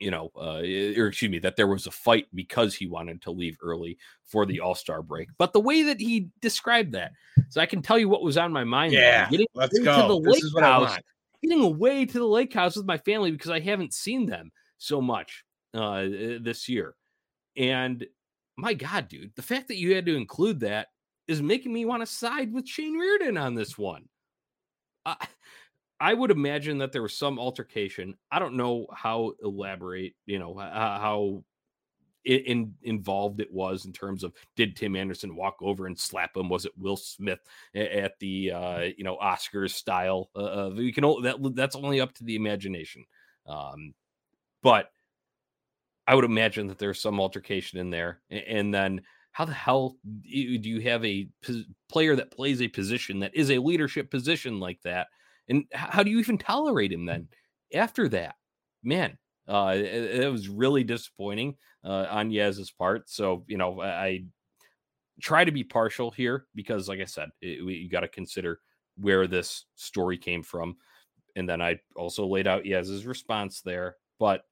you 0.00 0.10
know, 0.10 0.30
uh, 0.36 0.58
or 1.00 1.08
excuse 1.08 1.30
me, 1.30 1.38
that 1.40 1.56
there 1.56 1.66
was 1.66 1.86
a 1.86 1.90
fight 1.90 2.26
because 2.34 2.74
he 2.74 2.86
wanted 2.86 3.20
to 3.22 3.30
leave 3.30 3.56
early 3.62 3.98
for 4.24 4.46
the 4.46 4.60
All 4.60 4.74
Star 4.74 5.02
break. 5.02 5.28
But 5.38 5.52
the 5.52 5.60
way 5.60 5.82
that 5.84 6.00
he 6.00 6.28
described 6.40 6.92
that, 6.92 7.12
so 7.48 7.60
I 7.60 7.66
can 7.66 7.82
tell 7.82 7.98
you 7.98 8.08
what 8.08 8.22
was 8.22 8.36
on 8.36 8.52
my 8.52 8.64
mind. 8.64 8.92
Yeah, 8.92 9.28
getting 9.28 9.46
let's 9.54 9.78
go. 9.78 10.02
To 10.02 10.14
the 10.14 10.30
this 10.30 10.54
lake 10.54 10.64
house, 10.64 10.98
getting 11.42 11.62
away 11.62 12.04
to 12.06 12.18
the 12.18 12.26
lake 12.26 12.54
house 12.54 12.76
with 12.76 12.86
my 12.86 12.98
family 12.98 13.30
because 13.30 13.50
I 13.50 13.60
haven't 13.60 13.92
seen 13.92 14.26
them 14.26 14.52
so 14.78 15.00
much 15.00 15.44
uh, 15.74 16.02
this 16.40 16.68
year. 16.68 16.94
And 17.56 18.06
my 18.56 18.74
God, 18.74 19.08
dude, 19.08 19.32
the 19.34 19.42
fact 19.42 19.68
that 19.68 19.78
you 19.78 19.94
had 19.94 20.06
to 20.06 20.16
include 20.16 20.60
that 20.60 20.88
is 21.26 21.42
making 21.42 21.72
me 21.72 21.84
want 21.84 22.02
to 22.02 22.06
side 22.06 22.52
with 22.52 22.66
Shane 22.66 22.96
Reardon 22.96 23.36
on 23.36 23.54
this 23.54 23.76
one. 23.76 24.08
Uh, 25.04 25.16
I 26.00 26.14
would 26.14 26.30
imagine 26.30 26.78
that 26.78 26.92
there 26.92 27.02
was 27.02 27.14
some 27.14 27.38
altercation. 27.38 28.14
I 28.30 28.38
don't 28.38 28.54
know 28.54 28.86
how 28.94 29.32
elaborate, 29.42 30.14
you 30.26 30.38
know, 30.38 30.56
how 30.56 31.44
in, 32.24 32.74
involved 32.82 33.40
it 33.40 33.52
was 33.52 33.84
in 33.84 33.92
terms 33.92 34.22
of 34.22 34.32
did 34.54 34.76
Tim 34.76 34.96
Anderson 34.96 35.34
walk 35.34 35.56
over 35.60 35.86
and 35.86 35.98
slap 35.98 36.36
him? 36.36 36.48
Was 36.48 36.66
it 36.66 36.72
Will 36.76 36.96
Smith 36.96 37.40
at 37.74 38.18
the 38.20 38.52
uh, 38.52 38.80
you 38.96 39.04
know 39.04 39.16
Oscars 39.16 39.70
style? 39.70 40.30
Uh, 40.36 40.70
you 40.74 40.92
can 40.92 41.04
that 41.22 41.52
that's 41.54 41.76
only 41.76 42.00
up 42.00 42.14
to 42.14 42.24
the 42.24 42.36
imagination. 42.36 43.04
Um, 43.46 43.94
but 44.62 44.90
I 46.06 46.14
would 46.14 46.24
imagine 46.24 46.68
that 46.68 46.78
there's 46.78 47.00
some 47.00 47.20
altercation 47.20 47.78
in 47.78 47.90
there, 47.90 48.20
and 48.30 48.72
then 48.72 49.02
how 49.32 49.44
the 49.44 49.52
hell 49.52 49.96
do 50.04 50.28
you 50.30 50.80
have 50.80 51.04
a 51.04 51.28
player 51.88 52.16
that 52.16 52.30
plays 52.30 52.60
a 52.60 52.68
position 52.68 53.20
that 53.20 53.34
is 53.34 53.50
a 53.50 53.58
leadership 53.58 54.10
position 54.10 54.60
like 54.60 54.80
that? 54.82 55.08
And 55.48 55.64
how 55.72 56.02
do 56.02 56.10
you 56.10 56.18
even 56.18 56.38
tolerate 56.38 56.92
him 56.92 57.06
then 57.06 57.28
after 57.74 58.08
that? 58.10 58.36
Man, 58.82 59.18
uh, 59.48 59.74
it, 59.76 60.22
it 60.24 60.32
was 60.32 60.48
really 60.48 60.84
disappointing 60.84 61.56
uh, 61.84 62.06
on 62.10 62.30
Yaz's 62.30 62.70
part. 62.70 63.08
So, 63.08 63.44
you 63.48 63.56
know, 63.56 63.80
I, 63.80 64.04
I 64.04 64.24
try 65.20 65.44
to 65.44 65.52
be 65.52 65.64
partial 65.64 66.10
here 66.10 66.46
because, 66.54 66.88
like 66.88 67.00
I 67.00 67.06
said, 67.06 67.30
it, 67.40 67.64
we, 67.64 67.74
you 67.74 67.88
got 67.88 68.00
to 68.00 68.08
consider 68.08 68.60
where 68.96 69.26
this 69.26 69.64
story 69.74 70.18
came 70.18 70.42
from. 70.42 70.76
And 71.36 71.48
then 71.48 71.62
I 71.62 71.78
also 71.96 72.26
laid 72.26 72.46
out 72.46 72.66
Yaz's 72.66 73.06
response 73.06 73.60
there, 73.60 73.96
but 74.18 74.42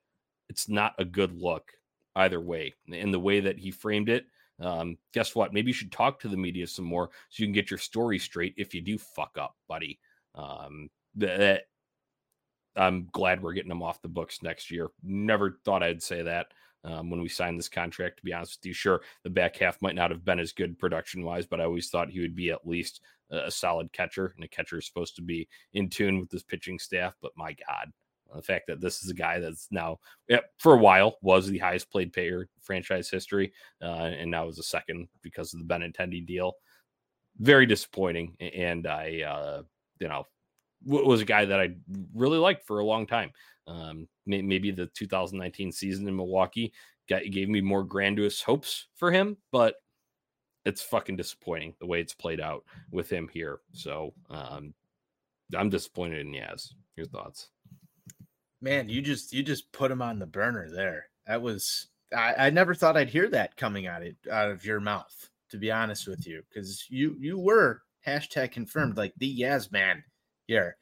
it's 0.49 0.69
not 0.69 0.95
a 0.99 1.05
good 1.05 1.41
look 1.41 1.73
either 2.15 2.41
way. 2.41 2.75
In 2.89 3.11
the 3.11 3.21
way 3.21 3.41
that 3.41 3.59
he 3.59 3.71
framed 3.71 4.09
it, 4.09 4.27
um, 4.61 4.97
guess 5.13 5.35
what? 5.35 5.53
Maybe 5.53 5.69
you 5.69 5.75
should 5.75 5.93
talk 5.93 6.21
to 6.21 6.29
the 6.29 6.37
media 6.37 6.67
some 6.67 6.85
more 6.85 7.11
so 7.29 7.43
you 7.43 7.47
can 7.47 7.53
get 7.53 7.71
your 7.71 7.79
story 7.79 8.19
straight 8.19 8.55
if 8.57 8.75
you 8.75 8.81
do 8.81 8.97
fuck 8.97 9.37
up, 9.39 9.57
buddy. 9.69 9.99
Um, 10.37 10.89
that 11.17 11.63
I'm 12.77 13.09
glad 13.13 13.43
we're 13.43 13.55
getting 13.55 13.71
him 13.71 13.83
off 13.83 14.03
the 14.03 14.09
books 14.09 14.43
next 14.43 14.71
year. 14.71 14.89
Never 15.03 15.59
thought 15.65 15.83
I'd 15.83 16.03
say 16.03 16.23
that 16.23 16.49
um, 16.85 17.11
when 17.11 17.21
we 17.21 17.29
signed 17.29 17.59
this 17.59 17.69
contract. 17.69 18.19
To 18.19 18.25
be 18.25 18.33
honest 18.33 18.59
with 18.61 18.67
you, 18.67 18.73
sure, 18.75 19.03
the 19.25 19.31
back 19.31 19.57
half 19.57 19.81
might 19.83 19.95
not 19.95 20.11
have 20.11 20.25
been 20.25 20.39
as 20.39 20.53
good 20.53 20.79
production 20.79 21.25
wise, 21.25 21.47
but 21.47 21.61
I 21.61 21.65
always 21.65 21.89
thought 21.89 22.11
he 22.11 22.21
would 22.21 22.37
be 22.37 22.51
at 22.51 22.67
least 22.67 23.01
a, 23.31 23.51
solid 23.51 23.93
catcher, 23.93 24.33
and 24.37 24.45
a 24.45 24.49
catcher 24.49 24.79
is 24.79 24.87
supposed 24.87 25.17
to 25.17 25.23
be 25.23 25.49
in 25.73 25.89
tune 25.89 26.21
with 26.21 26.31
this 26.31 26.45
pitching 26.45 26.79
staff. 26.79 27.15
But 27.21 27.33
my 27.37 27.57
God, 27.67 27.93
the 28.35 28.43
fact 28.43 28.67
that 28.69 28.81
this 28.81 29.03
is 29.03 29.11
a 29.11 29.15
guy 29.15 29.41
that's 29.41 29.69
now 29.71 29.99
for 30.59 30.75
a 30.75 30.79
while 30.79 31.17
was 31.23 31.49
the 31.49 31.59
highest 31.59 31.91
played 31.91 32.13
payer 32.13 32.49
franchise 32.61 33.11
history, 33.11 33.53
uh, 33.83 34.13
and 34.19 34.31
now 34.31 34.49
is 34.49 34.59
a 34.59 34.63
second 34.63 35.09
because 35.23 35.55
of 35.55 35.61
the 35.61 35.67
Benintendi 35.67 36.25
deal. 36.25 36.55
Very 37.39 37.67
disappointing, 37.67 38.37
and 38.41 38.87
I, 38.87 39.23
uh, 39.23 39.63
you 40.01 40.09
know, 40.09 40.27
was 40.85 41.21
a 41.21 41.27
guy 41.27 41.45
that 41.45 41.61
I 41.61 41.75
really 42.15 42.39
liked 42.39 42.67
for 42.67 42.79
a 42.79 42.85
long 42.85 43.07
time. 43.07 43.31
Um, 43.67 44.09
maybe 44.27 44.71
the 44.71 44.87
2019 44.87 45.73
season 45.73 46.07
in 46.07 46.17
Milwaukee 46.17 46.73
got, 47.09 47.23
gave 47.31 47.49
me 47.49 47.61
more 47.61 47.83
grandiose 47.83 48.43
hopes 48.43 48.87
for 48.95 49.11
him, 49.11 49.37
but 49.51 49.77
it's 50.65 50.83
fucking 50.83 51.17
disappointing 51.17 51.75
the 51.81 51.87
way 51.87 52.01
it's 52.01 52.15
played 52.15 52.41
out 52.41 52.65
with 52.91 53.11
him 53.11 53.29
here. 53.33 53.61
So 53.73 54.13
um, 54.31 54.75
I'm 55.57 55.71
disappointed 55.71 56.27
in 56.27 56.33
Yaz. 56.33 56.73
Your 56.97 57.07
thoughts? 57.07 57.49
Man, 58.61 58.89
you 58.89 59.03
just 59.03 59.33
you 59.33 59.43
just 59.43 59.71
put 59.73 59.91
him 59.91 60.03
on 60.03 60.19
the 60.19 60.27
burner 60.27 60.69
there. 60.71 61.09
That 61.27 61.43
was 61.43 61.89
I, 62.17 62.35
I 62.39 62.51
never 62.51 62.75
thought 62.75 62.97
I'd 62.97 63.11
hear 63.11 63.29
that 63.31 63.57
coming 63.57 63.87
out 63.87 64.03
of 64.03 64.15
out 64.31 64.51
of 64.51 64.65
your 64.65 64.81
mouth. 64.81 65.31
to 65.51 65.59
be 65.59 65.71
honest 65.71 66.09
with 66.09 66.27
you, 66.27 66.43
because 66.49 66.87
you 66.89 67.17
you 67.21 67.39
were 67.39 67.83
hashtag 68.07 68.53
confirmed 68.53 68.97
like 68.97 69.13
the 69.17 69.41
Yaz 69.41 69.73
man 69.73 70.03
here. 70.47 70.77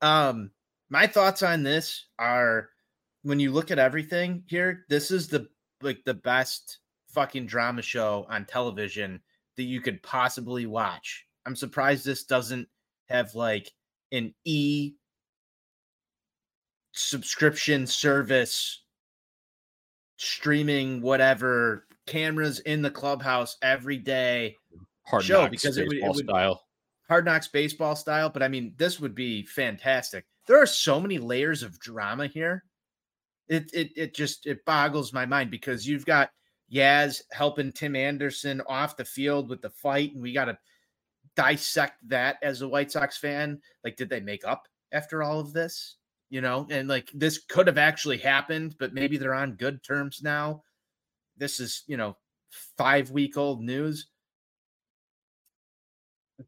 Um, 0.00 0.50
my 0.88 1.06
thoughts 1.06 1.42
on 1.42 1.62
this 1.62 2.06
are 2.18 2.70
when 3.22 3.40
you 3.40 3.52
look 3.52 3.70
at 3.70 3.78
everything 3.78 4.42
here, 4.46 4.84
this 4.88 5.10
is 5.10 5.28
the 5.28 5.48
like 5.82 6.02
the 6.04 6.14
best 6.14 6.78
fucking 7.08 7.46
drama 7.46 7.82
show 7.82 8.26
on 8.28 8.44
television 8.44 9.20
that 9.56 9.64
you 9.64 9.80
could 9.80 10.02
possibly 10.02 10.66
watch. 10.66 11.26
I'm 11.46 11.56
surprised 11.56 12.04
this 12.04 12.24
doesn't 12.24 12.68
have 13.08 13.34
like 13.34 13.70
an 14.12 14.34
E 14.44 14.94
subscription 16.92 17.86
service 17.86 18.82
streaming 20.16 21.00
whatever 21.00 21.86
cameras 22.06 22.60
in 22.60 22.82
the 22.82 22.90
clubhouse 22.90 23.56
every 23.62 23.96
day 23.96 24.56
Hard 25.06 25.24
show 25.24 25.48
because 25.48 25.78
it 25.78 25.88
would, 25.88 25.96
it 25.96 26.08
would 26.08 26.24
style. 26.24 26.62
Hard 27.10 27.24
knocks 27.24 27.48
baseball 27.48 27.96
style 27.96 28.30
but 28.30 28.40
i 28.40 28.46
mean 28.46 28.72
this 28.78 29.00
would 29.00 29.16
be 29.16 29.44
fantastic. 29.44 30.24
There 30.46 30.62
are 30.62 30.66
so 30.66 31.00
many 31.00 31.18
layers 31.18 31.64
of 31.64 31.80
drama 31.80 32.28
here. 32.28 32.62
It 33.48 33.68
it, 33.74 33.90
it 33.96 34.14
just 34.14 34.46
it 34.46 34.64
boggles 34.64 35.12
my 35.12 35.26
mind 35.26 35.50
because 35.50 35.86
you've 35.86 36.06
got 36.06 36.30
Yaz 36.72 37.20
helping 37.32 37.72
Tim 37.72 37.96
Anderson 37.96 38.62
off 38.68 38.96
the 38.96 39.04
field 39.04 39.50
with 39.50 39.60
the 39.60 39.70
fight 39.70 40.12
and 40.14 40.22
we 40.22 40.32
got 40.32 40.44
to 40.44 40.58
dissect 41.34 41.94
that 42.08 42.36
as 42.42 42.62
a 42.62 42.68
White 42.68 42.92
Sox 42.92 43.18
fan. 43.18 43.60
Like 43.82 43.96
did 43.96 44.08
they 44.08 44.20
make 44.20 44.44
up 44.46 44.68
after 44.92 45.20
all 45.20 45.40
of 45.40 45.52
this? 45.52 45.96
You 46.28 46.40
know 46.40 46.68
and 46.70 46.88
like 46.88 47.10
this 47.12 47.38
could 47.38 47.66
have 47.66 47.78
actually 47.78 48.18
happened 48.18 48.76
but 48.78 48.94
maybe 48.94 49.16
they're 49.16 49.34
on 49.34 49.56
good 49.56 49.82
terms 49.82 50.20
now. 50.22 50.62
This 51.36 51.58
is 51.58 51.82
you 51.88 51.96
know 51.96 52.16
5 52.78 53.10
week 53.10 53.36
old 53.36 53.62
news 53.62 54.06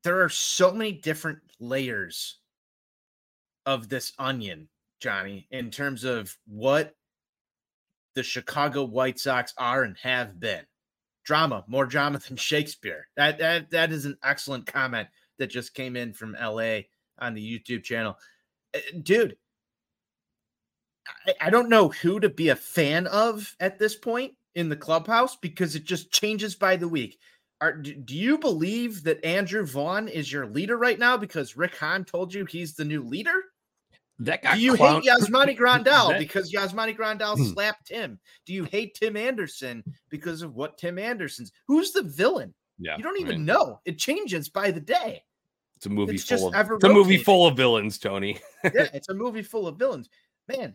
there 0.02 0.22
are 0.22 0.28
so 0.28 0.72
many 0.72 0.92
different 0.92 1.40
layers 1.60 2.38
of 3.66 3.88
this 3.88 4.12
onion, 4.18 4.68
Johnny, 5.00 5.46
in 5.50 5.70
terms 5.70 6.04
of 6.04 6.36
what 6.46 6.94
the 8.14 8.22
Chicago 8.22 8.84
White 8.84 9.18
Sox 9.18 9.52
are 9.58 9.84
and 9.84 9.96
have 10.02 10.38
been. 10.38 10.64
Drama, 11.24 11.64
more 11.66 11.86
drama 11.86 12.18
than 12.28 12.36
Shakespeare. 12.36 13.08
That 13.16 13.38
that 13.38 13.70
that 13.70 13.92
is 13.92 14.04
an 14.04 14.16
excellent 14.24 14.66
comment 14.66 15.08
that 15.38 15.48
just 15.48 15.74
came 15.74 15.96
in 15.96 16.12
from 16.12 16.36
LA 16.40 16.80
on 17.18 17.34
the 17.34 17.42
YouTube 17.60 17.84
channel. 17.84 18.16
Uh, 18.74 18.80
Dude, 19.02 19.36
I, 21.26 21.34
I 21.42 21.50
don't 21.50 21.68
know 21.68 21.88
who 21.88 22.20
to 22.20 22.28
be 22.28 22.48
a 22.48 22.56
fan 22.56 23.06
of 23.06 23.54
at 23.60 23.78
this 23.78 23.96
point 23.96 24.34
in 24.54 24.68
the 24.68 24.76
clubhouse 24.76 25.36
because 25.36 25.74
it 25.74 25.84
just 25.84 26.12
changes 26.12 26.54
by 26.54 26.76
the 26.76 26.88
week. 26.88 27.18
Are, 27.62 27.72
do 27.74 28.16
you 28.16 28.38
believe 28.38 29.04
that 29.04 29.24
Andrew 29.24 29.64
Vaughn 29.64 30.08
is 30.08 30.32
your 30.32 30.46
leader 30.46 30.76
right 30.76 30.98
now 30.98 31.16
because 31.16 31.56
Rick 31.56 31.76
Hahn 31.76 32.04
told 32.04 32.34
you 32.34 32.44
he's 32.44 32.74
the 32.74 32.84
new 32.84 33.02
leader? 33.02 33.32
That 34.18 34.42
got 34.42 34.56
Do 34.56 34.60
you 34.60 34.74
clown- 34.76 35.00
hate 35.02 35.10
Yasmani 35.10 35.56
Grandal 35.56 36.08
That- 36.10 36.18
because 36.18 36.52
Yasmani 36.52 36.96
Grandal 36.96 37.36
Hmm. 37.36 37.44
slapped 37.44 37.88
him? 37.88 38.18
Do 38.46 38.52
you 38.52 38.64
hate 38.64 38.94
Tim 38.94 39.16
Anderson 39.16 39.84
because 40.10 40.42
of 40.42 40.56
what 40.56 40.76
Tim 40.76 40.98
Anderson's? 40.98 41.52
Who's 41.68 41.92
the 41.92 42.02
villain? 42.02 42.52
Yeah, 42.78 42.96
You 42.96 43.04
don't 43.04 43.16
I 43.18 43.20
even 43.22 43.36
mean, 43.36 43.44
know. 43.46 43.80
It 43.84 43.96
changes 43.96 44.48
by 44.48 44.72
the 44.72 44.80
day. 44.80 45.22
It's 45.76 45.86
a 45.86 45.90
movie 45.90 46.14
It's 46.16 46.24
just 46.24 46.40
full 46.40 46.48
of 46.48 46.54
ever 46.56 46.74
it's 46.74 46.84
a 46.84 46.88
movie 46.88 47.16
full 47.18 47.46
of 47.46 47.56
villains, 47.56 47.96
Tony. 47.98 48.40
yeah, 48.64 48.70
it's 48.92 49.08
a 49.08 49.14
movie 49.14 49.42
full 49.42 49.68
of 49.68 49.78
villains. 49.78 50.08
Man, 50.48 50.74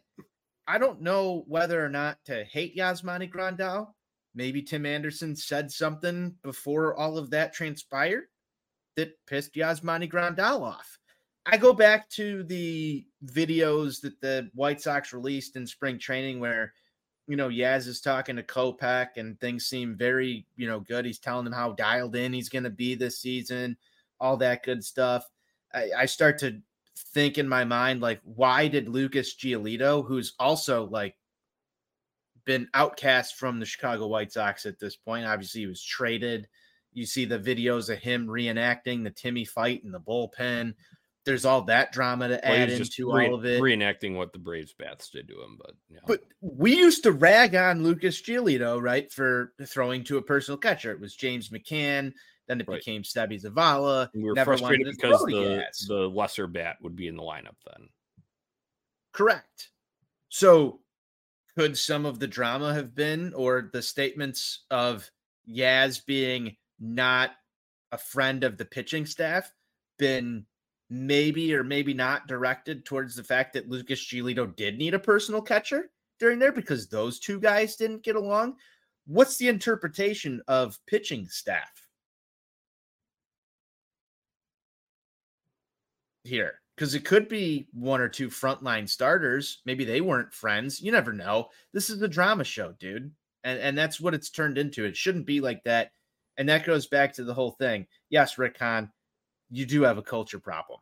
I 0.65 0.77
don't 0.77 1.01
know 1.01 1.43
whether 1.47 1.83
or 1.83 1.89
not 1.89 2.17
to 2.25 2.45
hate 2.45 2.77
Yasmani 2.77 3.29
Grandal. 3.29 3.93
Maybe 4.38 4.61
Tim 4.61 4.85
Anderson 4.85 5.35
said 5.35 5.71
something 5.71 6.35
before 6.43 6.95
all 6.95 7.17
of 7.17 7.31
that 7.31 7.53
transpired 7.53 8.25
that 8.95 9.17
pissed 9.25 9.55
Yasmani 9.55 10.07
Grandal 10.07 10.61
off. 10.61 10.99
I 11.47 11.57
go 11.57 11.73
back 11.73 12.07
to 12.11 12.43
the 12.43 13.07
videos 13.25 13.99
that 14.01 14.21
the 14.21 14.51
White 14.53 14.79
Sox 14.79 15.11
released 15.11 15.55
in 15.55 15.65
spring 15.65 15.97
training 15.97 16.39
where, 16.39 16.73
you 17.27 17.35
know, 17.35 17.49
Yaz 17.49 17.88
is 17.88 17.99
talking 17.99 18.35
to 18.35 18.43
Kopech 18.43 19.17
and 19.17 19.39
things 19.39 19.65
seem 19.65 19.95
very, 19.95 20.45
you 20.55 20.67
know, 20.67 20.81
good. 20.81 21.05
He's 21.05 21.17
telling 21.17 21.47
him 21.47 21.53
how 21.53 21.71
dialed 21.71 22.15
in 22.15 22.31
he's 22.31 22.49
going 22.49 22.65
to 22.65 22.69
be 22.69 22.93
this 22.93 23.19
season, 23.19 23.75
all 24.19 24.38
that 24.38 24.61
good 24.61 24.83
stuff. 24.83 25.27
I, 25.73 25.89
I 25.97 26.05
start 26.05 26.38
to 26.39 26.61
think 27.13 27.39
in 27.39 27.49
my 27.49 27.63
mind, 27.63 28.01
like, 28.01 28.21
why 28.23 28.67
did 28.67 28.88
Lucas 28.88 29.35
Giolito, 29.35 30.05
who's 30.05 30.33
also 30.39 30.88
like 30.89 31.15
been 32.47 32.67
outcast 32.73 33.35
from 33.35 33.59
the 33.59 33.65
Chicago 33.67 34.07
White 34.07 34.31
Sox 34.31 34.65
at 34.65 34.79
this 34.79 34.95
point, 34.95 35.27
obviously 35.27 35.61
he 35.61 35.67
was 35.67 35.83
traded. 35.83 36.47
You 36.93 37.05
see 37.05 37.25
the 37.25 37.37
videos 37.37 37.89
of 37.93 37.99
him 37.99 38.25
reenacting 38.25 39.03
the 39.03 39.11
Timmy 39.11 39.45
fight 39.45 39.83
in 39.83 39.91
the 39.91 39.99
bullpen. 39.99 40.73
There's 41.25 41.43
all 41.45 41.61
that 41.63 41.91
drama 41.91 42.29
to 42.29 42.39
Well, 42.41 42.53
add 42.53 42.69
into 42.69 43.11
re- 43.13 43.27
all 43.27 43.35
of 43.35 43.45
it. 43.45 43.61
reenacting 43.61 44.15
what 44.15 44.31
the 44.31 44.39
Braves 44.39 44.73
bats 44.73 45.09
did 45.09 45.27
to 45.27 45.33
him, 45.35 45.57
but 45.59 45.75
yeah. 45.89 45.99
But 46.07 46.21
we 46.41 46.75
used 46.75 47.03
to 47.03 47.11
rag 47.11 47.53
on 47.53 47.83
Lucas 47.83 48.19
Giolito, 48.21 48.81
right, 48.81 49.11
for 49.11 49.53
throwing 49.65 50.05
to 50.05 50.17
a 50.17 50.21
personal 50.21 50.57
catcher. 50.57 50.91
It 50.91 51.01
was 51.01 51.13
James 51.15 51.49
McCann, 51.49 52.13
then 52.47 52.61
it 52.61 52.67
Right. 52.67 52.79
became 52.79 53.03
Seby 53.03 53.41
Zavala. 53.43 54.09
we 54.15 54.23
were 54.23 54.33
never 54.33 54.57
frustrated 54.57 54.95
because 54.95 55.21
the 55.25 55.65
the 55.89 56.09
lesser 56.09 56.47
bat 56.47 56.77
would 56.81 56.95
be 56.95 57.09
in 57.09 57.17
the 57.17 57.23
lineup 57.23 57.57
then. 57.69 57.89
Correct. 59.11 59.69
So, 60.29 60.79
could 61.57 61.75
some 61.75 62.05
of 62.05 62.19
the 62.19 62.27
drama 62.27 62.71
have 62.71 62.93
been, 62.93 63.33
or 63.33 63.71
the 63.73 63.81
statements 63.81 64.65
of 64.69 65.09
Yaz 65.49 66.05
being 66.05 66.55
not 66.79 67.31
a 67.91 67.97
friend 67.97 68.43
of 68.43 68.59
the 68.59 68.65
pitching 68.65 69.07
staff, 69.07 69.51
been 69.97 70.45
maybe 70.91 71.55
or 71.55 71.63
maybe 71.63 71.95
not 71.95 72.27
directed 72.27 72.85
towards 72.85 73.15
the 73.15 73.23
fact 73.23 73.53
that 73.53 73.67
Lucas 73.67 73.99
Giolito 73.99 74.55
did 74.55 74.77
need 74.77 74.93
a 74.93 74.99
personal 74.99 75.41
catcher 75.41 75.89
during 76.19 76.37
there 76.37 76.51
because 76.51 76.87
those 76.87 77.19
two 77.19 77.39
guys 77.39 77.75
didn't 77.75 78.03
get 78.03 78.15
along? 78.15 78.57
What's 79.07 79.37
the 79.37 79.47
interpretation 79.47 80.43
of 80.47 80.77
pitching 80.85 81.27
staff 81.27 81.71
here? 86.23 86.61
Because 86.78 86.93
it 86.93 87.05
could 87.05 87.28
be 87.28 87.67
one 87.73 87.99
or 87.99 88.07
two 88.07 88.30
frontline 88.30 88.88
starters. 88.88 89.61
Maybe 89.65 89.84
they 89.84 89.99
weren't 89.99 90.32
friends. 90.32 90.80
You 90.80 90.91
never 90.91 91.11
know. 91.11 91.49
This 91.73 91.89
is 91.89 92.01
a 92.03 92.07
drama 92.07 92.43
show, 92.43 92.73
dude. 92.80 93.11
And 93.43 93.59
and 93.59 93.78
that's 93.78 93.99
what 93.99 94.13
it's 94.13 94.30
turned 94.30 94.59
into. 94.59 94.86
It 94.86 94.95
shouldn't 94.95 95.25
be 95.25 95.41
like 95.41 95.63
that. 95.63 95.91
And 96.38 96.47
that 96.49 96.65
goes 96.65 96.86
back 96.86 97.13
to 97.13 97.23
the 97.23 97.34
whole 97.34 97.51
thing. 97.51 97.88
Yes, 98.09 98.38
Rick 98.38 98.57
Hahn, 98.59 98.91
you 99.49 99.65
do 99.65 99.82
have 99.82 99.97
a 99.97 100.03
culture 100.03 100.39
problem. 100.39 100.80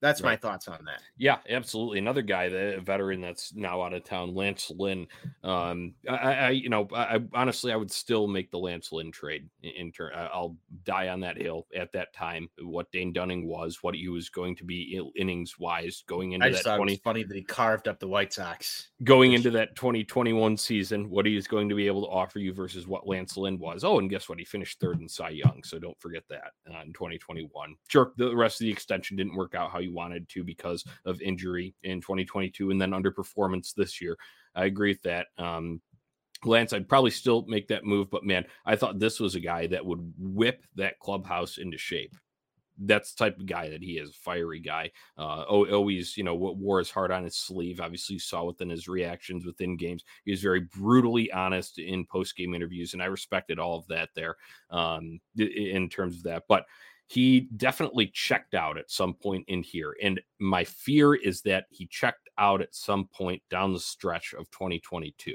That's 0.00 0.22
my 0.22 0.36
thoughts 0.36 0.68
on 0.68 0.84
that. 0.84 1.00
Yeah, 1.16 1.38
absolutely. 1.48 1.98
Another 1.98 2.20
guy, 2.20 2.48
the 2.48 2.78
veteran 2.84 3.22
that's 3.22 3.54
now 3.54 3.80
out 3.80 3.94
of 3.94 4.04
town, 4.04 4.34
Lance 4.34 4.70
Lynn. 4.76 5.06
Um, 5.42 5.94
I, 6.08 6.14
I 6.16 6.50
you 6.50 6.68
know, 6.68 6.86
I, 6.92 7.16
I 7.16 7.20
honestly, 7.32 7.72
I 7.72 7.76
would 7.76 7.90
still 7.90 8.26
make 8.26 8.50
the 8.50 8.58
Lance 8.58 8.92
Lynn 8.92 9.10
trade 9.10 9.48
in, 9.62 9.70
in 9.70 9.92
turn. 9.92 10.12
I'll 10.14 10.56
die 10.84 11.08
on 11.08 11.20
that 11.20 11.40
hill 11.40 11.66
at 11.74 11.90
that 11.92 12.12
time. 12.12 12.48
What 12.60 12.92
Dane 12.92 13.14
Dunning 13.14 13.46
was, 13.46 13.82
what 13.82 13.94
he 13.94 14.08
was 14.08 14.28
going 14.28 14.56
to 14.56 14.64
be 14.64 15.00
innings 15.16 15.58
wise 15.58 16.04
going 16.06 16.32
into 16.32 16.46
I 16.46 16.50
that 16.50 16.54
just 16.56 16.64
thought 16.64 16.74
it 16.74 16.78
twenty 16.78 16.92
was 16.92 17.00
funny 17.00 17.22
that 17.24 17.34
he 17.34 17.42
carved 17.42 17.88
up 17.88 17.98
the 17.98 18.08
White 18.08 18.32
Sox. 18.32 18.88
going 19.04 19.32
into 19.32 19.50
that 19.52 19.74
2021 19.76 20.56
season, 20.56 21.08
what 21.08 21.24
he 21.24 21.36
is 21.36 21.46
going 21.46 21.68
to 21.68 21.74
be 21.74 21.86
able 21.86 22.02
to 22.02 22.08
offer 22.08 22.38
you 22.38 22.52
versus 22.52 22.86
what 22.86 23.06
Lance 23.06 23.36
Lynn 23.36 23.58
was. 23.58 23.84
Oh, 23.84 23.98
and 23.98 24.10
guess 24.10 24.28
what? 24.28 24.38
He 24.38 24.44
finished 24.44 24.80
third 24.80 25.00
in 25.00 25.08
Cy 25.08 25.30
Young. 25.30 25.62
So 25.64 25.78
don't 25.78 25.98
forget 26.00 26.24
that 26.28 26.52
uh, 26.70 26.82
in 26.84 26.92
2021. 26.92 27.74
Sure, 27.88 28.12
the 28.18 28.36
rest 28.36 28.60
of 28.60 28.66
the 28.66 28.72
extension 28.72 29.16
didn't 29.16 29.34
work 29.36 29.54
out 29.54 29.70
how 29.70 29.78
you 29.78 29.93
wanted 29.94 30.28
to 30.30 30.44
because 30.44 30.84
of 31.04 31.22
injury 31.22 31.74
in 31.82 32.00
2022 32.00 32.70
and 32.70 32.80
then 32.80 32.90
underperformance 32.90 33.74
this 33.74 34.00
year. 34.00 34.16
I 34.54 34.66
agree 34.66 34.90
with 34.90 35.02
that. 35.02 35.28
Um, 35.38 35.80
Lance, 36.44 36.72
I'd 36.72 36.88
probably 36.88 37.10
still 37.10 37.44
make 37.46 37.68
that 37.68 37.84
move, 37.84 38.10
but 38.10 38.24
man, 38.24 38.44
I 38.66 38.76
thought 38.76 38.98
this 38.98 39.20
was 39.20 39.34
a 39.34 39.40
guy 39.40 39.66
that 39.68 39.84
would 39.84 40.12
whip 40.18 40.64
that 40.76 40.98
clubhouse 40.98 41.58
into 41.58 41.78
shape. 41.78 42.14
That's 42.76 43.14
the 43.14 43.24
type 43.24 43.38
of 43.38 43.46
guy 43.46 43.68
that 43.70 43.82
he 43.82 43.98
is, 43.98 44.16
fiery 44.16 44.58
guy. 44.58 44.90
Uh, 45.16 45.42
always, 45.42 46.16
you 46.16 46.24
know, 46.24 46.34
what 46.34 46.56
wore 46.56 46.80
his 46.80 46.90
heart 46.90 47.12
on 47.12 47.22
his 47.22 47.36
sleeve. 47.36 47.80
Obviously, 47.80 48.18
saw 48.18 48.44
within 48.44 48.68
his 48.68 48.88
reactions 48.88 49.46
within 49.46 49.76
games. 49.76 50.02
He 50.24 50.32
was 50.32 50.42
very 50.42 50.60
brutally 50.60 51.30
honest 51.30 51.78
in 51.78 52.04
post 52.04 52.36
game 52.36 52.52
interviews, 52.52 52.92
and 52.92 53.02
I 53.02 53.06
respected 53.06 53.60
all 53.60 53.78
of 53.78 53.86
that 53.86 54.08
there 54.16 54.36
um, 54.70 55.20
in 55.38 55.88
terms 55.88 56.16
of 56.16 56.24
that. 56.24 56.42
But 56.48 56.64
he 57.06 57.48
definitely 57.56 58.10
checked 58.12 58.54
out 58.54 58.78
at 58.78 58.90
some 58.90 59.14
point 59.14 59.44
in 59.48 59.62
here. 59.62 59.94
And 60.02 60.20
my 60.38 60.64
fear 60.64 61.14
is 61.14 61.42
that 61.42 61.66
he 61.70 61.86
checked 61.86 62.28
out 62.38 62.62
at 62.62 62.74
some 62.74 63.08
point 63.08 63.42
down 63.50 63.72
the 63.72 63.80
stretch 63.80 64.34
of 64.34 64.50
2022. 64.50 65.34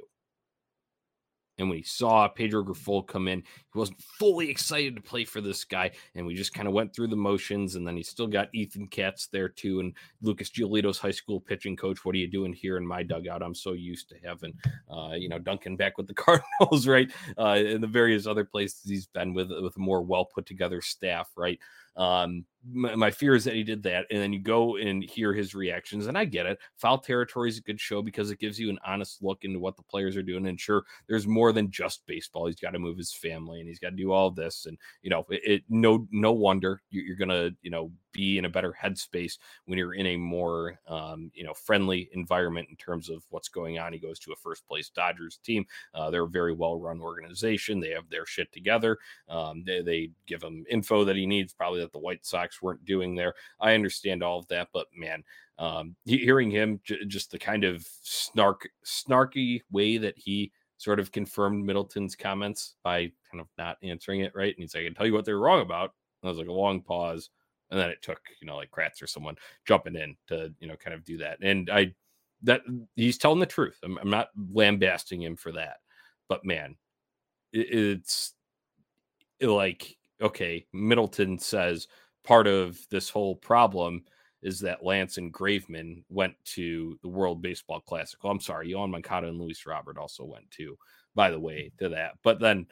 And 1.59 1.69
when 1.69 1.77
he 1.77 1.83
saw 1.83 2.27
Pedro 2.27 2.63
Grifol 2.63 3.05
come 3.05 3.27
in, 3.27 3.39
he 3.41 3.77
wasn't 3.77 4.01
fully 4.01 4.49
excited 4.49 4.95
to 4.95 5.01
play 5.01 5.25
for 5.25 5.41
this 5.41 5.63
guy. 5.63 5.91
And 6.15 6.25
we 6.25 6.33
just 6.33 6.53
kind 6.53 6.67
of 6.67 6.73
went 6.73 6.95
through 6.95 7.07
the 7.07 7.15
motions. 7.15 7.75
And 7.75 7.85
then 7.85 7.97
he 7.97 8.03
still 8.03 8.27
got 8.27 8.49
Ethan 8.53 8.87
Katz 8.87 9.27
there 9.27 9.49
too. 9.49 9.79
And 9.81 9.93
Lucas 10.21 10.49
Giolito's 10.49 10.97
high 10.97 11.11
school 11.11 11.39
pitching 11.39 11.75
coach. 11.75 12.05
What 12.05 12.15
are 12.15 12.19
you 12.19 12.27
doing 12.27 12.53
here 12.53 12.77
in 12.77 12.87
my 12.87 13.03
dugout? 13.03 13.43
I'm 13.43 13.55
so 13.55 13.73
used 13.73 14.09
to 14.09 14.15
having, 14.25 14.53
uh, 14.89 15.11
you 15.15 15.29
know, 15.29 15.39
Duncan 15.39 15.75
back 15.75 15.97
with 15.97 16.07
the 16.07 16.13
Cardinals, 16.15 16.87
right? 16.87 17.11
Uh, 17.37 17.59
and 17.59 17.83
the 17.83 17.87
various 17.87 18.25
other 18.25 18.45
places 18.45 18.81
he's 18.85 19.07
been 19.07 19.33
with, 19.33 19.51
with 19.61 19.75
a 19.75 19.79
more 19.79 20.01
well 20.01 20.25
put 20.25 20.45
together 20.45 20.81
staff, 20.81 21.29
right? 21.35 21.59
Um, 21.95 22.45
my, 22.71 22.95
my, 22.95 23.11
fear 23.11 23.35
is 23.35 23.43
that 23.45 23.55
he 23.55 23.63
did 23.63 23.83
that, 23.83 24.05
and 24.11 24.21
then 24.21 24.33
you 24.33 24.39
go 24.39 24.75
and 24.77 25.03
hear 25.03 25.33
his 25.33 25.55
reactions, 25.55 26.07
and 26.07 26.17
I 26.17 26.25
get 26.25 26.45
it. 26.45 26.59
Foul 26.77 26.97
territory 26.97 27.49
is 27.49 27.57
a 27.57 27.61
good 27.61 27.79
show 27.79 28.01
because 28.01 28.31
it 28.31 28.39
gives 28.39 28.59
you 28.59 28.69
an 28.69 28.79
honest 28.85 29.23
look 29.23 29.39
into 29.43 29.59
what 29.59 29.77
the 29.77 29.83
players 29.83 30.15
are 30.17 30.23
doing. 30.23 30.47
And 30.47 30.59
sure, 30.59 30.83
there's 31.07 31.27
more 31.27 31.51
than 31.51 31.71
just 31.71 32.05
baseball. 32.05 32.47
He's 32.47 32.59
got 32.59 32.71
to 32.71 32.79
move 32.79 32.97
his 32.97 33.13
family, 33.13 33.59
and 33.59 33.67
he's 33.67 33.79
got 33.79 33.91
to 33.91 33.95
do 33.95 34.11
all 34.11 34.29
this, 34.29 34.65
and 34.65 34.77
you 35.01 35.09
know, 35.09 35.25
it, 35.29 35.41
it 35.43 35.63
no 35.69 36.07
no 36.11 36.31
wonder 36.31 36.81
you're 36.89 37.15
gonna 37.15 37.51
you 37.61 37.71
know 37.71 37.91
be 38.11 38.37
in 38.37 38.45
a 38.45 38.49
better 38.49 38.75
headspace 38.81 39.37
when 39.65 39.77
you're 39.77 39.93
in 39.93 40.05
a 40.07 40.17
more 40.17 40.79
um, 40.87 41.31
you 41.33 41.43
know 41.43 41.53
friendly 41.53 42.09
environment 42.13 42.67
in 42.69 42.75
terms 42.75 43.09
of 43.09 43.23
what's 43.29 43.49
going 43.49 43.79
on. 43.79 43.93
He 43.93 43.99
goes 43.99 44.19
to 44.19 44.31
a 44.31 44.35
first 44.35 44.67
place 44.67 44.89
Dodgers 44.89 45.39
team. 45.43 45.65
Uh, 45.93 46.09
they're 46.09 46.23
a 46.23 46.29
very 46.29 46.53
well 46.53 46.79
run 46.79 47.01
organization. 47.01 47.79
They 47.79 47.91
have 47.91 48.09
their 48.09 48.25
shit 48.25 48.51
together. 48.51 48.97
Um, 49.27 49.63
they, 49.65 49.81
they 49.81 50.11
give 50.27 50.43
him 50.43 50.65
info 50.69 51.03
that 51.05 51.15
he 51.15 51.25
needs, 51.25 51.53
probably 51.53 51.81
that 51.81 51.91
the 51.91 51.99
White 51.99 52.25
Sox 52.25 52.61
weren't 52.61 52.85
doing 52.85 53.15
there. 53.15 53.33
I 53.59 53.73
understand 53.73 54.23
all 54.23 54.39
of 54.39 54.47
that, 54.47 54.69
but 54.73 54.87
man, 54.95 55.23
um, 55.57 55.95
hearing 56.05 56.49
him 56.49 56.79
j- 56.83 57.05
just 57.05 57.31
the 57.31 57.39
kind 57.39 57.63
of 57.63 57.85
snark 58.01 58.69
snarky 58.85 59.61
way 59.71 59.97
that 59.97 60.17
he 60.17 60.51
sort 60.77 60.99
of 60.99 61.11
confirmed 61.11 61.65
Middleton's 61.65 62.15
comments 62.15 62.75
by 62.83 63.11
kind 63.29 63.41
of 63.41 63.47
not 63.57 63.77
answering 63.83 64.21
it 64.21 64.31
right. 64.33 64.55
And 64.55 64.63
he's 64.63 64.73
like, 64.73 64.83
I 64.83 64.85
can 64.85 64.95
tell 64.95 65.05
you 65.05 65.13
what 65.13 65.25
they're 65.25 65.37
wrong 65.37 65.61
about. 65.61 65.93
And 66.21 66.29
I 66.29 66.31
was 66.31 66.37
like 66.37 66.47
a 66.47 66.53
long 66.53 66.81
pause 66.81 67.29
and 67.71 67.79
then 67.79 67.89
it 67.89 68.01
took 68.01 68.19
you 68.41 68.47
know 68.47 68.57
like 68.57 68.71
Kratz 68.71 69.01
or 69.01 69.07
someone 69.07 69.35
jumping 69.65 69.95
in 69.95 70.15
to 70.27 70.53
you 70.59 70.67
know 70.67 70.75
kind 70.75 70.93
of 70.93 71.05
do 71.05 71.17
that. 71.17 71.37
And 71.41 71.69
I 71.69 71.93
that 72.43 72.61
he's 72.95 73.17
telling 73.17 73.39
the 73.39 73.45
truth. 73.45 73.77
I'm, 73.83 73.97
I'm 73.97 74.09
not 74.09 74.29
lambasting 74.51 75.21
him 75.21 75.35
for 75.35 75.51
that, 75.53 75.77
but 76.27 76.45
man, 76.45 76.75
it, 77.51 77.67
it's 77.73 78.33
like 79.41 79.97
okay, 80.21 80.65
Middleton 80.73 81.39
says 81.39 81.87
part 82.23 82.47
of 82.47 82.79
this 82.89 83.09
whole 83.09 83.35
problem 83.35 84.03
is 84.41 84.59
that 84.59 84.85
Lance 84.85 85.17
and 85.17 85.33
Graveman 85.33 86.03
went 86.09 86.33
to 86.45 86.97
the 87.01 87.09
World 87.09 87.41
Baseball 87.41 87.81
Classic. 87.81 88.19
Oh, 88.23 88.29
I'm 88.29 88.39
sorry, 88.39 88.69
Yoan 88.69 88.91
Moncada 88.91 89.27
and 89.27 89.39
Luis 89.39 89.65
Robert 89.65 89.97
also 89.97 90.23
went 90.23 90.49
too, 90.49 90.77
by 91.15 91.29
the 91.29 91.39
way, 91.39 91.71
to 91.79 91.89
that. 91.89 92.13
But 92.23 92.39
then 92.39 92.65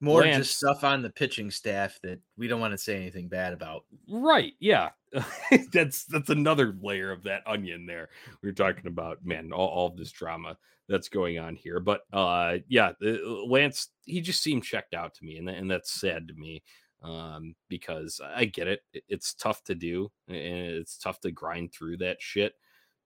more 0.00 0.22
Lance, 0.22 0.46
just 0.46 0.58
stuff 0.58 0.84
on 0.84 1.02
the 1.02 1.10
pitching 1.10 1.50
staff 1.50 1.98
that 2.02 2.20
we 2.36 2.46
don't 2.46 2.60
want 2.60 2.72
to 2.72 2.78
say 2.78 2.96
anything 2.96 3.28
bad 3.28 3.52
about. 3.52 3.84
Right. 4.08 4.52
Yeah. 4.60 4.90
that's 5.72 6.04
that's 6.04 6.30
another 6.30 6.76
layer 6.80 7.10
of 7.10 7.24
that 7.24 7.42
onion 7.46 7.86
there. 7.86 8.08
We 8.42 8.48
are 8.48 8.54
talking 8.54 8.86
about, 8.86 9.24
man, 9.24 9.52
all, 9.52 9.68
all 9.68 9.86
of 9.88 9.96
this 9.96 10.12
drama 10.12 10.56
that's 10.88 11.08
going 11.08 11.38
on 11.38 11.56
here. 11.56 11.80
But 11.80 12.02
uh 12.12 12.58
yeah, 12.68 12.92
Lance, 13.00 13.88
he 14.04 14.20
just 14.20 14.42
seemed 14.42 14.64
checked 14.64 14.94
out 14.94 15.14
to 15.14 15.24
me, 15.24 15.38
and, 15.38 15.48
and 15.48 15.70
that's 15.70 15.90
sad 15.90 16.28
to 16.28 16.34
me. 16.34 16.62
Um, 17.00 17.54
because 17.68 18.20
I 18.24 18.44
get 18.46 18.66
it. 18.66 18.80
It's 19.08 19.32
tough 19.32 19.62
to 19.64 19.76
do, 19.76 20.10
and 20.26 20.36
it's 20.36 20.98
tough 20.98 21.20
to 21.20 21.30
grind 21.30 21.72
through 21.72 21.98
that 21.98 22.20
shit 22.20 22.54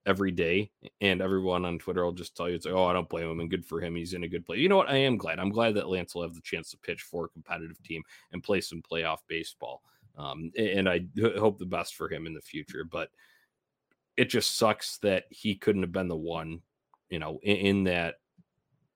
every 0.06 0.30
day, 0.30 0.70
and 1.00 1.20
everyone 1.20 1.64
on 1.64 1.78
Twitter 1.78 2.04
will 2.04 2.12
just 2.12 2.36
tell 2.36 2.48
you, 2.48 2.56
it's 2.56 2.66
like, 2.66 2.74
oh, 2.74 2.86
I 2.86 2.92
don't 2.92 3.08
blame 3.08 3.30
him, 3.30 3.40
and 3.40 3.50
good 3.50 3.64
for 3.64 3.80
him. 3.80 3.94
He's 3.94 4.14
in 4.14 4.24
a 4.24 4.28
good 4.28 4.44
place. 4.44 4.58
You 4.58 4.68
know 4.68 4.76
what? 4.76 4.90
I 4.90 4.96
am 4.96 5.16
glad. 5.16 5.38
I'm 5.38 5.50
glad 5.50 5.74
that 5.74 5.88
Lance 5.88 6.14
will 6.14 6.22
have 6.22 6.34
the 6.34 6.40
chance 6.40 6.70
to 6.70 6.78
pitch 6.78 7.02
for 7.02 7.26
a 7.26 7.28
competitive 7.28 7.82
team 7.82 8.02
and 8.32 8.42
play 8.42 8.60
some 8.60 8.82
playoff 8.82 9.18
baseball. 9.28 9.82
Um, 10.16 10.50
and 10.58 10.88
I 10.88 11.06
hope 11.38 11.58
the 11.58 11.66
best 11.66 11.94
for 11.94 12.12
him 12.12 12.26
in 12.26 12.34
the 12.34 12.40
future. 12.40 12.84
But 12.84 13.10
it 14.16 14.26
just 14.26 14.56
sucks 14.56 14.98
that 14.98 15.24
he 15.30 15.54
couldn't 15.54 15.82
have 15.82 15.92
been 15.92 16.08
the 16.08 16.16
one, 16.16 16.60
you 17.08 17.18
know, 17.18 17.38
in, 17.42 17.56
in 17.56 17.84
that. 17.84 18.16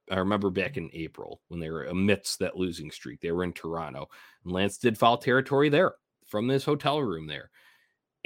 I 0.08 0.18
remember 0.18 0.50
back 0.50 0.76
in 0.76 0.88
April 0.92 1.40
when 1.48 1.58
they 1.58 1.68
were 1.70 1.86
amidst 1.86 2.38
that 2.38 2.56
losing 2.56 2.92
streak, 2.92 3.20
they 3.20 3.32
were 3.32 3.42
in 3.42 3.52
Toronto, 3.52 4.08
and 4.44 4.52
Lance 4.52 4.78
did 4.78 4.96
foul 4.96 5.18
territory 5.18 5.68
there 5.68 5.94
from 6.26 6.46
this 6.46 6.64
hotel 6.64 7.02
room 7.02 7.26
there 7.26 7.50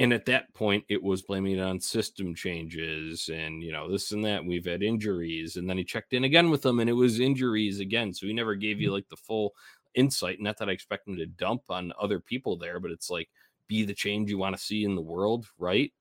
and 0.00 0.14
at 0.14 0.24
that 0.24 0.52
point 0.54 0.82
it 0.88 1.02
was 1.02 1.20
blaming 1.20 1.58
it 1.58 1.62
on 1.62 1.78
system 1.78 2.34
changes 2.34 3.28
and 3.32 3.62
you 3.62 3.70
know 3.70 3.90
this 3.90 4.12
and 4.12 4.24
that 4.24 4.42
we've 4.42 4.64
had 4.64 4.82
injuries 4.82 5.56
and 5.56 5.68
then 5.68 5.76
he 5.76 5.84
checked 5.84 6.14
in 6.14 6.24
again 6.24 6.48
with 6.48 6.62
them 6.62 6.80
and 6.80 6.88
it 6.88 6.94
was 6.94 7.20
injuries 7.20 7.80
again 7.80 8.12
so 8.12 8.26
he 8.26 8.32
never 8.32 8.54
gave 8.54 8.80
you 8.80 8.88
mm. 8.88 8.94
like 8.94 9.08
the 9.10 9.16
full 9.16 9.52
insight 9.94 10.40
not 10.40 10.56
that 10.56 10.70
i 10.70 10.72
expect 10.72 11.06
him 11.06 11.16
to 11.16 11.26
dump 11.26 11.62
on 11.68 11.92
other 12.00 12.18
people 12.18 12.56
there 12.56 12.80
but 12.80 12.90
it's 12.90 13.10
like 13.10 13.28
be 13.68 13.84
the 13.84 13.94
change 13.94 14.30
you 14.30 14.38
want 14.38 14.56
to 14.56 14.62
see 14.62 14.84
in 14.84 14.94
the 14.94 15.02
world 15.02 15.46
right 15.58 15.92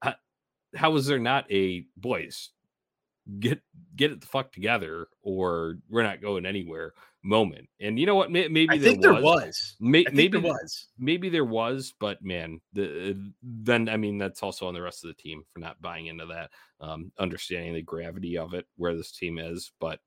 how, 0.00 0.14
how 0.74 0.96
is 0.96 1.06
there 1.06 1.18
not 1.18 1.44
a 1.52 1.84
boys 1.98 2.50
get 3.40 3.60
get 3.94 4.10
it 4.10 4.22
the 4.22 4.26
fuck 4.26 4.50
together 4.52 5.06
or 5.22 5.76
we're 5.90 6.02
not 6.02 6.22
going 6.22 6.46
anywhere 6.46 6.94
moment. 7.22 7.68
And 7.80 7.98
you 7.98 8.06
know 8.06 8.14
what? 8.14 8.30
Maybe 8.30 8.66
I 8.68 8.76
there 8.76 8.90
think 8.90 9.02
there 9.02 9.20
was. 9.20 9.76
May, 9.80 10.04
maybe 10.12 10.38
there 10.38 10.52
was. 10.52 10.88
Maybe 10.98 11.28
there 11.28 11.44
was, 11.44 11.94
but 11.98 12.22
man, 12.22 12.60
the, 12.72 13.16
then 13.42 13.88
I 13.88 13.96
mean 13.96 14.18
that's 14.18 14.42
also 14.42 14.66
on 14.66 14.74
the 14.74 14.82
rest 14.82 15.04
of 15.04 15.08
the 15.08 15.22
team 15.22 15.42
for 15.52 15.60
not 15.60 15.80
buying 15.80 16.06
into 16.06 16.26
that, 16.26 16.50
um, 16.80 17.12
understanding 17.18 17.74
the 17.74 17.82
gravity 17.82 18.38
of 18.38 18.54
it, 18.54 18.66
where 18.76 18.96
this 18.96 19.12
team 19.12 19.38
is. 19.38 19.72
But 19.80 20.00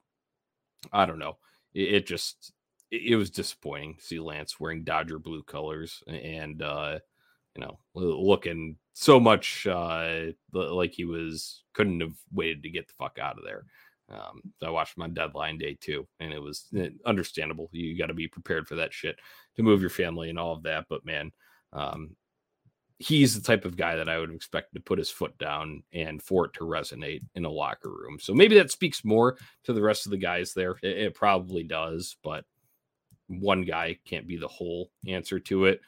I 0.92 1.06
don't 1.06 1.20
know. 1.20 1.38
It, 1.74 1.94
it 1.94 2.08
just 2.08 2.52
it, 2.92 3.02
it 3.14 3.16
was 3.16 3.30
disappointing 3.30 3.96
to 3.96 4.04
see 4.04 4.20
Lance 4.20 4.60
wearing 4.60 4.84
Dodger 4.84 5.20
blue 5.20 5.44
colors 5.44 6.04
and 6.08 6.62
uh, 6.62 7.00
you 7.56 7.62
know 7.62 7.80
looking 7.94 8.78
so 8.94 9.20
much 9.20 9.68
uh, 9.68 10.26
like 10.54 10.94
he 10.94 11.06
was 11.06 11.64
couldn't 11.74 12.02
have 12.02 12.16
waited 12.32 12.64
to 12.64 12.70
get 12.70 12.88
the 12.88 12.94
fuck 12.98 13.18
out 13.20 13.38
of 13.38 13.44
there. 13.46 13.66
Um, 14.10 14.42
I 14.64 14.70
watched 14.70 14.98
my 14.98 15.08
deadline 15.08 15.58
day 15.58 15.78
too, 15.80 16.08
and 16.20 16.32
it 16.32 16.42
was 16.42 16.66
eh, 16.78 16.90
understandable. 17.06 17.70
You 17.72 17.98
got 17.98 18.08
to 18.08 18.14
be 18.14 18.28
prepared 18.28 18.68
for 18.68 18.76
that 18.76 18.94
shit 18.94 19.18
to 19.56 19.64
move 19.64 19.82
your 19.82 19.90
family 19.90 20.30
and 20.30 20.38
all 20.38 20.54
of 20.54 20.64
that. 20.64 20.86
But 20.90 21.06
man, 21.06 21.32
um, 21.74 22.16
he's 23.00 23.36
the 23.36 23.42
type 23.42 23.66
of 23.66 23.78
guy 23.78 23.96
that 23.96 24.10
I 24.10 24.20
would 24.20 24.32
expect 24.32 24.74
to 24.74 24.80
put 24.80 25.00
his 25.00 25.10
foot 25.10 25.38
down 25.38 25.84
and 25.92 26.22
for 26.22 26.46
it 26.46 26.54
to 26.54 26.62
resonate 26.62 27.22
in 27.34 27.46
a 27.46 27.50
locker 27.50 27.90
room. 27.90 28.18
So 28.20 28.34
maybe 28.34 28.56
that 28.56 28.72
speaks 28.72 29.04
more 29.04 29.38
to 29.64 29.74
the 29.74 29.82
rest 29.82 30.06
of 30.06 30.12
the 30.12 30.18
guys 30.18 30.54
there. 30.54 30.76
It, 30.84 30.98
it 30.98 31.16
probably 31.16 31.64
does, 31.64 32.16
but 32.24 32.46
one 33.28 33.64
guy 33.64 33.98
can't 34.06 34.28
be 34.28 34.38
the 34.38 34.48
whole 34.48 34.92
answer 35.08 35.40
to 35.40 35.66
it. 35.66 35.82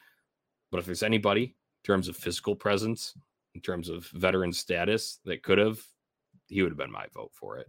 But 0.72 0.78
if 0.78 0.86
there's 0.86 1.04
anybody 1.04 1.44
in 1.44 1.86
terms 1.86 2.08
of 2.08 2.16
physical 2.16 2.56
presence, 2.56 3.14
in 3.54 3.60
terms 3.60 3.88
of 3.88 4.06
veteran 4.08 4.52
status 4.52 5.20
that 5.24 5.42
could 5.42 5.58
have, 5.58 5.80
he 6.48 6.62
would 6.62 6.72
have 6.72 6.78
been 6.78 6.92
my 6.92 7.06
vote 7.14 7.30
for 7.32 7.58
it 7.58 7.68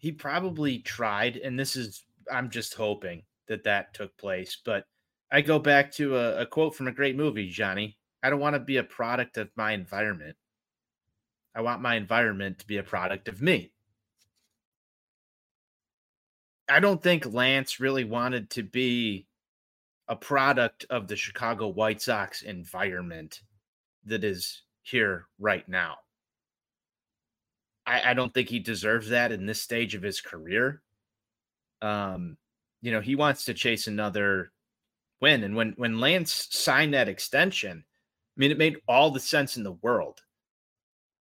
he 0.00 0.10
probably 0.10 0.78
tried, 0.78 1.36
and 1.36 1.58
this 1.58 1.76
is 1.76 2.04
I'm 2.32 2.50
just 2.50 2.74
hoping 2.74 3.22
that 3.48 3.64
that 3.64 3.92
took 3.94 4.16
place. 4.16 4.58
But 4.64 4.86
I 5.30 5.42
go 5.42 5.58
back 5.58 5.92
to 5.92 6.16
a, 6.16 6.42
a 6.42 6.46
quote 6.46 6.74
from 6.74 6.88
a 6.88 6.92
great 6.92 7.16
movie, 7.16 7.48
Johnny. 7.50 7.98
I 8.22 8.30
don't 8.30 8.40
want 8.40 8.54
to 8.54 8.60
be 8.60 8.78
a 8.78 8.82
product 8.82 9.36
of 9.36 9.50
my 9.56 9.72
environment. 9.72 10.36
I 11.54 11.60
want 11.60 11.82
my 11.82 11.96
environment 11.96 12.58
to 12.60 12.66
be 12.66 12.78
a 12.78 12.82
product 12.82 13.28
of 13.28 13.42
me. 13.42 13.72
I 16.68 16.80
don't 16.80 17.02
think 17.02 17.32
Lance 17.32 17.80
really 17.80 18.04
wanted 18.04 18.48
to 18.50 18.62
be 18.62 19.26
a 20.08 20.16
product 20.16 20.86
of 20.88 21.08
the 21.08 21.16
Chicago 21.16 21.68
White 21.68 22.00
Sox 22.00 22.42
environment 22.42 23.42
that 24.06 24.24
is 24.24 24.62
here 24.82 25.26
right 25.38 25.68
now. 25.68 25.96
I, 27.86 28.10
I 28.10 28.14
don't 28.14 28.32
think 28.32 28.48
he 28.48 28.58
deserves 28.58 29.08
that 29.08 29.32
in 29.32 29.46
this 29.46 29.60
stage 29.60 29.94
of 29.94 30.02
his 30.02 30.20
career. 30.20 30.82
Um, 31.82 32.36
you 32.82 32.92
know, 32.92 33.00
he 33.00 33.14
wants 33.14 33.44
to 33.44 33.54
chase 33.54 33.86
another 33.86 34.52
win. 35.20 35.44
And 35.44 35.56
when 35.56 35.74
when 35.76 36.00
Lance 36.00 36.48
signed 36.50 36.94
that 36.94 37.08
extension, 37.08 37.84
I 38.36 38.36
mean, 38.36 38.50
it 38.50 38.58
made 38.58 38.78
all 38.88 39.10
the 39.10 39.20
sense 39.20 39.56
in 39.56 39.64
the 39.64 39.72
world. 39.72 40.20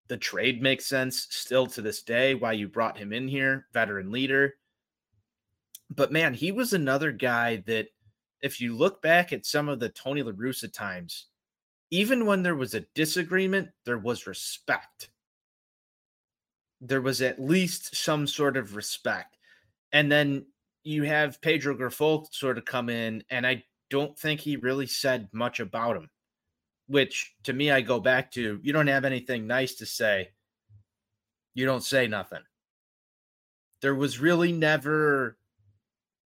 The 0.07 0.18
trade 0.18 0.62
makes 0.62 0.86
sense 0.86 1.28
still 1.30 1.68
to 1.68 1.82
this 1.82 2.01
day. 2.01 2.34
Why 2.34 2.53
you 2.53 2.68
brought 2.68 2.97
him 2.97 3.14
in 3.14 3.28
here, 3.28 3.68
veteran 3.74 4.12
leader. 4.12 4.55
But 5.89 6.12
man, 6.12 6.34
he 6.34 6.51
was 6.51 6.74
another 6.74 7.12
guy 7.12 7.64
that, 7.68 7.88
if 8.41 8.62
you 8.62 8.76
look 8.76 9.01
back 9.01 9.34
at 9.34 9.45
some 9.45 9.68
of 9.68 9.80
the 9.80 9.89
Tony 9.89 10.24
La 10.24 10.32
Russa 10.32 10.72
times, 10.72 11.28
even 11.91 12.26
when 12.26 12.41
there 12.41 12.55
was 12.55 12.74
a 12.74 12.86
disagreement, 12.95 13.70
there 13.86 13.97
was 13.97 14.28
respect 14.28 15.10
there 16.82 17.02
was 17.02 17.22
at 17.22 17.42
least 17.42 17.96
some 17.96 18.28
sort 18.28 18.58
of 18.58 18.76
respect. 18.76 19.38
And 19.92 20.12
then 20.12 20.46
you 20.84 21.04
have 21.04 21.42
Pedro 21.42 21.76
Grifol 21.76 22.32
sort 22.34 22.58
of 22.58 22.66
come 22.66 22.90
in, 22.90 23.24
and 23.30 23.46
I 23.46 23.64
don't 23.90 24.18
think 24.18 24.40
he 24.40 24.56
really 24.56 24.88
said 24.88 25.28
much 25.34 25.60
about 25.60 25.98
him. 25.98 26.10
Which 26.88 27.36
to 27.44 27.54
me, 27.54 27.70
I 27.72 27.82
go 27.82 28.00
back 28.00 28.32
to 28.32 28.60
you 28.64 28.74
don't 28.74 28.88
have 28.88 29.06
anything 29.06 29.46
nice 29.48 29.76
to 29.76 29.86
say, 29.86 30.30
you 31.54 31.66
don't 31.66 31.84
say 31.84 32.08
nothing. 32.08 32.44
there 33.82 33.96
was 33.96 34.20
really 34.20 34.52
never, 34.52 35.38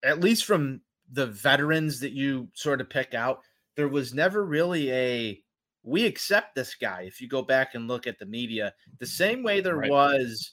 at 0.02 0.20
least 0.20 0.44
from 0.44 0.80
the 1.10 1.26
veterans 1.26 2.00
that 2.00 2.12
you 2.12 2.48
sort 2.54 2.80
of 2.80 2.88
pick 2.88 3.14
out, 3.14 3.40
there 3.76 3.88
was 3.88 4.14
never 4.14 4.44
really 4.44 4.90
a 4.92 5.41
we 5.84 6.06
accept 6.06 6.54
this 6.54 6.74
guy. 6.74 7.02
If 7.02 7.20
you 7.20 7.28
go 7.28 7.42
back 7.42 7.74
and 7.74 7.88
look 7.88 8.06
at 8.06 8.18
the 8.18 8.26
media, 8.26 8.74
the 8.98 9.06
same 9.06 9.42
way 9.42 9.60
there 9.60 9.76
right. 9.76 9.90
was 9.90 10.52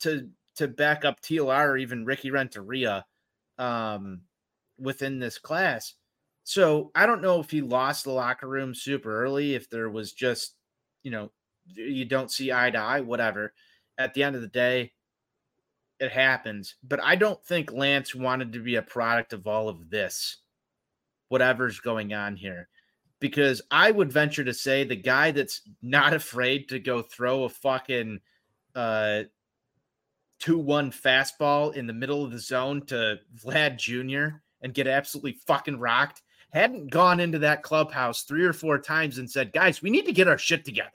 to 0.00 0.28
to 0.56 0.68
back 0.68 1.04
up 1.04 1.20
TLR 1.20 1.68
or 1.68 1.76
even 1.76 2.04
Ricky 2.04 2.30
Renteria 2.30 3.04
um, 3.58 4.22
within 4.78 5.18
this 5.18 5.38
class. 5.38 5.94
So 6.44 6.90
I 6.94 7.06
don't 7.06 7.22
know 7.22 7.40
if 7.40 7.50
he 7.50 7.60
lost 7.60 8.04
the 8.04 8.10
locker 8.10 8.48
room 8.48 8.74
super 8.74 9.22
early, 9.22 9.54
if 9.54 9.70
there 9.70 9.88
was 9.88 10.12
just, 10.12 10.56
you 11.02 11.10
know, 11.10 11.30
you 11.66 12.04
don't 12.04 12.30
see 12.30 12.52
eye 12.52 12.70
to 12.70 12.78
eye, 12.78 13.00
whatever. 13.00 13.52
At 13.98 14.14
the 14.14 14.22
end 14.22 14.34
of 14.34 14.42
the 14.42 14.48
day, 14.48 14.92
it 16.00 16.10
happens. 16.10 16.74
But 16.82 17.00
I 17.02 17.14
don't 17.14 17.42
think 17.44 17.72
Lance 17.72 18.14
wanted 18.14 18.52
to 18.54 18.60
be 18.60 18.76
a 18.76 18.82
product 18.82 19.32
of 19.32 19.46
all 19.46 19.68
of 19.68 19.90
this, 19.90 20.38
whatever's 21.28 21.78
going 21.78 22.12
on 22.14 22.36
here. 22.36 22.68
Because 23.20 23.62
I 23.70 23.90
would 23.90 24.12
venture 24.12 24.44
to 24.44 24.54
say 24.54 24.82
the 24.82 24.96
guy 24.96 25.30
that's 25.30 25.62
not 25.82 26.14
afraid 26.14 26.68
to 26.70 26.78
go 26.78 27.02
throw 27.02 27.44
a 27.44 27.48
fucking 27.48 28.20
uh 28.74 29.22
2-1 30.40 30.90
fastball 30.98 31.74
in 31.74 31.86
the 31.86 31.92
middle 31.92 32.24
of 32.24 32.30
the 32.30 32.38
zone 32.38 32.80
to 32.86 33.18
Vlad 33.44 33.76
Jr. 33.76 34.38
and 34.62 34.72
get 34.72 34.86
absolutely 34.86 35.32
fucking 35.32 35.78
rocked 35.78 36.22
hadn't 36.52 36.90
gone 36.90 37.20
into 37.20 37.38
that 37.38 37.62
clubhouse 37.62 38.22
three 38.22 38.44
or 38.44 38.52
four 38.52 38.78
times 38.78 39.18
and 39.18 39.30
said, 39.30 39.52
guys, 39.52 39.82
we 39.82 39.90
need 39.90 40.06
to 40.06 40.12
get 40.12 40.28
our 40.28 40.38
shit 40.38 40.64
together. 40.64 40.90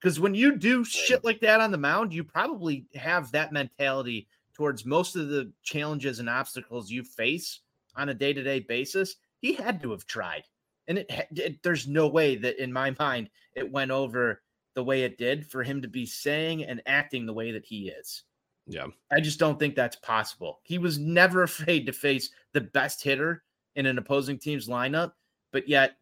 Because 0.00 0.18
when 0.18 0.34
you 0.34 0.56
do 0.56 0.84
shit 0.84 1.24
like 1.24 1.40
that 1.40 1.60
on 1.60 1.70
the 1.70 1.78
mound, 1.78 2.14
you 2.14 2.24
probably 2.24 2.86
have 2.94 3.30
that 3.32 3.52
mentality 3.52 4.26
towards 4.54 4.86
most 4.86 5.16
of 5.16 5.28
the 5.28 5.52
challenges 5.62 6.18
and 6.18 6.28
obstacles 6.28 6.90
you 6.90 7.02
face 7.02 7.60
on 7.96 8.08
a 8.08 8.14
day 8.14 8.32
to 8.32 8.42
day 8.42 8.60
basis. 8.60 9.16
He 9.40 9.52
had 9.52 9.82
to 9.82 9.90
have 9.90 10.06
tried. 10.06 10.44
And 10.88 10.98
it, 10.98 11.10
it, 11.36 11.62
there's 11.62 11.86
no 11.86 12.08
way 12.08 12.36
that 12.36 12.62
in 12.62 12.72
my 12.72 12.94
mind 12.98 13.30
it 13.54 13.70
went 13.70 13.90
over 13.90 14.42
the 14.74 14.84
way 14.84 15.02
it 15.02 15.18
did 15.18 15.46
for 15.46 15.62
him 15.62 15.82
to 15.82 15.88
be 15.88 16.06
saying 16.06 16.64
and 16.64 16.82
acting 16.86 17.26
the 17.26 17.32
way 17.32 17.52
that 17.52 17.64
he 17.64 17.88
is. 17.88 18.24
Yeah. 18.66 18.86
I 19.10 19.20
just 19.20 19.38
don't 19.38 19.58
think 19.58 19.74
that's 19.74 19.96
possible. 19.96 20.60
He 20.62 20.78
was 20.78 20.98
never 20.98 21.42
afraid 21.44 21.86
to 21.86 21.92
face 21.92 22.30
the 22.52 22.60
best 22.60 23.02
hitter 23.02 23.42
in 23.76 23.86
an 23.86 23.98
opposing 23.98 24.38
team's 24.38 24.68
lineup, 24.68 25.12
but 25.52 25.68
yet 25.68 25.96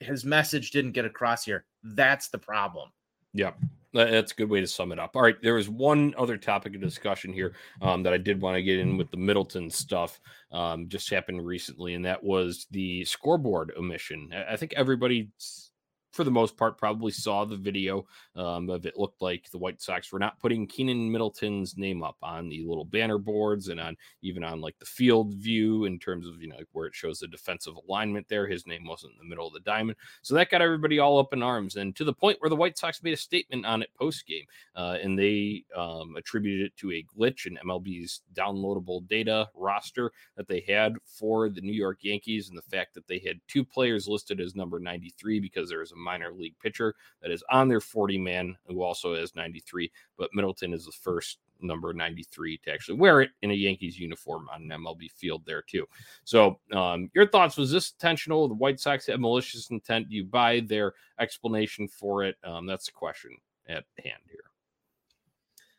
his 0.00 0.24
message 0.24 0.70
didn't 0.70 0.92
get 0.92 1.04
across 1.04 1.44
here. 1.44 1.64
That's 1.82 2.28
the 2.28 2.38
problem. 2.38 2.90
Yeah. 3.32 3.52
That's 3.94 4.32
a 4.32 4.34
good 4.34 4.50
way 4.50 4.60
to 4.60 4.66
sum 4.66 4.90
it 4.90 4.98
up. 4.98 5.14
All 5.14 5.22
right, 5.22 5.40
there 5.40 5.54
was 5.54 5.68
one 5.68 6.14
other 6.18 6.36
topic 6.36 6.74
of 6.74 6.80
discussion 6.80 7.32
here 7.32 7.54
um, 7.80 8.02
that 8.02 8.12
I 8.12 8.18
did 8.18 8.40
want 8.40 8.56
to 8.56 8.62
get 8.62 8.80
in 8.80 8.96
with 8.96 9.10
the 9.10 9.16
Middleton 9.16 9.70
stuff. 9.70 10.20
Um, 10.50 10.88
just 10.88 11.08
happened 11.10 11.46
recently, 11.46 11.94
and 11.94 12.04
that 12.04 12.22
was 12.22 12.66
the 12.72 13.04
scoreboard 13.04 13.72
omission. 13.78 14.30
I 14.48 14.56
think 14.56 14.74
everybody's 14.76 15.70
for 16.14 16.24
the 16.24 16.30
most 16.30 16.56
part, 16.56 16.78
probably 16.78 17.10
saw 17.10 17.44
the 17.44 17.56
video 17.56 18.06
um, 18.36 18.70
of 18.70 18.86
it 18.86 18.96
looked 18.96 19.20
like 19.20 19.50
the 19.50 19.58
White 19.58 19.82
Sox 19.82 20.12
were 20.12 20.20
not 20.20 20.38
putting 20.38 20.66
Keynan 20.66 21.10
Middleton's 21.10 21.76
name 21.76 22.04
up 22.04 22.16
on 22.22 22.48
the 22.48 22.64
little 22.64 22.84
banner 22.84 23.18
boards 23.18 23.68
and 23.68 23.80
on 23.80 23.96
even 24.22 24.44
on 24.44 24.60
like 24.60 24.78
the 24.78 24.86
field 24.86 25.34
view 25.34 25.86
in 25.86 25.98
terms 25.98 26.28
of 26.28 26.40
you 26.40 26.48
know 26.48 26.56
like 26.56 26.68
where 26.72 26.86
it 26.86 26.94
shows 26.94 27.18
the 27.18 27.26
defensive 27.26 27.74
alignment 27.88 28.28
there. 28.28 28.46
His 28.46 28.64
name 28.64 28.86
wasn't 28.86 29.14
in 29.14 29.18
the 29.18 29.28
middle 29.28 29.48
of 29.48 29.52
the 29.54 29.60
diamond, 29.60 29.96
so 30.22 30.34
that 30.34 30.50
got 30.50 30.62
everybody 30.62 31.00
all 31.00 31.18
up 31.18 31.32
in 31.32 31.42
arms 31.42 31.74
and 31.74 31.96
to 31.96 32.04
the 32.04 32.12
point 32.12 32.38
where 32.40 32.50
the 32.50 32.56
White 32.56 32.78
Sox 32.78 33.02
made 33.02 33.14
a 33.14 33.16
statement 33.16 33.66
on 33.66 33.82
it 33.82 33.90
post 33.98 34.24
game, 34.26 34.44
uh, 34.76 34.96
and 35.02 35.18
they 35.18 35.64
um, 35.76 36.14
attributed 36.16 36.66
it 36.66 36.76
to 36.76 36.92
a 36.92 37.04
glitch 37.04 37.46
in 37.46 37.58
MLB's 37.66 38.22
downloadable 38.34 39.06
data 39.08 39.48
roster 39.54 40.12
that 40.36 40.46
they 40.46 40.64
had 40.68 40.94
for 41.06 41.48
the 41.48 41.60
New 41.60 41.72
York 41.72 41.98
Yankees 42.02 42.48
and 42.48 42.56
the 42.56 42.62
fact 42.62 42.94
that 42.94 43.08
they 43.08 43.18
had 43.18 43.40
two 43.48 43.64
players 43.64 44.06
listed 44.06 44.40
as 44.40 44.54
number 44.54 44.78
93 44.78 45.40
because 45.40 45.68
there 45.68 45.80
was 45.80 45.92
a 45.92 46.03
minor 46.04 46.32
league 46.32 46.58
pitcher 46.62 46.94
that 47.22 47.30
is 47.30 47.42
on 47.50 47.68
their 47.68 47.80
40 47.80 48.18
man 48.18 48.56
who 48.66 48.82
also 48.82 49.14
has 49.14 49.34
93. 49.34 49.90
But 50.16 50.30
Middleton 50.34 50.72
is 50.72 50.86
the 50.86 50.92
first 50.92 51.38
number 51.60 51.92
93 51.92 52.58
to 52.58 52.72
actually 52.72 52.98
wear 52.98 53.22
it 53.22 53.30
in 53.42 53.50
a 53.50 53.54
Yankees 53.54 53.98
uniform 53.98 54.48
on 54.52 54.62
an 54.62 54.68
MLB 54.68 55.10
field 55.10 55.42
there 55.46 55.62
too. 55.62 55.86
So, 56.24 56.60
um, 56.72 57.10
your 57.14 57.28
thoughts 57.28 57.56
was 57.56 57.70
this 57.70 57.92
intentional? 57.92 58.48
The 58.48 58.54
White 58.54 58.80
Sox 58.80 59.06
had 59.06 59.20
malicious 59.20 59.70
intent. 59.70 60.08
Do 60.08 60.16
you 60.16 60.24
buy 60.24 60.60
their 60.60 60.94
explanation 61.18 61.88
for 61.88 62.22
it? 62.24 62.36
Um, 62.44 62.66
that's 62.66 62.86
the 62.86 62.92
question 62.92 63.32
at 63.68 63.84
hand 64.02 64.22
here. 64.28 64.50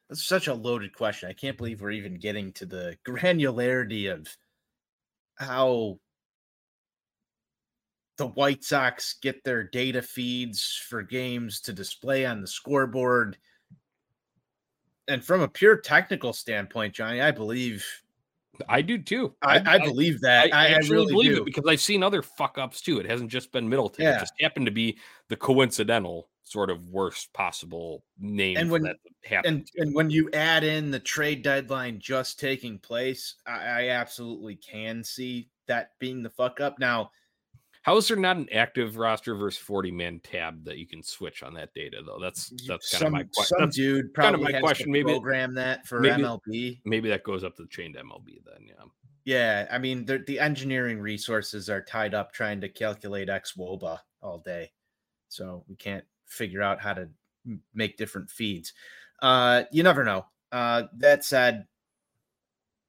That's 0.10 0.24
such 0.24 0.48
a 0.48 0.54
loaded 0.54 0.96
question. 0.96 1.30
I 1.30 1.34
can't 1.34 1.58
believe 1.58 1.82
we're 1.82 1.92
even 1.92 2.16
getting 2.16 2.52
to 2.54 2.66
the 2.66 2.98
granularity 3.08 4.12
of 4.12 4.28
how 5.36 6.00
the 8.18 8.28
White 8.28 8.64
Sox 8.64 9.16
get 9.22 9.44
their 9.44 9.64
data 9.64 10.02
feeds 10.02 10.82
for 10.90 11.02
games 11.02 11.60
to 11.62 11.74
display 11.74 12.26
on 12.26 12.42
the 12.42 12.48
scoreboard. 12.48 13.38
And 15.08 15.24
from 15.24 15.42
a 15.42 15.48
pure 15.48 15.78
technical 15.78 16.34
standpoint, 16.34 16.94
Johnny, 16.94 17.22
I 17.22 17.32
believe 17.32 17.86
I 18.70 18.82
do 18.82 18.98
too. 18.98 19.36
I, 19.42 19.60
I, 19.60 19.74
I 19.74 19.78
believe 19.80 20.22
that. 20.22 20.54
I, 20.54 20.68
I, 20.68 20.74
I 20.74 20.78
really 20.90 21.12
believe 21.12 21.36
do. 21.36 21.42
it 21.42 21.46
because 21.46 21.66
I've 21.68 21.82
seen 21.82 22.04
other 22.04 22.22
fuck 22.22 22.58
ups 22.58 22.82
too. 22.82 23.00
It 23.00 23.06
hasn't 23.06 23.30
just 23.30 23.52
been 23.52 23.68
Middleton. 23.68 24.06
Yeah. 24.06 24.18
It 24.18 24.20
just 24.20 24.34
happened 24.40 24.66
to 24.66 24.72
be 24.72 24.98
the 25.28 25.36
coincidental 25.36 26.30
sort 26.44 26.70
of 26.70 26.90
worst 26.90 27.34
possible 27.34 28.04
name 28.20 28.56
and 28.56 28.70
when 28.70 28.84
that 28.84 28.98
happened. 29.24 29.68
And, 29.76 29.88
and 29.88 29.96
when 29.96 30.10
you 30.10 30.30
add 30.32 30.64
in 30.64 30.92
the 30.92 31.00
trade 31.00 31.42
deadline 31.42 32.00
just 32.00 32.40
taking 32.40 32.78
place, 32.78 33.36
I, 33.48 33.66
I 33.66 33.90
absolutely 33.90 34.56
can 34.56 35.04
see 35.04 35.50
that 35.68 35.92
being 36.00 36.22
the 36.22 36.30
fuck 36.30 36.62
up. 36.62 36.80
Now, 36.80 37.12
how 37.86 37.98
is 37.98 38.08
there 38.08 38.18
not 38.18 38.36
an 38.38 38.50
active 38.52 38.98
roster 38.98 39.36
versus 39.36 39.60
40 39.60 39.92
man 39.92 40.20
tab 40.24 40.66
that 40.66 40.80
you 40.80 40.88
can 40.88 41.04
switch 41.04 41.44
on 41.44 41.54
that 41.54 41.72
data 41.76 41.98
though? 42.04 42.18
That's 42.20 42.50
that's 42.68 42.90
kind 42.90 43.00
some, 43.00 43.08
of 43.08 43.14
my 43.14 43.24
question. 43.26 43.58
Some 43.60 43.70
dude 43.70 44.12
probably 44.12 44.32
kind 44.32 44.48
of 44.48 44.54
my 44.54 44.60
question. 44.60 44.92
Maybe 44.92 45.12
program 45.12 45.54
that 45.54 45.86
for 45.86 46.00
maybe, 46.00 46.24
MLB. 46.24 46.80
Maybe 46.84 47.10
that 47.10 47.24
goes 47.24 47.44
up 47.44 47.56
to 47.58 47.62
the 47.62 47.68
chain 47.68 47.94
to 47.94 48.00
MLB 48.00 48.44
then. 48.44 48.66
Yeah. 48.68 48.86
Yeah, 49.24 49.68
I 49.72 49.78
mean 49.78 50.04
the, 50.04 50.18
the 50.26 50.40
engineering 50.40 51.00
resources 51.00 51.70
are 51.70 51.84
tied 51.84 52.16
up 52.16 52.34
trying 52.34 52.60
to 52.62 52.70
calculate 52.70 53.30
X 53.30 53.54
WOBA 53.56 54.00
all 54.20 54.40
day, 54.40 54.72
so 55.30 55.64
we 55.68 55.76
can't 55.76 56.06
figure 56.26 56.64
out 56.64 56.82
how 56.82 56.96
to 56.96 57.08
make 57.76 57.98
different 57.98 58.32
feeds. 58.32 58.74
Uh, 59.22 59.64
you 59.72 59.84
never 59.84 60.04
know. 60.04 60.26
Uh, 60.52 60.84
that 60.98 61.24
said, 61.24 61.68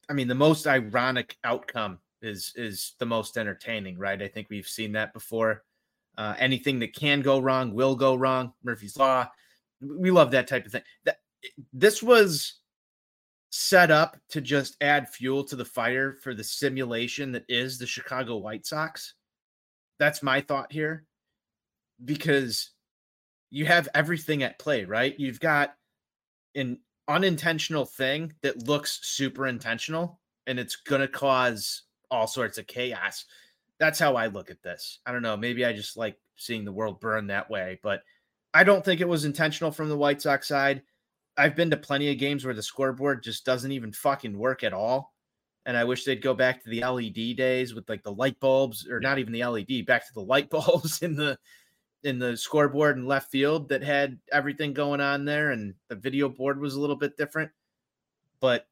I 0.09 0.14
mean 0.14 0.28
the 0.28 0.34
most 0.34 0.66
ironic 0.66 1.36
outcome 1.44 1.99
is 2.26 2.52
is 2.56 2.94
the 2.98 3.06
most 3.06 3.38
entertaining, 3.38 3.98
right? 3.98 4.20
I 4.20 4.28
think 4.28 4.48
we've 4.50 4.68
seen 4.68 4.92
that 4.92 5.12
before. 5.12 5.64
Uh, 6.18 6.34
anything 6.38 6.78
that 6.78 6.94
can 6.94 7.20
go 7.20 7.38
wrong 7.38 7.74
will 7.74 7.94
go 7.94 8.14
wrong. 8.14 8.52
Murphy's 8.64 8.96
Law. 8.96 9.28
We 9.80 10.10
love 10.10 10.30
that 10.30 10.48
type 10.48 10.64
of 10.66 10.72
thing. 10.72 10.82
That 11.04 11.18
this 11.72 12.02
was 12.02 12.54
set 13.50 13.90
up 13.90 14.16
to 14.30 14.40
just 14.40 14.76
add 14.80 15.08
fuel 15.08 15.44
to 15.44 15.56
the 15.56 15.64
fire 15.64 16.14
for 16.22 16.34
the 16.34 16.44
simulation 16.44 17.32
that 17.32 17.44
is 17.48 17.78
the 17.78 17.86
Chicago 17.86 18.36
White 18.36 18.66
Sox. 18.66 19.14
That's 19.98 20.22
my 20.22 20.40
thought 20.40 20.72
here. 20.72 21.04
Because 22.04 22.70
you 23.50 23.64
have 23.66 23.88
everything 23.94 24.42
at 24.42 24.58
play, 24.58 24.84
right? 24.84 25.18
You've 25.18 25.40
got 25.40 25.74
an 26.54 26.78
unintentional 27.08 27.86
thing 27.86 28.32
that 28.42 28.66
looks 28.66 29.00
super 29.02 29.46
intentional 29.46 30.20
and 30.46 30.58
it's 30.58 30.76
going 30.76 31.00
to 31.00 31.08
cause 31.08 31.82
all 32.16 32.26
sorts 32.26 32.58
of 32.58 32.66
chaos. 32.66 33.26
That's 33.78 33.98
how 33.98 34.16
I 34.16 34.26
look 34.26 34.50
at 34.50 34.62
this. 34.62 35.00
I 35.06 35.12
don't 35.12 35.22
know. 35.22 35.36
Maybe 35.36 35.64
I 35.64 35.72
just 35.72 35.96
like 35.96 36.16
seeing 36.36 36.64
the 36.64 36.72
world 36.72 36.98
burn 36.98 37.26
that 37.26 37.50
way, 37.50 37.78
but 37.82 38.02
I 38.54 38.64
don't 38.64 38.84
think 38.84 39.00
it 39.00 39.08
was 39.08 39.26
intentional 39.26 39.70
from 39.70 39.90
the 39.90 39.96
White 39.96 40.22
Sox 40.22 40.48
side. 40.48 40.82
I've 41.36 41.54
been 41.54 41.70
to 41.70 41.76
plenty 41.76 42.10
of 42.10 42.18
games 42.18 42.44
where 42.44 42.54
the 42.54 42.62
scoreboard 42.62 43.22
just 43.22 43.44
doesn't 43.44 43.72
even 43.72 43.92
fucking 43.92 44.36
work 44.36 44.64
at 44.64 44.72
all. 44.72 45.12
And 45.66 45.76
I 45.76 45.84
wish 45.84 46.04
they'd 46.04 46.22
go 46.22 46.32
back 46.32 46.62
to 46.62 46.70
the 46.70 46.82
LED 46.82 47.36
days 47.36 47.74
with 47.74 47.88
like 47.88 48.02
the 48.02 48.12
light 48.12 48.40
bulbs, 48.40 48.88
or 48.88 49.00
not 49.00 49.18
even 49.18 49.32
the 49.32 49.44
LED, 49.44 49.84
back 49.84 50.06
to 50.06 50.14
the 50.14 50.22
light 50.22 50.48
bulbs 50.50 51.02
in 51.02 51.16
the 51.16 51.38
in 52.02 52.18
the 52.18 52.36
scoreboard 52.36 52.96
and 52.96 53.08
left 53.08 53.30
field 53.32 53.68
that 53.68 53.82
had 53.82 54.18
everything 54.32 54.72
going 54.72 55.00
on 55.00 55.24
there, 55.24 55.50
and 55.50 55.74
the 55.88 55.96
video 55.96 56.28
board 56.28 56.60
was 56.60 56.76
a 56.76 56.80
little 56.80 56.96
bit 56.96 57.16
different. 57.16 57.50
But 58.40 58.66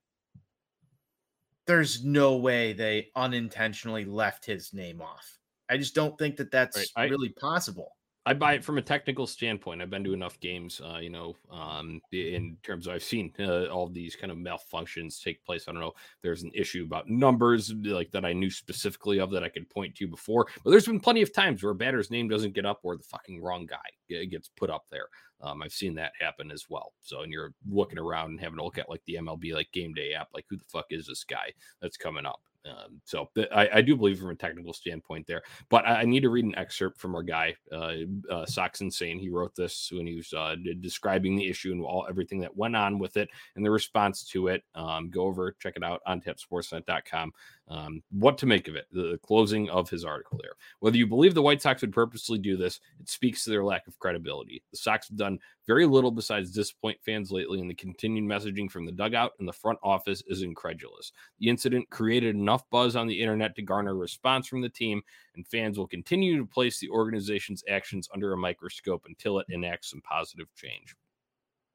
there's 1.66 2.04
no 2.04 2.36
way 2.36 2.72
they 2.72 3.08
unintentionally 3.16 4.04
left 4.04 4.44
his 4.44 4.72
name 4.72 5.00
off. 5.00 5.38
I 5.68 5.76
just 5.76 5.94
don't 5.94 6.18
think 6.18 6.36
that 6.36 6.50
that's 6.50 6.76
right. 6.76 6.88
I, 6.96 7.04
really 7.04 7.30
possible. 7.30 7.92
I 8.26 8.32
buy 8.32 8.54
it 8.54 8.64
from 8.64 8.78
a 8.78 8.82
technical 8.82 9.26
standpoint. 9.26 9.82
I've 9.82 9.90
been 9.90 10.04
to 10.04 10.14
enough 10.14 10.40
games, 10.40 10.80
uh, 10.82 10.96
you 10.98 11.10
know, 11.10 11.36
um, 11.50 12.00
in 12.10 12.56
terms 12.62 12.86
of 12.86 12.94
I've 12.94 13.02
seen 13.02 13.32
uh, 13.38 13.66
all 13.66 13.88
these 13.88 14.16
kind 14.16 14.32
of 14.32 14.38
malfunctions 14.38 15.22
take 15.22 15.44
place. 15.44 15.64
I 15.68 15.72
don't 15.72 15.80
know. 15.80 15.92
There's 16.22 16.42
an 16.42 16.50
issue 16.54 16.84
about 16.84 17.08
numbers 17.08 17.72
like 17.72 18.10
that 18.12 18.24
I 18.24 18.32
knew 18.32 18.50
specifically 18.50 19.20
of 19.20 19.30
that 19.32 19.44
I 19.44 19.50
could 19.50 19.68
point 19.68 19.94
to 19.96 20.06
before, 20.06 20.46
but 20.64 20.70
there's 20.70 20.86
been 20.86 21.00
plenty 21.00 21.20
of 21.20 21.34
times 21.34 21.62
where 21.62 21.72
a 21.72 21.74
batter's 21.74 22.10
name 22.10 22.28
doesn't 22.28 22.54
get 22.54 22.64
up 22.64 22.80
or 22.82 22.96
the 22.96 23.02
fucking 23.04 23.42
wrong 23.42 23.66
guy 23.66 24.24
gets 24.24 24.48
put 24.48 24.70
up 24.70 24.84
there. 24.90 25.08
Um, 25.44 25.62
I've 25.62 25.72
seen 25.72 25.94
that 25.96 26.12
happen 26.18 26.50
as 26.50 26.66
well. 26.68 26.92
So, 27.02 27.20
and 27.20 27.32
you're 27.32 27.52
looking 27.68 27.98
around 27.98 28.30
and 28.30 28.40
having 28.40 28.58
to 28.58 28.64
look 28.64 28.78
at 28.78 28.88
like 28.88 29.02
the 29.06 29.18
MLB 29.20 29.52
like 29.52 29.70
game 29.72 29.92
day 29.92 30.14
app, 30.14 30.28
like 30.32 30.46
who 30.48 30.56
the 30.56 30.64
fuck 30.64 30.86
is 30.90 31.06
this 31.06 31.24
guy 31.24 31.52
that's 31.80 31.96
coming 31.96 32.26
up? 32.26 32.40
Um, 32.66 33.00
so 33.04 33.28
I, 33.54 33.68
I, 33.74 33.80
do 33.82 33.94
believe 33.94 34.18
from 34.18 34.30
a 34.30 34.34
technical 34.34 34.72
standpoint 34.72 35.26
there, 35.26 35.42
but 35.68 35.86
I, 35.86 36.00
I 36.00 36.04
need 36.06 36.20
to 36.20 36.30
read 36.30 36.46
an 36.46 36.56
excerpt 36.56 36.98
from 36.98 37.14
our 37.14 37.22
guy, 37.22 37.54
uh, 37.70 37.92
uh, 38.30 38.46
Insane. 38.80 39.18
He 39.18 39.28
wrote 39.28 39.54
this 39.54 39.90
when 39.92 40.06
he 40.06 40.14
was 40.14 40.32
uh, 40.32 40.56
describing 40.80 41.36
the 41.36 41.46
issue 41.46 41.72
and 41.72 41.82
all 41.82 42.06
everything 42.08 42.40
that 42.40 42.56
went 42.56 42.74
on 42.74 42.98
with 42.98 43.18
it 43.18 43.28
and 43.56 43.66
the 43.66 43.70
response 43.70 44.24
to 44.30 44.48
it. 44.48 44.62
Um, 44.74 45.10
go 45.10 45.24
over, 45.24 45.54
check 45.60 45.74
it 45.76 45.84
out 45.84 46.00
on 46.06 46.22
tapsportsnet.com 46.22 47.32
um, 47.68 48.02
what 48.10 48.36
to 48.38 48.46
make 48.46 48.68
of 48.68 48.76
it. 48.76 48.86
The, 48.92 49.18
closing 49.24 49.70
of 49.70 49.88
his 49.88 50.04
article 50.04 50.38
there. 50.42 50.52
Whether 50.80 50.98
you 50.98 51.06
believe 51.06 51.34
the 51.34 51.42
White 51.42 51.62
Sox 51.62 51.80
would 51.80 51.92
purposely 51.92 52.38
do 52.38 52.56
this, 52.56 52.80
it 53.00 53.08
speaks 53.08 53.44
to 53.44 53.50
their 53.50 53.64
lack 53.64 53.86
of 53.86 53.98
credibility. 53.98 54.62
The 54.70 54.76
Sox 54.76 55.08
have 55.08 55.16
done 55.16 55.38
very 55.66 55.86
little 55.86 56.10
besides 56.10 56.50
disappoint 56.50 56.98
fans 57.04 57.30
lately, 57.30 57.60
and 57.60 57.70
the 57.70 57.74
continued 57.74 58.24
messaging 58.24 58.70
from 58.70 58.84
the 58.84 58.92
dugout 58.92 59.32
and 59.38 59.48
the 59.48 59.52
front 59.52 59.78
office 59.82 60.22
is 60.26 60.42
incredulous. 60.42 61.12
The 61.38 61.48
incident 61.48 61.88
created 61.90 62.34
enough 62.34 62.68
buzz 62.70 62.96
on 62.96 63.06
the 63.06 63.18
internet 63.18 63.56
to 63.56 63.62
garner 63.62 63.92
a 63.92 63.94
response 63.94 64.46
from 64.46 64.60
the 64.60 64.68
team, 64.68 65.02
and 65.34 65.46
fans 65.46 65.78
will 65.78 65.88
continue 65.88 66.38
to 66.38 66.46
place 66.46 66.78
the 66.78 66.90
organization's 66.90 67.64
actions 67.68 68.08
under 68.12 68.32
a 68.32 68.38
microscope 68.38 69.04
until 69.06 69.38
it 69.38 69.46
enacts 69.48 69.90
some 69.90 70.02
positive 70.02 70.48
change. 70.54 70.94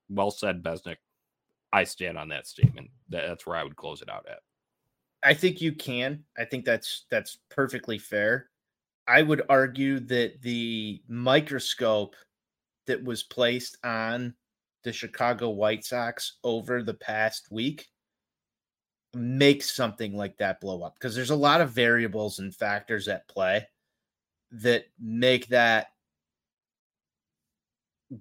Well 0.10 0.32
said, 0.32 0.62
Besnick. 0.62 0.98
I 1.72 1.84
stand 1.84 2.18
on 2.18 2.30
that 2.30 2.48
statement. 2.48 2.90
That's 3.10 3.46
where 3.46 3.56
I 3.56 3.64
would 3.64 3.76
close 3.76 4.02
it 4.02 4.10
out 4.10 4.26
at. 4.28 4.40
I 5.24 5.34
think 5.34 5.62
you 5.62 5.74
can. 5.74 6.24
I 6.38 6.46
think 6.46 6.66
that's 6.66 7.06
that's 7.10 7.40
perfectly 7.50 7.98
fair. 7.98 8.50
I 9.08 9.22
would 9.22 9.42
argue 9.50 10.00
that 10.02 10.42
the 10.42 11.02
microscope 11.08 12.16
that 12.88 13.04
was 13.04 13.24
placed 13.24 13.78
on 13.84 14.36
the 14.84 14.94
Chicago 14.94 15.50
White 15.50 15.84
Sox 15.84 16.38
over 16.44 16.84
the 16.84 16.94
past 16.94 17.48
week 17.52 17.88
makes 19.14 19.76
something 19.76 20.16
like 20.16 20.38
that 20.38 20.62
blow 20.62 20.84
up 20.84 20.94
because 20.96 21.16
there's 21.16 21.32
a 21.32 21.36
lot 21.36 21.62
of 21.62 21.72
variables 21.72 22.40
and 22.40 22.56
factors 22.56 23.08
at 23.08 23.28
play 23.28 23.68
that 24.52 24.86
make 25.00 25.48
that 25.48 25.88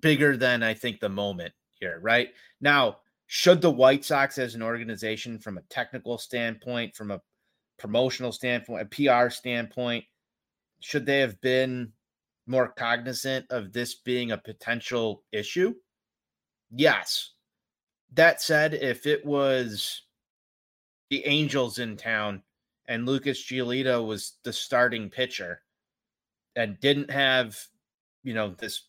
bigger 0.00 0.36
than 0.36 0.62
I 0.62 0.74
think 0.74 1.00
the 1.00 1.08
moment 1.08 1.52
here, 1.80 1.98
right? 2.00 2.30
Now, 2.60 2.98
should 3.28 3.60
the 3.60 3.70
White 3.70 4.06
Sox 4.06 4.38
as 4.38 4.54
an 4.54 4.62
organization, 4.62 5.38
from 5.38 5.58
a 5.58 5.62
technical 5.68 6.16
standpoint, 6.16 6.96
from 6.96 7.10
a 7.10 7.20
promotional 7.78 8.32
standpoint, 8.32 8.82
a 8.82 8.86
PR 8.86 9.28
standpoint, 9.28 10.04
should 10.80 11.04
they 11.04 11.20
have 11.20 11.38
been 11.42 11.92
more 12.46 12.68
cognizant 12.68 13.44
of 13.50 13.72
this 13.72 13.96
being 13.96 14.32
a 14.32 14.38
potential 14.38 15.24
issue? 15.30 15.74
Yes. 16.70 17.32
That 18.14 18.40
said, 18.40 18.72
if 18.72 19.06
it 19.06 19.24
was 19.26 20.04
the 21.10 21.26
Angels 21.26 21.78
in 21.78 21.98
town 21.98 22.42
and 22.86 23.04
Lucas 23.04 23.44
Giolito 23.44 24.06
was 24.06 24.38
the 24.42 24.54
starting 24.54 25.10
pitcher 25.10 25.60
and 26.56 26.80
didn't 26.80 27.10
have, 27.10 27.58
you 28.22 28.32
know, 28.32 28.54
this 28.56 28.87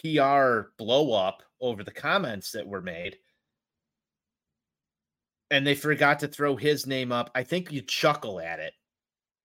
PR 0.00 0.70
blow 0.78 1.12
up 1.12 1.42
over 1.60 1.82
the 1.82 1.90
comments 1.90 2.52
that 2.52 2.66
were 2.66 2.82
made 2.82 3.16
and 5.50 5.66
they 5.66 5.74
forgot 5.74 6.18
to 6.20 6.28
throw 6.28 6.56
his 6.56 6.86
name 6.86 7.12
up, 7.12 7.30
I 7.34 7.42
think 7.42 7.70
you 7.70 7.82
chuckle 7.82 8.40
at 8.40 8.58
it 8.58 8.72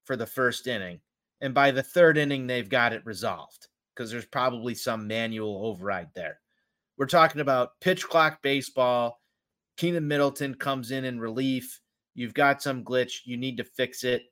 for 0.06 0.16
the 0.16 0.26
first 0.26 0.68
inning. 0.68 1.00
And 1.42 1.54
by 1.54 1.72
the 1.72 1.84
third 1.84 2.18
inning, 2.18 2.48
they've 2.48 2.70
got 2.70 2.94
it 2.94 3.06
resolved 3.06 3.68
because 3.96 4.12
there's 4.12 4.26
probably 4.26 4.76
some 4.76 5.08
manual 5.08 5.66
override 5.66 6.10
there. 6.16 6.40
We're 6.98 7.08
talking 7.08 7.42
about 7.42 7.80
pitch 7.82 8.04
clock 8.08 8.42
baseball. 8.42 9.20
Keynan 9.78 10.04
Middleton 10.04 10.56
comes 10.56 10.92
in 10.92 11.06
in 11.06 11.20
relief. 11.20 11.80
You've 12.14 12.34
got 12.34 12.62
some 12.62 12.84
glitch. 12.84 13.22
You 13.26 13.38
need 13.38 13.58
to 13.58 13.64
fix 13.64 14.04
it. 14.04 14.24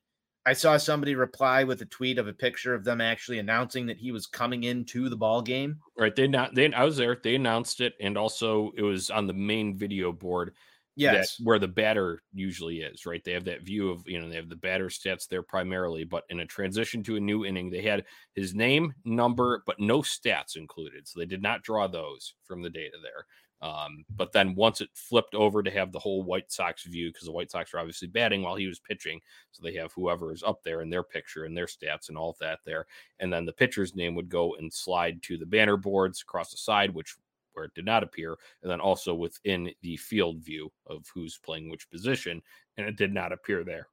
I 0.45 0.53
saw 0.53 0.77
somebody 0.77 1.15
reply 1.15 1.63
with 1.63 1.81
a 1.81 1.85
tweet 1.85 2.17
of 2.17 2.27
a 2.27 2.33
picture 2.33 2.73
of 2.73 2.83
them 2.83 3.01
actually 3.01 3.39
announcing 3.39 3.85
that 3.87 3.97
he 3.97 4.11
was 4.11 4.25
coming 4.25 4.63
into 4.63 5.09
the 5.09 5.17
ball 5.17 5.41
game. 5.41 5.79
Right. 5.97 6.15
They 6.15 6.27
not 6.27 6.55
they 6.55 6.71
I 6.73 6.83
was 6.83 6.97
there. 6.97 7.17
They 7.21 7.35
announced 7.35 7.81
it 7.81 7.93
and 7.99 8.17
also 8.17 8.71
it 8.77 8.81
was 8.81 9.09
on 9.09 9.27
the 9.27 9.33
main 9.33 9.77
video 9.77 10.11
board. 10.11 10.53
Yes. 10.95 11.39
where 11.41 11.59
the 11.59 11.67
batter 11.67 12.21
usually 12.33 12.81
is, 12.81 13.05
right? 13.05 13.23
They 13.23 13.31
have 13.31 13.45
that 13.45 13.61
view 13.61 13.89
of, 13.89 14.03
you 14.05 14.19
know, 14.19 14.27
they 14.27 14.35
have 14.35 14.49
the 14.49 14.57
batter 14.57 14.87
stats 14.87 15.29
there 15.29 15.43
primarily, 15.43 16.03
but 16.03 16.25
in 16.29 16.41
a 16.41 16.45
transition 16.45 17.03
to 17.03 17.15
a 17.15 17.21
new 17.21 17.45
inning, 17.45 17.69
they 17.69 17.81
had 17.81 18.03
his 18.35 18.53
name, 18.53 18.93
number, 19.05 19.63
but 19.65 19.79
no 19.79 20.01
stats 20.01 20.57
included. 20.57 21.07
So 21.07 21.21
they 21.21 21.25
did 21.25 21.41
not 21.41 21.63
draw 21.63 21.87
those 21.87 22.33
from 22.43 22.61
the 22.61 22.69
data 22.69 22.97
there. 23.01 23.25
Um, 23.61 24.05
but 24.15 24.31
then 24.31 24.55
once 24.55 24.79
it 24.79 24.89
flipped 24.93 25.35
over 25.35 25.61
to 25.61 25.71
have 25.71 25.91
the 25.91 25.99
whole 25.99 26.23
White 26.23 26.51
Sox 26.51 26.83
view, 26.83 27.09
because 27.09 27.25
the 27.25 27.31
White 27.31 27.51
Sox 27.51 27.73
are 27.73 27.79
obviously 27.79 28.07
batting 28.07 28.41
while 28.41 28.55
he 28.55 28.67
was 28.67 28.79
pitching, 28.79 29.19
so 29.51 29.61
they 29.61 29.73
have 29.73 29.91
whoever 29.93 30.31
is 30.31 30.43
up 30.43 30.63
there 30.63 30.81
in 30.81 30.89
their 30.89 31.03
picture 31.03 31.43
and 31.43 31.55
their 31.55 31.65
stats 31.65 32.09
and 32.09 32.17
all 32.17 32.29
of 32.29 32.39
that 32.39 32.59
there, 32.65 32.85
and 33.19 33.31
then 33.31 33.45
the 33.45 33.51
pitcher's 33.51 33.95
name 33.95 34.15
would 34.15 34.29
go 34.29 34.55
and 34.55 34.71
slide 34.71 35.21
to 35.23 35.37
the 35.37 35.45
banner 35.45 35.77
boards 35.77 36.21
across 36.21 36.51
the 36.51 36.57
side, 36.57 36.93
which 36.93 37.15
where 37.53 37.65
it 37.65 37.73
did 37.73 37.85
not 37.85 38.03
appear, 38.03 38.37
and 38.61 38.71
then 38.71 38.79
also 38.79 39.13
within 39.13 39.69
the 39.81 39.97
field 39.97 40.39
view 40.39 40.71
of 40.87 41.05
who's 41.13 41.37
playing 41.37 41.69
which 41.69 41.89
position, 41.89 42.41
and 42.77 42.87
it 42.87 42.95
did 42.95 43.13
not 43.13 43.33
appear 43.33 43.65
there 43.65 43.87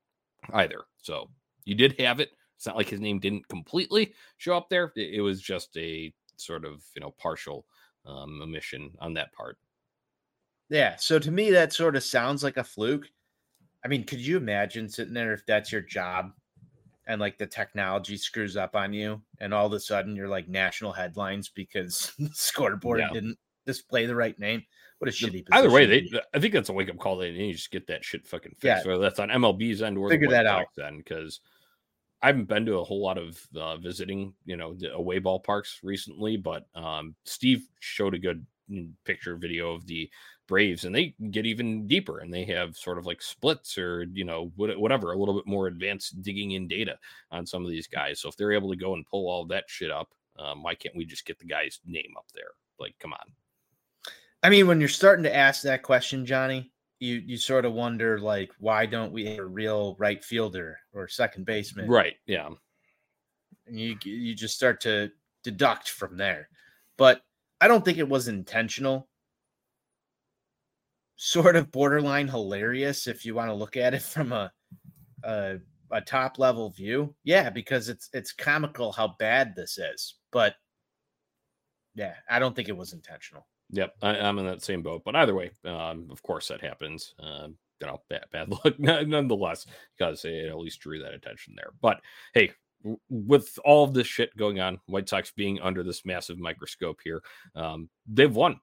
either. 0.52 0.84
So 1.02 1.28
you 1.64 1.74
did 1.74 1.98
have 1.98 2.20
it. 2.20 2.30
It's 2.56 2.66
not 2.66 2.76
like 2.76 2.88
his 2.88 3.00
name 3.00 3.18
didn't 3.18 3.48
completely 3.48 4.14
show 4.36 4.56
up 4.56 4.68
there. 4.70 4.92
It, 4.96 5.20
was 5.20 5.42
just 5.42 5.76
a 5.76 6.12
sort 6.36 6.64
of 6.64 6.84
you 6.94 7.00
know 7.00 7.14
partial 7.18 7.66
um, 8.06 8.40
omission 8.42 8.90
on 9.00 9.14
that 9.14 9.32
part. 9.32 9.58
Yeah. 10.68 10.96
So 10.96 11.18
to 11.18 11.30
me, 11.30 11.50
that 11.50 11.72
sort 11.72 11.96
of 11.96 12.02
sounds 12.02 12.42
like 12.42 12.56
a 12.56 12.64
fluke. 12.64 13.08
I 13.84 13.88
mean, 13.88 14.04
could 14.04 14.20
you 14.20 14.36
imagine 14.36 14.88
sitting 14.88 15.14
there 15.14 15.32
if 15.32 15.46
that's 15.46 15.70
your 15.70 15.82
job 15.82 16.32
and 17.06 17.20
like 17.20 17.38
the 17.38 17.46
technology 17.46 18.16
screws 18.16 18.56
up 18.56 18.74
on 18.74 18.92
you 18.92 19.22
and 19.38 19.54
all 19.54 19.66
of 19.66 19.72
a 19.72 19.80
sudden 19.80 20.16
you're 20.16 20.28
like 20.28 20.48
national 20.48 20.92
headlines 20.92 21.48
because 21.48 22.12
the 22.18 22.30
scoreboard 22.32 23.00
yeah. 23.00 23.10
didn't 23.12 23.38
display 23.64 24.06
the 24.06 24.14
right 24.14 24.38
name? 24.38 24.62
What 24.98 25.10
a 25.10 25.12
shitty 25.12 25.44
position. 25.44 25.52
Either 25.52 25.70
way, 25.70 25.84
they 25.84 26.08
I 26.32 26.40
think 26.40 26.54
that's 26.54 26.70
a 26.70 26.72
wake 26.72 26.88
up 26.88 26.98
call. 26.98 27.18
They 27.18 27.30
need 27.30 27.52
to 27.52 27.58
just 27.58 27.70
get 27.70 27.86
that 27.88 28.02
shit 28.02 28.26
fucking 28.26 28.54
fixed. 28.58 28.86
Yeah. 28.86 28.90
Whether 28.90 29.02
that's 29.02 29.18
on 29.18 29.28
MLB's 29.28 29.82
end 29.82 29.98
or 29.98 30.08
figure 30.08 30.30
that 30.30 30.46
out 30.46 30.66
then 30.74 30.98
because 30.98 31.40
I 32.22 32.28
haven't 32.28 32.48
been 32.48 32.66
to 32.66 32.78
a 32.78 32.84
whole 32.84 33.02
lot 33.02 33.18
of 33.18 33.40
uh, 33.56 33.76
visiting, 33.76 34.32
you 34.44 34.56
know, 34.56 34.76
away 34.92 35.20
ballparks 35.20 35.76
recently, 35.82 36.36
but 36.36 36.66
um, 36.74 37.14
Steve 37.24 37.66
showed 37.80 38.14
a 38.14 38.18
good 38.18 38.44
mm, 38.70 38.90
picture 39.04 39.36
video 39.36 39.72
of 39.72 39.86
the 39.86 40.10
Braves, 40.48 40.84
and 40.84 40.94
they 40.94 41.14
get 41.30 41.44
even 41.44 41.86
deeper, 41.88 42.20
and 42.20 42.32
they 42.32 42.44
have 42.44 42.76
sort 42.76 42.98
of 42.98 43.06
like 43.06 43.20
splits 43.20 43.76
or 43.76 44.04
you 44.12 44.24
know 44.24 44.52
whatever, 44.54 45.12
a 45.12 45.18
little 45.18 45.34
bit 45.34 45.46
more 45.46 45.66
advanced 45.66 46.22
digging 46.22 46.52
in 46.52 46.68
data 46.68 46.96
on 47.32 47.44
some 47.44 47.64
of 47.64 47.70
these 47.70 47.88
guys. 47.88 48.20
So 48.20 48.28
if 48.28 48.36
they're 48.36 48.52
able 48.52 48.70
to 48.70 48.76
go 48.76 48.94
and 48.94 49.04
pull 49.06 49.28
all 49.28 49.44
that 49.46 49.64
shit 49.66 49.90
up, 49.90 50.08
um, 50.38 50.62
why 50.62 50.76
can't 50.76 50.94
we 50.94 51.04
just 51.04 51.26
get 51.26 51.40
the 51.40 51.46
guy's 51.46 51.80
name 51.84 52.14
up 52.16 52.26
there? 52.32 52.50
Like, 52.78 52.94
come 53.00 53.12
on. 53.12 53.32
I 54.42 54.50
mean, 54.50 54.68
when 54.68 54.78
you're 54.78 54.88
starting 54.88 55.24
to 55.24 55.34
ask 55.34 55.62
that 55.62 55.82
question, 55.82 56.24
Johnny, 56.24 56.70
you 56.98 57.16
you 57.24 57.36
sort 57.36 57.64
of 57.64 57.72
wonder 57.72 58.18
like, 58.18 58.50
why 58.58 58.86
don't 58.86 59.12
we 59.12 59.26
have 59.26 59.38
a 59.38 59.46
real 59.46 59.96
right 59.98 60.22
fielder 60.24 60.78
or 60.92 61.08
second 61.08 61.44
baseman? 61.44 61.88
Right. 61.88 62.14
Yeah. 62.26 62.48
And 63.66 63.78
you 63.78 63.96
you 64.04 64.34
just 64.34 64.54
start 64.54 64.80
to 64.82 65.10
deduct 65.42 65.90
from 65.90 66.16
there, 66.16 66.48
but 66.96 67.22
I 67.60 67.68
don't 67.68 67.84
think 67.84 67.98
it 67.98 68.08
was 68.08 68.28
intentional 68.28 69.08
sort 71.16 71.56
of 71.56 71.72
borderline 71.72 72.28
hilarious 72.28 73.06
if 73.06 73.24
you 73.24 73.34
want 73.34 73.48
to 73.48 73.54
look 73.54 73.76
at 73.76 73.94
it 73.94 74.02
from 74.02 74.32
a, 74.32 74.52
a 75.24 75.58
a, 75.90 76.00
top 76.00 76.38
level 76.38 76.70
view. 76.70 77.14
Yeah, 77.24 77.50
because 77.50 77.88
it's 77.88 78.08
it's 78.12 78.32
comical 78.32 78.92
how 78.92 79.16
bad 79.18 79.54
this 79.56 79.78
is. 79.78 80.14
But 80.30 80.54
yeah, 81.94 82.14
I 82.28 82.38
don't 82.38 82.54
think 82.54 82.68
it 82.68 82.76
was 82.76 82.92
intentional. 82.92 83.46
Yep, 83.76 83.94
I, 84.00 84.16
am 84.16 84.38
in 84.38 84.46
that 84.46 84.62
same 84.62 84.82
boat. 84.82 85.02
But 85.04 85.16
either 85.16 85.34
way, 85.34 85.50
um, 85.64 86.08
of 86.10 86.22
course 86.22 86.48
that 86.48 86.62
happens. 86.62 87.14
Uh, 87.22 87.48
you 87.80 87.86
know, 87.86 88.00
bad, 88.08 88.24
bad 88.32 88.50
luck 88.50 88.78
nonetheless. 88.78 89.66
Because 89.96 90.24
it 90.24 90.46
at 90.46 90.58
least 90.58 90.80
drew 90.80 90.98
that 91.02 91.14
attention 91.14 91.54
there. 91.56 91.70
But 91.82 92.00
hey, 92.32 92.52
with 93.10 93.58
all 93.64 93.84
of 93.84 93.92
this 93.92 94.06
shit 94.06 94.34
going 94.36 94.60
on, 94.60 94.80
White 94.86 95.08
Sox 95.08 95.30
being 95.30 95.60
under 95.60 95.82
this 95.82 96.06
massive 96.06 96.38
microscope 96.38 97.00
here, 97.04 97.22
um, 97.54 97.90
they've 98.06 98.34
won 98.34 98.60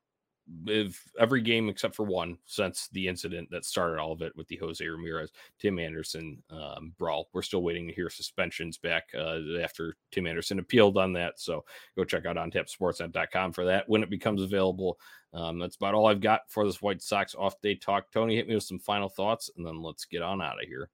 if 0.67 1.01
every 1.17 1.41
game 1.41 1.69
except 1.69 1.95
for 1.95 2.03
one 2.03 2.37
since 2.45 2.89
the 2.91 3.07
incident 3.07 3.49
that 3.49 3.63
started 3.63 3.99
all 3.99 4.11
of 4.11 4.21
it 4.21 4.35
with 4.35 4.47
the 4.47 4.57
Jose 4.57 4.85
Ramirez 4.85 5.31
Tim 5.59 5.79
Anderson 5.79 6.41
um, 6.49 6.93
brawl. 6.97 7.29
We're 7.33 7.41
still 7.41 7.63
waiting 7.63 7.87
to 7.87 7.93
hear 7.93 8.09
suspensions 8.09 8.77
back 8.77 9.05
uh, 9.17 9.39
after 9.61 9.95
Tim 10.11 10.27
Anderson 10.27 10.59
appealed 10.59 10.97
on 10.97 11.13
that. 11.13 11.39
So 11.39 11.63
go 11.95 12.03
check 12.03 12.25
out 12.25 12.35
ontapsportsnet.com 12.35 13.53
for 13.53 13.65
that 13.65 13.87
when 13.87 14.03
it 14.03 14.09
becomes 14.09 14.41
available. 14.41 14.99
Um, 15.33 15.59
that's 15.59 15.77
about 15.77 15.93
all 15.93 16.07
I've 16.07 16.21
got 16.21 16.41
for 16.49 16.65
this 16.65 16.81
White 16.81 17.01
Sox 17.01 17.35
off 17.35 17.59
day 17.61 17.75
talk. 17.75 18.11
Tony, 18.11 18.35
hit 18.35 18.47
me 18.47 18.55
with 18.55 18.63
some 18.63 18.79
final 18.79 19.09
thoughts 19.09 19.49
and 19.55 19.65
then 19.65 19.81
let's 19.81 20.05
get 20.05 20.21
on 20.21 20.41
out 20.41 20.61
of 20.61 20.67
here. 20.67 20.89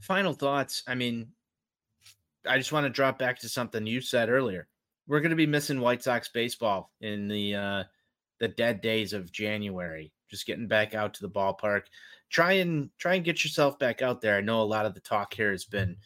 Final 0.00 0.32
thoughts. 0.32 0.82
I 0.86 0.94
mean, 0.94 1.28
I 2.48 2.58
just 2.58 2.72
want 2.72 2.84
to 2.84 2.90
drop 2.90 3.18
back 3.18 3.38
to 3.40 3.48
something 3.48 3.86
you 3.86 4.00
said 4.00 4.28
earlier. 4.28 4.68
We're 5.06 5.20
going 5.20 5.30
to 5.30 5.36
be 5.36 5.46
missing 5.46 5.80
White 5.80 6.02
Sox 6.02 6.28
baseball 6.28 6.90
in 7.00 7.28
the 7.28 7.54
uh, 7.54 7.84
the 8.40 8.48
dead 8.48 8.80
days 8.80 9.12
of 9.12 9.32
January. 9.32 10.12
Just 10.28 10.46
getting 10.46 10.68
back 10.68 10.94
out 10.94 11.14
to 11.14 11.22
the 11.22 11.30
ballpark. 11.30 11.82
Try 12.30 12.52
and 12.52 12.90
try 12.98 13.14
and 13.14 13.24
get 13.24 13.44
yourself 13.44 13.78
back 13.78 14.02
out 14.02 14.20
there. 14.20 14.36
I 14.36 14.40
know 14.40 14.62
a 14.62 14.64
lot 14.64 14.86
of 14.86 14.94
the 14.94 15.00
talk 15.00 15.34
here 15.34 15.52
has 15.52 15.64
been 15.64 15.96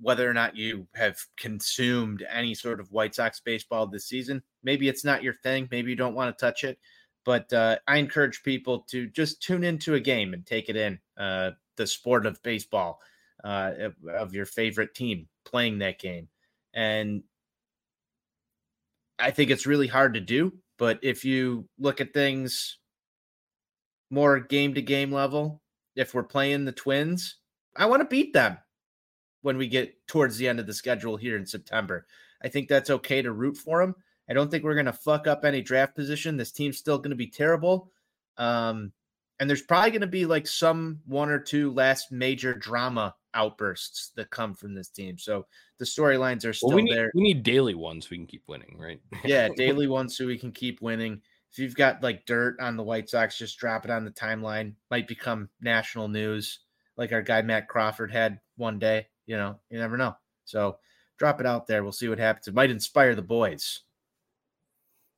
whether 0.00 0.28
or 0.28 0.34
not 0.34 0.56
you 0.56 0.86
have 0.94 1.18
consumed 1.36 2.26
any 2.30 2.54
sort 2.54 2.80
of 2.80 2.90
White 2.90 3.14
Sox 3.14 3.40
baseball 3.40 3.86
this 3.86 4.06
season. 4.06 4.42
Maybe 4.62 4.88
it's 4.88 5.04
not 5.04 5.22
your 5.22 5.34
thing. 5.34 5.68
Maybe 5.70 5.90
you 5.90 5.96
don't 5.96 6.14
want 6.14 6.36
to 6.36 6.44
touch 6.44 6.64
it. 6.64 6.78
But 7.24 7.52
uh, 7.52 7.78
I 7.86 7.96
encourage 7.98 8.42
people 8.42 8.80
to 8.90 9.06
just 9.08 9.42
tune 9.42 9.64
into 9.64 9.94
a 9.94 10.00
game 10.00 10.34
and 10.34 10.44
take 10.44 10.68
it 10.68 10.76
in. 10.76 10.98
Uh, 11.16 11.52
the 11.76 11.86
sport 11.86 12.26
of 12.26 12.42
baseball, 12.42 13.00
uh, 13.42 13.72
of 14.08 14.34
your 14.34 14.46
favorite 14.46 14.94
team 14.94 15.28
playing 15.44 15.78
that 15.78 15.98
game. 15.98 16.28
And 16.72 17.22
I 19.18 19.30
think 19.30 19.50
it's 19.50 19.66
really 19.66 19.86
hard 19.86 20.14
to 20.14 20.20
do 20.20 20.52
but 20.78 20.98
if 21.02 21.24
you 21.24 21.68
look 21.78 22.00
at 22.00 22.12
things 22.12 22.78
more 24.10 24.40
game 24.40 24.74
to 24.74 24.82
game 24.82 25.12
level, 25.12 25.60
if 25.96 26.14
we're 26.14 26.22
playing 26.22 26.64
the 26.64 26.72
Twins, 26.72 27.36
I 27.76 27.86
want 27.86 28.00
to 28.00 28.08
beat 28.08 28.32
them 28.32 28.58
when 29.42 29.56
we 29.56 29.68
get 29.68 29.94
towards 30.06 30.36
the 30.36 30.48
end 30.48 30.60
of 30.60 30.66
the 30.66 30.74
schedule 30.74 31.16
here 31.16 31.36
in 31.36 31.46
September. 31.46 32.06
I 32.42 32.48
think 32.48 32.68
that's 32.68 32.90
okay 32.90 33.22
to 33.22 33.32
root 33.32 33.56
for 33.56 33.80
them. 33.80 33.94
I 34.28 34.32
don't 34.32 34.50
think 34.50 34.64
we're 34.64 34.74
going 34.74 34.86
to 34.86 34.92
fuck 34.92 35.26
up 35.26 35.44
any 35.44 35.60
draft 35.60 35.94
position. 35.94 36.36
This 36.36 36.52
team's 36.52 36.78
still 36.78 36.98
going 36.98 37.10
to 37.10 37.16
be 37.16 37.26
terrible. 37.26 37.90
Um, 38.36 38.92
and 39.40 39.48
there's 39.48 39.62
probably 39.62 39.90
going 39.90 40.00
to 40.02 40.06
be 40.06 40.26
like 40.26 40.46
some 40.46 41.00
one 41.06 41.28
or 41.28 41.38
two 41.38 41.72
last 41.72 42.12
major 42.12 42.54
drama 42.54 43.14
outbursts 43.34 44.12
that 44.16 44.30
come 44.30 44.54
from 44.54 44.74
this 44.74 44.88
team. 44.88 45.18
So 45.18 45.46
the 45.78 45.84
storylines 45.84 46.44
are 46.44 46.52
still 46.52 46.68
well, 46.68 46.76
we 46.76 46.82
need, 46.82 46.96
there. 46.96 47.10
We 47.14 47.22
need 47.22 47.42
daily 47.42 47.74
ones 47.74 48.04
so 48.04 48.10
we 48.12 48.18
can 48.18 48.26
keep 48.26 48.44
winning, 48.46 48.76
right? 48.78 49.00
yeah, 49.24 49.48
daily 49.56 49.86
ones 49.86 50.16
so 50.16 50.26
we 50.26 50.38
can 50.38 50.52
keep 50.52 50.80
winning. 50.80 51.20
If 51.50 51.58
you've 51.58 51.74
got 51.74 52.02
like 52.02 52.26
dirt 52.26 52.58
on 52.60 52.76
the 52.76 52.82
White 52.82 53.08
Sox, 53.08 53.38
just 53.38 53.58
drop 53.58 53.84
it 53.84 53.90
on 53.90 54.04
the 54.04 54.10
timeline. 54.10 54.74
Might 54.90 55.08
become 55.08 55.48
national 55.60 56.08
news, 56.08 56.60
like 56.96 57.12
our 57.12 57.22
guy 57.22 57.42
Matt 57.42 57.68
Crawford 57.68 58.10
had 58.10 58.40
one 58.56 58.78
day. 58.78 59.08
You 59.26 59.36
know, 59.36 59.58
you 59.70 59.78
never 59.78 59.96
know. 59.96 60.16
So 60.44 60.78
drop 61.18 61.40
it 61.40 61.46
out 61.46 61.66
there. 61.66 61.82
We'll 61.82 61.92
see 61.92 62.08
what 62.08 62.18
happens. 62.18 62.48
It 62.48 62.54
might 62.54 62.70
inspire 62.70 63.14
the 63.14 63.22
boys. 63.22 63.80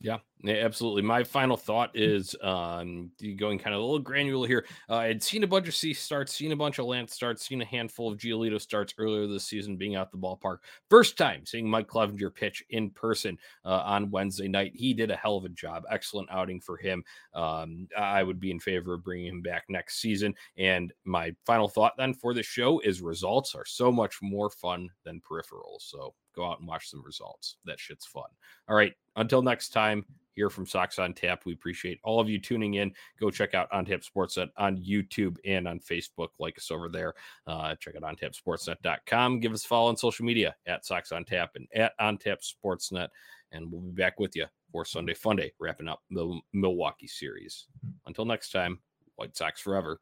Yeah, 0.01 0.19
absolutely. 0.45 1.03
My 1.03 1.25
final 1.25 1.57
thought 1.57 1.91
is 1.95 2.35
um, 2.43 3.11
going 3.37 3.59
kind 3.59 3.75
of 3.75 3.81
a 3.81 3.85
little 3.85 3.99
granular 3.99 4.47
here. 4.47 4.67
Uh, 4.89 4.97
I'd 4.97 5.23
seen 5.23 5.45
a 5.45 5.47
bunch 5.47 5.69
of 5.69 5.75
Cease 5.75 6.01
starts, 6.01 6.33
seen 6.33 6.53
a 6.53 6.57
bunch 6.57 6.79
of 6.79 6.87
Lance 6.87 7.15
starts, 7.15 7.47
seen 7.47 7.63
a 7.63 7.65
handful 7.65 8.13
of 8.13 8.19
Giolito 8.19 8.61
starts 8.61 8.95
earlier 8.99 9.27
this 9.27 9.45
season 9.45 9.77
being 9.77 9.97
out 9.97 10.11
the 10.11 10.19
ballpark. 10.19 10.59
First 10.91 11.17
time 11.17 11.47
seeing 11.47 11.69
Mike 11.69 11.89
Clevinger 11.89 12.35
pitch 12.35 12.65
in 12.71 12.91
person 12.91 13.39
uh, 13.65 13.83
on 13.85 14.11
Wednesday 14.11 14.49
night. 14.49 14.73
He 14.75 14.95
did 14.95 15.11
a 15.11 15.17
hell 15.17 15.37
of 15.37 15.45
a 15.45 15.51
job. 15.51 15.85
Excellent 15.91 16.29
outing 16.31 16.61
for 16.61 16.77
him. 16.77 17.03
Um, 17.35 17.89
I 17.97 18.23
would 18.23 18.41
be 18.41 18.51
in 18.51 18.61
favor 18.61 18.95
of 18.95 19.05
bringing 19.05 19.27
him 19.27 19.43
back 19.43 19.65
next 19.69 20.01
season. 20.01 20.35
And 20.57 20.93
my 21.05 21.35
final 21.45 21.69
thought 21.69 21.95
then 21.97 22.15
for 22.15 22.35
the 22.35 22.43
show 22.43 22.81
is 22.81 23.01
results 23.01 23.55
are 23.55 23.65
so 23.65 23.91
much 23.91 24.19
more 24.23 24.51
fun 24.51 24.91
than 25.05 25.21
peripherals. 25.21 25.81
So 25.81 26.15
go 26.35 26.45
out 26.45 26.61
and 26.61 26.69
watch 26.69 26.91
some 26.91 27.03
results. 27.05 27.57
That 27.65 27.81
shit's 27.81 28.07
fun. 28.07 28.29
All 28.69 28.77
right. 28.77 28.93
Until 29.17 29.43
next 29.43 29.71
time, 29.71 30.05
here 30.37 30.51
from 30.51 30.67
Sox 30.67 30.99
on 31.01 31.15
Tap. 31.15 31.45
We 31.45 31.55
appreciate 31.55 31.99
all 32.05 32.21
of 32.21 32.29
you 32.29 32.39
tuning 32.39 32.75
in. 32.75 32.93
Go 33.19 33.31
check 33.31 33.55
out 33.55 33.69
On 33.73 33.85
Tap 33.85 34.03
Sportsnet 34.03 34.51
on 34.57 34.77
YouTube 34.77 35.39
and 35.45 35.67
on 35.67 35.81
Facebook. 35.81 36.29
Like 36.39 36.59
us 36.59 36.71
over 36.71 36.89
there. 36.89 37.15
Uh, 37.47 37.75
check 37.77 37.97
out 37.97 38.03
OnTapSportsnet.com. 38.03 39.41
Give 39.41 39.53
us 39.53 39.65
a 39.65 39.69
follow 39.69 39.89
on 39.89 39.97
social 39.97 40.25
media 40.25 40.55
at 40.67 40.85
Sox 40.85 41.11
on 41.11 41.25
Tap 41.25 41.53
and 41.57 41.67
at 41.75 41.95
On 41.99 42.19
Tap 42.19 42.41
Sportsnet. 42.41 43.09
And 43.51 43.73
we'll 43.73 43.81
be 43.81 43.91
back 43.91 44.21
with 44.21 44.37
you 44.37 44.47
for 44.71 44.85
Sunday 44.85 45.15
Funday, 45.15 45.51
wrapping 45.59 45.89
up 45.89 46.03
the 46.11 46.39
Milwaukee 46.53 47.07
series. 47.07 47.67
Until 48.07 48.27
next 48.27 48.51
time, 48.51 48.79
White 49.17 49.37
Sox 49.37 49.61
forever. 49.61 50.01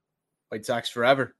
White 0.49 0.67
Sox 0.67 0.89
forever. 0.89 1.37